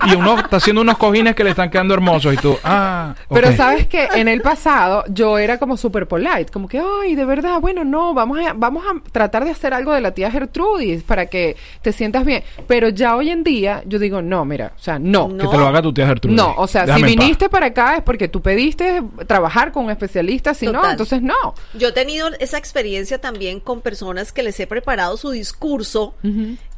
y 0.06 0.14
uno 0.14 0.38
está 0.38 0.56
haciendo 0.56 0.80
unos 0.80 0.96
cojines 0.96 1.34
que 1.34 1.44
le 1.44 1.50
están 1.50 1.68
quedando 1.68 1.92
hermosos 1.92 2.32
y 2.32 2.36
tú, 2.38 2.56
ah, 2.64 3.14
Pero 3.28 3.54
sabes 3.54 3.86
que 3.86 4.08
en 4.14 4.28
el 4.28 4.40
pasado 4.40 5.04
yo 5.08 5.36
era 5.36 5.58
como 5.58 5.76
super 5.76 6.08
polite, 6.08 6.46
como 6.50 6.66
que, 6.66 6.80
ay, 6.80 7.14
de 7.14 7.26
verdad, 7.26 7.60
bueno, 7.60 7.84
no, 7.84 8.14
vamos 8.14 8.38
a, 8.38 8.54
vamos 8.54 8.84
a 8.86 9.10
tratar 9.10 9.44
de 9.44 9.50
hacer 9.50 9.74
algo 9.74 9.92
de 9.92 10.00
la 10.00 10.12
tía 10.12 10.30
Gertrudis 10.30 11.02
para 11.02 11.26
que 11.26 11.54
te 11.82 11.92
sientas 11.92 12.24
bien. 12.24 12.42
Pero 12.66 12.88
ya 12.88 13.16
hoy 13.16 13.28
en 13.28 13.44
día 13.44 13.82
yo 13.86 13.98
digo, 13.98 14.22
no, 14.22 14.46
mira, 14.46 14.72
o 14.78 14.82
sea, 14.82 14.98
no. 14.98 15.28
No. 15.28 15.44
Que 15.44 15.48
te 15.48 15.58
lo 15.58 15.66
haga 15.66 15.82
tu 15.82 15.92
tía 15.92 16.06
Gertrude. 16.06 16.34
No, 16.34 16.54
o 16.56 16.66
sea, 16.66 16.86
Déjame 16.86 17.10
si 17.10 17.16
viniste 17.16 17.50
para 17.50 17.66
acá 17.66 17.96
es 17.96 18.02
porque 18.02 18.28
tú 18.28 18.40
pediste 18.40 19.02
trabajar 19.26 19.72
con 19.72 19.84
un 19.84 19.90
especialista, 19.90 20.54
si 20.54 20.66
no, 20.68 20.80
Entonces 20.92 21.22
no. 21.22 21.54
Yo 21.74 21.88
he 21.88 21.92
tenido 21.92 22.28
esa 22.38 22.58
experiencia 22.58 23.20
también 23.20 23.60
con 23.60 23.80
personas 23.80 24.32
que 24.32 24.42
les 24.42 24.58
he 24.60 24.66
preparado 24.66 25.16
su 25.16 25.30
discurso 25.30 26.14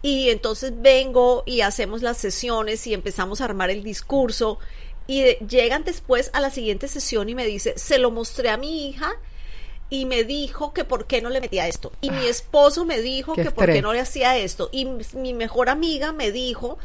y 0.03 0.31
entonces 0.31 0.73
vengo 0.77 1.43
y 1.47 1.61
hacemos 1.63 2.03
las 2.03 2.17
sesiones 2.19 2.87
y 2.87 2.95
empezamos 2.95 3.41
a 3.41 3.45
armar 3.47 3.71
el 3.71 3.83
discurso 3.83 4.59
y 5.07 5.23
de- 5.23 5.39
llegan 5.49 5.85
después 5.85 6.31
a 6.33 6.41
la 6.41 6.51
siguiente 6.51 6.89
sesión 6.89 7.29
y 7.29 7.35
me 7.35 7.47
dice, 7.47 7.75
se 7.77 7.99
lo 7.99 8.11
mostré 8.11 8.49
a 8.51 8.57
mi 8.57 8.89
hija 8.89 9.13
y 9.89 10.05
me 10.05 10.25
dijo 10.25 10.73
que 10.73 10.85
por 10.85 11.07
qué 11.07 11.23
no 11.23 11.31
le 11.31 11.41
metía 11.41 11.69
esto. 11.69 11.93
Y 12.01 12.11
mi 12.11 12.27
esposo 12.27 12.85
me 12.85 13.01
dijo 13.01 13.35
que 13.35 13.51
por 13.53 13.67
qué 13.75 13.83
no 13.83 13.93
le 13.93 14.01
hacía 14.01 14.37
esto. 14.37 14.69
Y 14.73 14.87
mi 15.15 15.33
mejor 15.33 15.69
amiga 15.69 16.11
me 16.13 16.33
dijo, 16.33 16.77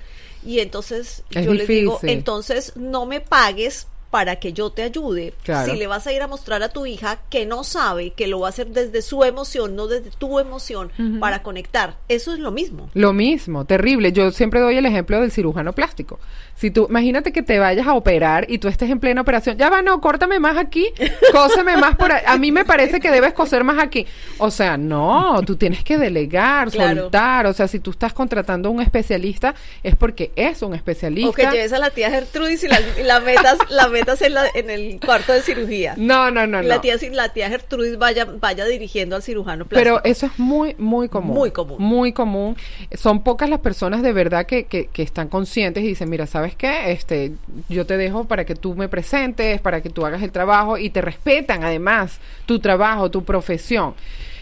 y 0.46 0.60
entonces 0.60 1.24
Es 1.32 1.46
yo 1.46 1.54
le 1.56 1.66
digo, 1.66 1.94
entonces 2.12 2.74
no 2.76 3.08
me 3.08 3.20
pagues 3.20 3.88
para 4.12 4.36
que 4.36 4.54
yo 4.54 4.70
te 4.70 4.84
ayude. 4.84 5.34
Claro. 5.44 5.72
Si 5.72 5.78
le 5.78 5.88
vas 5.88 6.06
a 6.06 6.14
ir 6.14 6.22
a 6.22 6.28
mostrar 6.28 6.62
a 6.62 6.70
tu 6.70 6.86
hija 6.86 7.20
que 7.30 7.46
no 7.46 7.64
sabe, 7.64 8.12
que 8.12 8.28
lo 8.28 8.42
va 8.42 8.48
a 8.48 8.50
hacer 8.50 8.68
desde 8.68 9.02
su 9.02 9.24
emoción, 9.24 9.76
no 9.76 9.88
desde 9.88 10.12
tu 10.12 10.38
emoción, 10.40 10.92
para 11.20 11.42
conectar. 11.42 11.96
Eso 12.10 12.34
es 12.34 12.40
lo 12.40 12.52
mismo. 12.52 12.90
Lo 12.94 13.14
mismo, 13.14 13.66
terrible. 13.66 14.12
Yo 14.12 14.30
siempre 14.32 14.60
doy 14.60 14.78
el 14.78 14.86
ejemplo 14.86 15.20
del 15.22 15.32
cirujano 15.32 15.74
plástico. 15.74 16.20
Si 16.56 16.70
tú, 16.70 16.86
imagínate 16.90 17.32
que 17.32 17.42
te 17.42 17.58
vayas 17.58 17.88
a 17.88 17.94
operar 17.94 18.46
y 18.50 18.58
tú 18.60 18.68
estés 18.68 18.90
en 18.90 19.00
plena 19.00 19.22
operación, 19.22 19.58
ya 19.58 19.70
va, 19.70 19.82
no, 19.82 20.00
córtame 20.02 20.40
más 20.40 20.58
aquí, 20.58 20.88
cóseme 21.32 21.78
más 21.78 21.96
por 21.96 22.12
ahí. 22.12 22.22
A 22.28 22.38
mí 22.38 22.52
me 22.52 22.66
parece 22.66 23.00
que 23.00 23.10
debes 23.10 23.34
coser 23.34 23.64
más 23.64 23.82
aquí. 23.82 24.06
O 24.38 24.52
sea, 24.52 24.78
no, 24.78 25.42
tú 25.46 25.56
tienes 25.56 25.84
que 25.84 25.98
delegar, 25.98 26.70
Claro. 26.70 27.04
soltar. 27.04 27.46
O 27.48 27.54
sea, 27.54 27.68
si 27.68 27.80
tú 27.80 27.92
estás 27.92 28.14
contratando 28.14 28.68
a 28.70 28.72
un 28.74 28.82
especialista, 28.82 29.56
es 29.82 29.96
porque 29.96 30.32
es 30.36 30.62
un 30.62 30.76
especialista. 30.76 31.30
O 31.30 31.34
que 31.34 31.44
lleves 31.50 31.72
a 31.74 31.80
la 31.80 31.90
tía 31.92 32.10
Gertrudis 32.12 32.64
y 32.64 32.68
la, 32.68 32.80
y 33.00 33.04
la 33.04 33.20
metas, 33.22 33.58
la 33.70 33.88
metas 33.88 34.01
en, 34.22 34.34
la- 34.34 34.50
en 34.54 34.70
el 34.70 35.00
cuarto 35.00 35.34
de 35.34 35.42
cirugía. 35.42 35.94
No, 35.98 36.32
no, 36.32 36.48
no, 36.48 36.62
la 36.62 36.76
no. 36.76 36.82
tía, 36.82 36.96
la 37.12 37.30
tía 37.34 37.50
Gertrudis 37.50 37.98
vaya, 37.98 38.26
vaya 38.26 38.66
dirigiendo 38.66 39.16
al 39.16 39.24
cirujano 39.24 39.66
plástico. 39.66 40.00
Pero 40.02 40.04
eso 40.10 40.26
es 40.26 40.40
muy, 40.40 40.76
muy 40.78 41.10
común. 41.10 41.36
Muy 41.36 41.52
común. 41.52 41.78
Muy 41.80 42.14
común. 42.14 42.58
Son 42.94 43.24
pocas 43.24 43.50
las 43.50 43.60
personas 43.60 44.02
de 44.02 44.14
verdad 44.14 44.46
que, 44.46 44.66
que, 44.66 44.88
que 44.88 45.04
están 45.04 45.28
conscientes 45.30 45.84
y 45.84 45.88
dicen, 45.88 46.10
mira, 46.10 46.28
¿sabes 46.28 46.56
qué? 46.56 46.92
Este, 46.92 47.34
yo 47.70 47.86
te 47.86 47.98
dejo 47.98 48.26
para 48.26 48.46
que 48.46 48.56
tú 48.56 48.76
me 48.76 48.90
presentes, 48.90 49.62
para 49.62 49.82
que 49.82 49.90
tú 49.90 50.06
hagas 50.06 50.22
el 50.24 50.32
trabajo 50.32 50.78
y 50.78 50.90
te 50.90 51.02
respetan 51.02 51.64
además 51.64 52.20
tu 52.46 52.60
trabajo, 52.60 53.10
tu 53.12 53.24
profesión. 53.24 53.94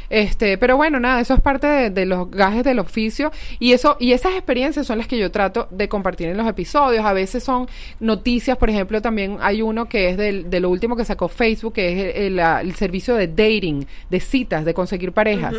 Este, 0.09 0.57
pero 0.57 0.75
bueno, 0.77 0.99
nada, 0.99 1.21
eso 1.21 1.33
es 1.33 1.41
parte 1.41 1.67
de, 1.67 1.89
de 1.89 2.05
los 2.05 2.29
gajes 2.31 2.63
del 2.63 2.79
oficio 2.79 3.31
y 3.59 3.73
eso 3.73 3.95
y 3.99 4.13
esas 4.13 4.33
experiencias 4.33 4.87
son 4.87 4.97
las 4.97 5.07
que 5.07 5.17
yo 5.17 5.29
trato 5.31 5.67
de 5.71 5.87
compartir 5.87 6.27
en 6.29 6.37
los 6.37 6.47
episodios. 6.47 7.05
A 7.05 7.13
veces 7.13 7.43
son 7.43 7.67
noticias, 7.99 8.57
por 8.57 8.69
ejemplo, 8.69 9.01
también 9.01 9.37
hay 9.41 9.61
uno 9.61 9.87
que 9.87 10.09
es 10.09 10.17
del, 10.17 10.49
de 10.49 10.59
lo 10.59 10.69
último 10.69 10.95
que 10.95 11.05
sacó 11.05 11.27
Facebook, 11.27 11.73
que 11.73 11.89
es 12.09 12.15
el, 12.15 12.23
el, 12.23 12.35
la- 12.35 12.61
el 12.61 12.73
servicio 12.75 13.15
de 13.15 13.27
dating, 13.27 13.85
de 14.09 14.19
citas, 14.19 14.65
de 14.65 14.73
conseguir 14.73 15.11
parejas. 15.11 15.53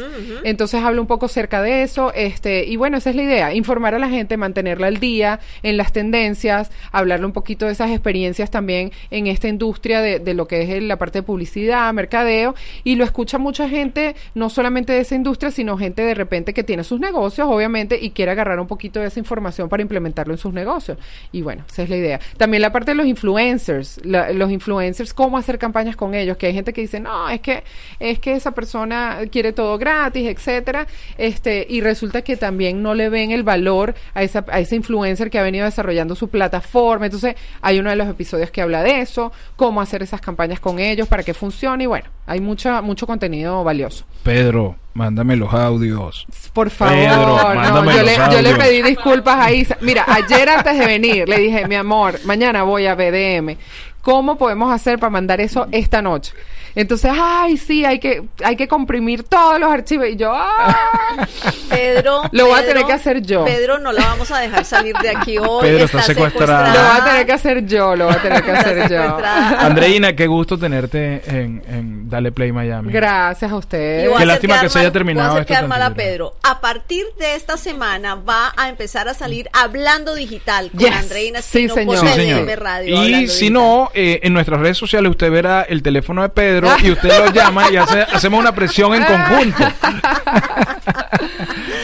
Entonces 0.45 0.83
hablo 0.83 1.01
un 1.03 1.07
poco 1.09 1.27
acerca 1.27 1.63
de 1.63 1.83
eso, 1.83 2.13
este, 2.15 2.65
y 2.65 2.77
bueno, 2.77 2.97
esa 2.97 3.11
es 3.11 3.17
la 3.17 3.23
idea, 3.23 3.55
informar 3.55 3.95
a 3.95 3.99
la 3.99 4.09
gente, 4.09 4.37
mantenerla 4.37 4.87
al 4.89 4.99
día 4.99 5.41
en 5.63 5.77
las 5.77 5.93
tendencias, 5.93 6.71
hablarle 6.93 7.27
un 7.27 7.33
poquito 7.33 7.67
de 7.67 7.73
esas 7.73 7.91
experiencias 7.91 8.51
también 8.51 8.91
en 9.11 9.27
esta 9.27 9.49
industria 9.49 10.01
de, 10.01 10.19
de 10.19 10.35
lo 10.35 10.47
que 10.49 10.63
es 10.63 10.71
el- 10.71 10.89
la 10.89 10.97
parte 10.97 11.19
de 11.19 11.23
publicidad, 11.23 11.93
mercadeo, 11.93 12.55
y 12.85 12.97
lo 12.97 13.05
escucha 13.05 13.39
mucha 13.39 13.69
gente, 13.69 14.15
no 14.35 14.40
solamente 14.49 14.93
de 14.93 15.01
esa 15.01 15.15
industria, 15.15 15.51
sino 15.51 15.77
gente 15.77 16.03
de 16.03 16.15
repente 16.15 16.55
que 16.55 16.63
tiene 16.65 16.85
sus 16.85 17.01
negocios, 17.01 17.47
obviamente, 17.51 17.99
y 18.01 18.11
quiere 18.11 18.31
agarrar 18.33 18.59
un 18.61 18.67
poquito 18.67 19.01
de 19.01 19.07
esa 19.09 19.19
información 19.19 19.69
para 19.69 19.83
implementarlo 19.83 20.33
en 20.35 20.39
sus 20.39 20.53
negocios. 20.53 20.97
Y 21.33 21.43
bueno, 21.43 21.65
esa 21.71 21.83
es 21.83 21.91
la 21.91 21.97
idea. 21.97 22.21
También 22.37 22.63
la 22.63 22.73
parte 22.73 22.93
de 22.93 22.95
los 22.95 23.07
influencers, 23.07 24.01
la- 24.05 24.33
los 24.33 24.51
influencers, 24.51 25.13
cómo 25.15 25.37
hacer 25.39 25.59
campañas 25.59 25.97
con 25.97 26.15
ellos, 26.15 26.37
que 26.37 26.47
hay 26.47 26.55
gente 26.55 26.73
que 26.73 26.81
dice, 26.83 27.01
no, 27.01 27.29
es 27.29 27.41
que, 27.41 27.65
es 27.99 28.19
que 28.19 28.33
esa 28.35 28.53
persona 28.53 29.19
quiere 29.31 29.53
todo 29.53 29.77
gratis, 29.79 30.27
etcétera, 30.29 30.87
este, 31.19 31.67
y 31.69 31.81
resulta 31.81 32.23
que 32.23 32.37
también 32.37 32.83
no 32.83 32.95
le 32.95 33.09
ven 33.09 33.31
el 33.33 33.43
valor 33.43 33.95
a 34.15 34.23
esa, 34.23 34.45
a 34.51 34.61
ese 34.61 34.77
influencer 34.77 35.31
que 35.31 35.39
ha 35.39 35.43
venido 35.43 35.65
desarrollando 35.65 36.15
su 36.15 36.29
plataforma. 36.29 37.07
Entonces, 37.07 37.35
hay 37.61 37.79
uno 37.79 37.91
de 37.91 37.97
los 37.97 38.09
episodios 38.09 38.51
que 38.51 38.63
habla 38.63 38.83
de 38.83 39.01
eso, 39.01 39.33
cómo 39.57 39.81
hacer 39.81 40.03
esas 40.03 40.21
campañas 40.21 40.61
con 40.61 40.79
ellos 40.79 41.09
para 41.09 41.23
que 41.23 41.35
funcione, 41.35 41.85
y 41.85 41.87
bueno, 41.87 42.07
hay 42.27 42.41
mucha, 42.41 42.81
mucho 42.83 43.07
contenido 43.07 43.65
valioso. 43.65 44.05
Pedro, 44.31 44.77
mándame 44.95 45.35
los 45.35 45.53
audios. 45.53 46.25
Por 46.53 46.71
favor, 46.71 46.95
Pedro, 46.95 47.37
no, 47.37 47.55
mándame 47.55 47.95
yo, 47.97 48.03
le, 48.05 48.17
los 48.17 48.33
yo 48.33 48.43
le 48.43 48.51
audios. 48.51 48.59
pedí 48.59 48.83
disculpas 48.83 49.41
a 49.41 49.51
Isa. 49.51 49.77
Mira, 49.81 50.05
ayer 50.07 50.49
antes 50.49 50.79
de 50.79 50.87
venir 50.87 51.29
le 51.29 51.39
dije, 51.39 51.67
mi 51.67 51.75
amor, 51.75 52.21
mañana 52.25 52.63
voy 52.63 52.87
a 52.87 52.95
BDM. 52.95 53.57
¿Cómo 54.03 54.39
podemos 54.39 54.73
hacer 54.73 55.01
para 55.01 55.11
mandar 55.11 55.41
eso 55.41 55.67
esta 55.73 56.01
noche? 56.01 56.33
Entonces, 56.75 57.11
ay, 57.15 57.57
sí, 57.57 57.85
hay 57.85 57.99
que, 57.99 58.23
hay 58.45 58.57
que 58.57 58.69
comprimir 58.69 59.25
todos 59.25 59.59
los 59.59 59.71
archivos. 59.71 60.09
Y 60.09 60.17
yo, 60.17 60.33
¡ah! 60.35 60.77
Pedro. 61.69 62.23
Lo 62.33 62.47
voy 62.47 62.55
a 62.55 62.57
Pedro, 62.63 62.73
tener 62.73 62.87
que 62.87 62.93
hacer 62.93 63.23
yo. 63.23 63.45
Pedro, 63.45 63.79
no 63.79 63.93
la 63.93 64.03
vamos 64.03 64.31
a 64.31 64.39
dejar 64.39 64.65
salir 64.65 64.97
de 64.97 65.11
aquí 65.11 65.39
hoy. 65.39 65.63
Pedro 65.63 65.85
está 65.85 66.03
secuestrada. 66.03 66.75
Lo 66.75 66.81
voy 66.81 67.01
a 67.01 67.05
tener 67.05 67.27
que 67.27 67.33
hacer 67.33 67.67
yo, 67.67 67.97
lo 67.97 68.07
voy 68.07 68.15
a 68.15 68.23
tener 68.23 68.43
que 68.43 68.51
Está 68.51 68.71
hacer 68.71 68.91
yo. 68.91 69.19
Andreina, 69.59 70.15
qué 70.15 70.27
gusto 70.27 70.59
tenerte 70.59 71.23
en, 71.27 71.63
en 71.69 72.09
Dale 72.09 72.33
Play 72.33 72.53
Miami. 72.53 72.93
Gracias 72.93 73.51
a 73.51 73.57
ustedes. 73.57 74.11
Qué 74.17 74.27
lástima 74.27 74.61
que 74.61 74.69
se 74.69 74.79
haya 74.79 74.93
terminado 74.93 75.33
Voy 75.33 75.43
a 75.43 75.45
quedar 75.45 75.67
mal 75.69 75.83
a. 75.83 75.91
Pedro. 75.95 76.37
A 76.43 76.61
partir 76.61 77.05
de 77.19 77.35
esta 77.35 77.57
semana 77.57 78.15
va 78.15 78.53
a 78.57 78.69
empezar 78.69 79.09
a 79.09 79.15
salir 79.15 79.49
Hablando 79.53 80.15
Digital 80.15 80.71
con 80.71 80.81
Yes. 80.81 80.95
Andreina 80.97 81.43
Sí, 81.43 81.67
por 81.67 81.77
señor. 81.77 81.99
Sí, 81.99 82.05
BDM 82.05 82.17
señor. 82.17 82.61
Radio. 82.61 83.05
Y 83.05 83.29
si 83.29 83.47
Digital. 83.47 83.53
no, 83.53 83.91
eh, 83.95 84.21
en 84.23 84.33
nuestras 84.33 84.61
redes 84.61 84.79
sociales 84.79 85.11
usted 85.11 85.31
verá 85.31 85.63
el 85.63 85.83
teléfono 85.83 86.23
de 86.23 86.29
Pedro 86.29 86.60
y 86.83 86.91
usted 86.91 87.19
lo 87.27 87.31
llama 87.33 87.71
y 87.71 87.77
hace- 87.77 88.03
hacemos 88.03 88.41
una 88.41 88.53
presión 88.53 88.95
en 88.95 89.05
conjunto. 89.05 89.65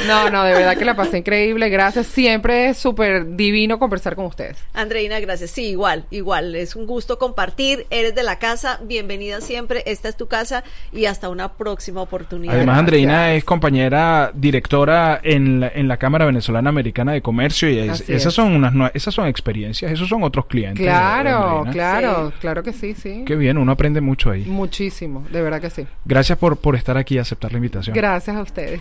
No, 0.07 0.31
no, 0.31 0.45
de 0.45 0.53
verdad 0.53 0.77
que 0.77 0.85
la 0.85 0.95
pasé 0.95 1.19
increíble. 1.19 1.69
Gracias. 1.69 2.07
Siempre 2.07 2.69
es 2.69 2.77
súper 2.79 3.37
divino 3.37 3.79
conversar 3.79 4.15
con 4.15 4.27
ustedes. 4.27 4.57
Andreina, 4.75 5.19
gracias. 5.21 5.51
Sí, 5.51 5.67
igual, 5.67 6.05
igual. 6.11 6.55
Es 6.55 6.77
un 6.77 6.87
gusto 6.87 7.19
compartir. 7.19 7.87
Eres 7.91 8.15
de 8.15 8.23
la 8.23 8.39
casa. 8.39 8.81
Bienvenida 8.85 9.41
siempre. 9.41 9.83
Esta 9.87 10.09
es 10.09 10.17
tu 10.17 10.27
casa 10.29 10.65
y 10.93 11.07
hasta 11.07 11.29
una 11.29 11.53
próxima 11.55 12.03
oportunidad. 12.03 12.55
Además, 12.55 12.79
Andreina 12.79 13.13
Gracias. 13.15 13.39
es 13.39 13.45
compañera 13.45 14.31
directora 14.35 15.21
en 15.23 15.61
la, 15.61 15.69
en 15.75 15.89
la 15.89 15.97
Cámara 15.97 16.25
Venezolana 16.27 16.71
Americana 16.71 17.13
de 17.13 17.23
Comercio 17.23 17.69
y 17.71 17.79
es- 17.79 18.01
esas 18.09 18.27
es. 18.27 18.35
son 18.35 18.53
unas 18.55 18.95
esas 18.95 19.15
son 19.15 19.27
experiencias, 19.27 19.91
esos 19.91 20.09
son 20.09 20.23
otros 20.23 20.47
clientes. 20.47 20.85
Claro, 20.85 21.65
claro, 21.73 22.33
claro 22.41 22.63
que 22.63 22.73
sí, 22.73 22.95
sí. 22.95 23.25
Qué 23.27 23.35
bien, 23.37 23.59
uno 23.59 23.73
aprende 23.73 24.01
mucho 24.01 24.31
ahí. 24.31 24.45
Muchísimo, 24.45 25.27
de 25.31 25.43
verdad 25.43 25.61
que 25.61 25.71
sí. 25.71 25.87
Gracias 26.05 26.39
por, 26.39 26.57
por 26.59 26.77
estar 26.77 26.97
aquí 26.97 27.17
y 27.17 27.19
aceptar 27.19 27.53
la 27.53 27.59
invitación. 27.59 27.95
Gracias 27.95 28.37
a 28.37 28.43
ustedes. 28.43 28.81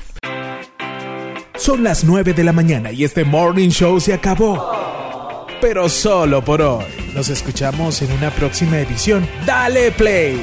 Son 1.58 1.84
las 1.84 2.04
9 2.04 2.34
de 2.34 2.44
la 2.44 2.52
mañana 2.52 2.92
y 2.92 3.04
este 3.04 3.24
morning 3.24 3.70
show 3.70 4.00
se 4.00 4.14
acabó. 4.14 5.48
Pero 5.62 5.88
solo 5.88 6.44
por 6.44 6.62
hoy. 6.62 6.86
Nos 7.14 7.30
escuchamos 7.30 8.02
en 8.02 8.12
una 8.12 8.30
próxima 8.30 8.78
edición. 8.80 9.28
Dale 9.46 9.92
play. 9.92 10.40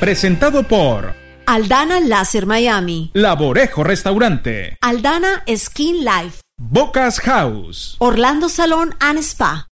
Presentado 0.00 0.62
por 0.62 1.14
Aldana 1.46 2.00
Láser 2.00 2.46
Miami. 2.46 3.10
Laborejo 3.12 3.84
Restaurante. 3.84 4.78
Aldana 4.80 5.44
Skin 5.54 6.04
Life. 6.04 6.40
Bocas 6.58 7.20
House. 7.20 7.96
Orlando 7.98 8.48
Salón 8.48 8.94
and 9.00 9.18
Spa. 9.18 9.68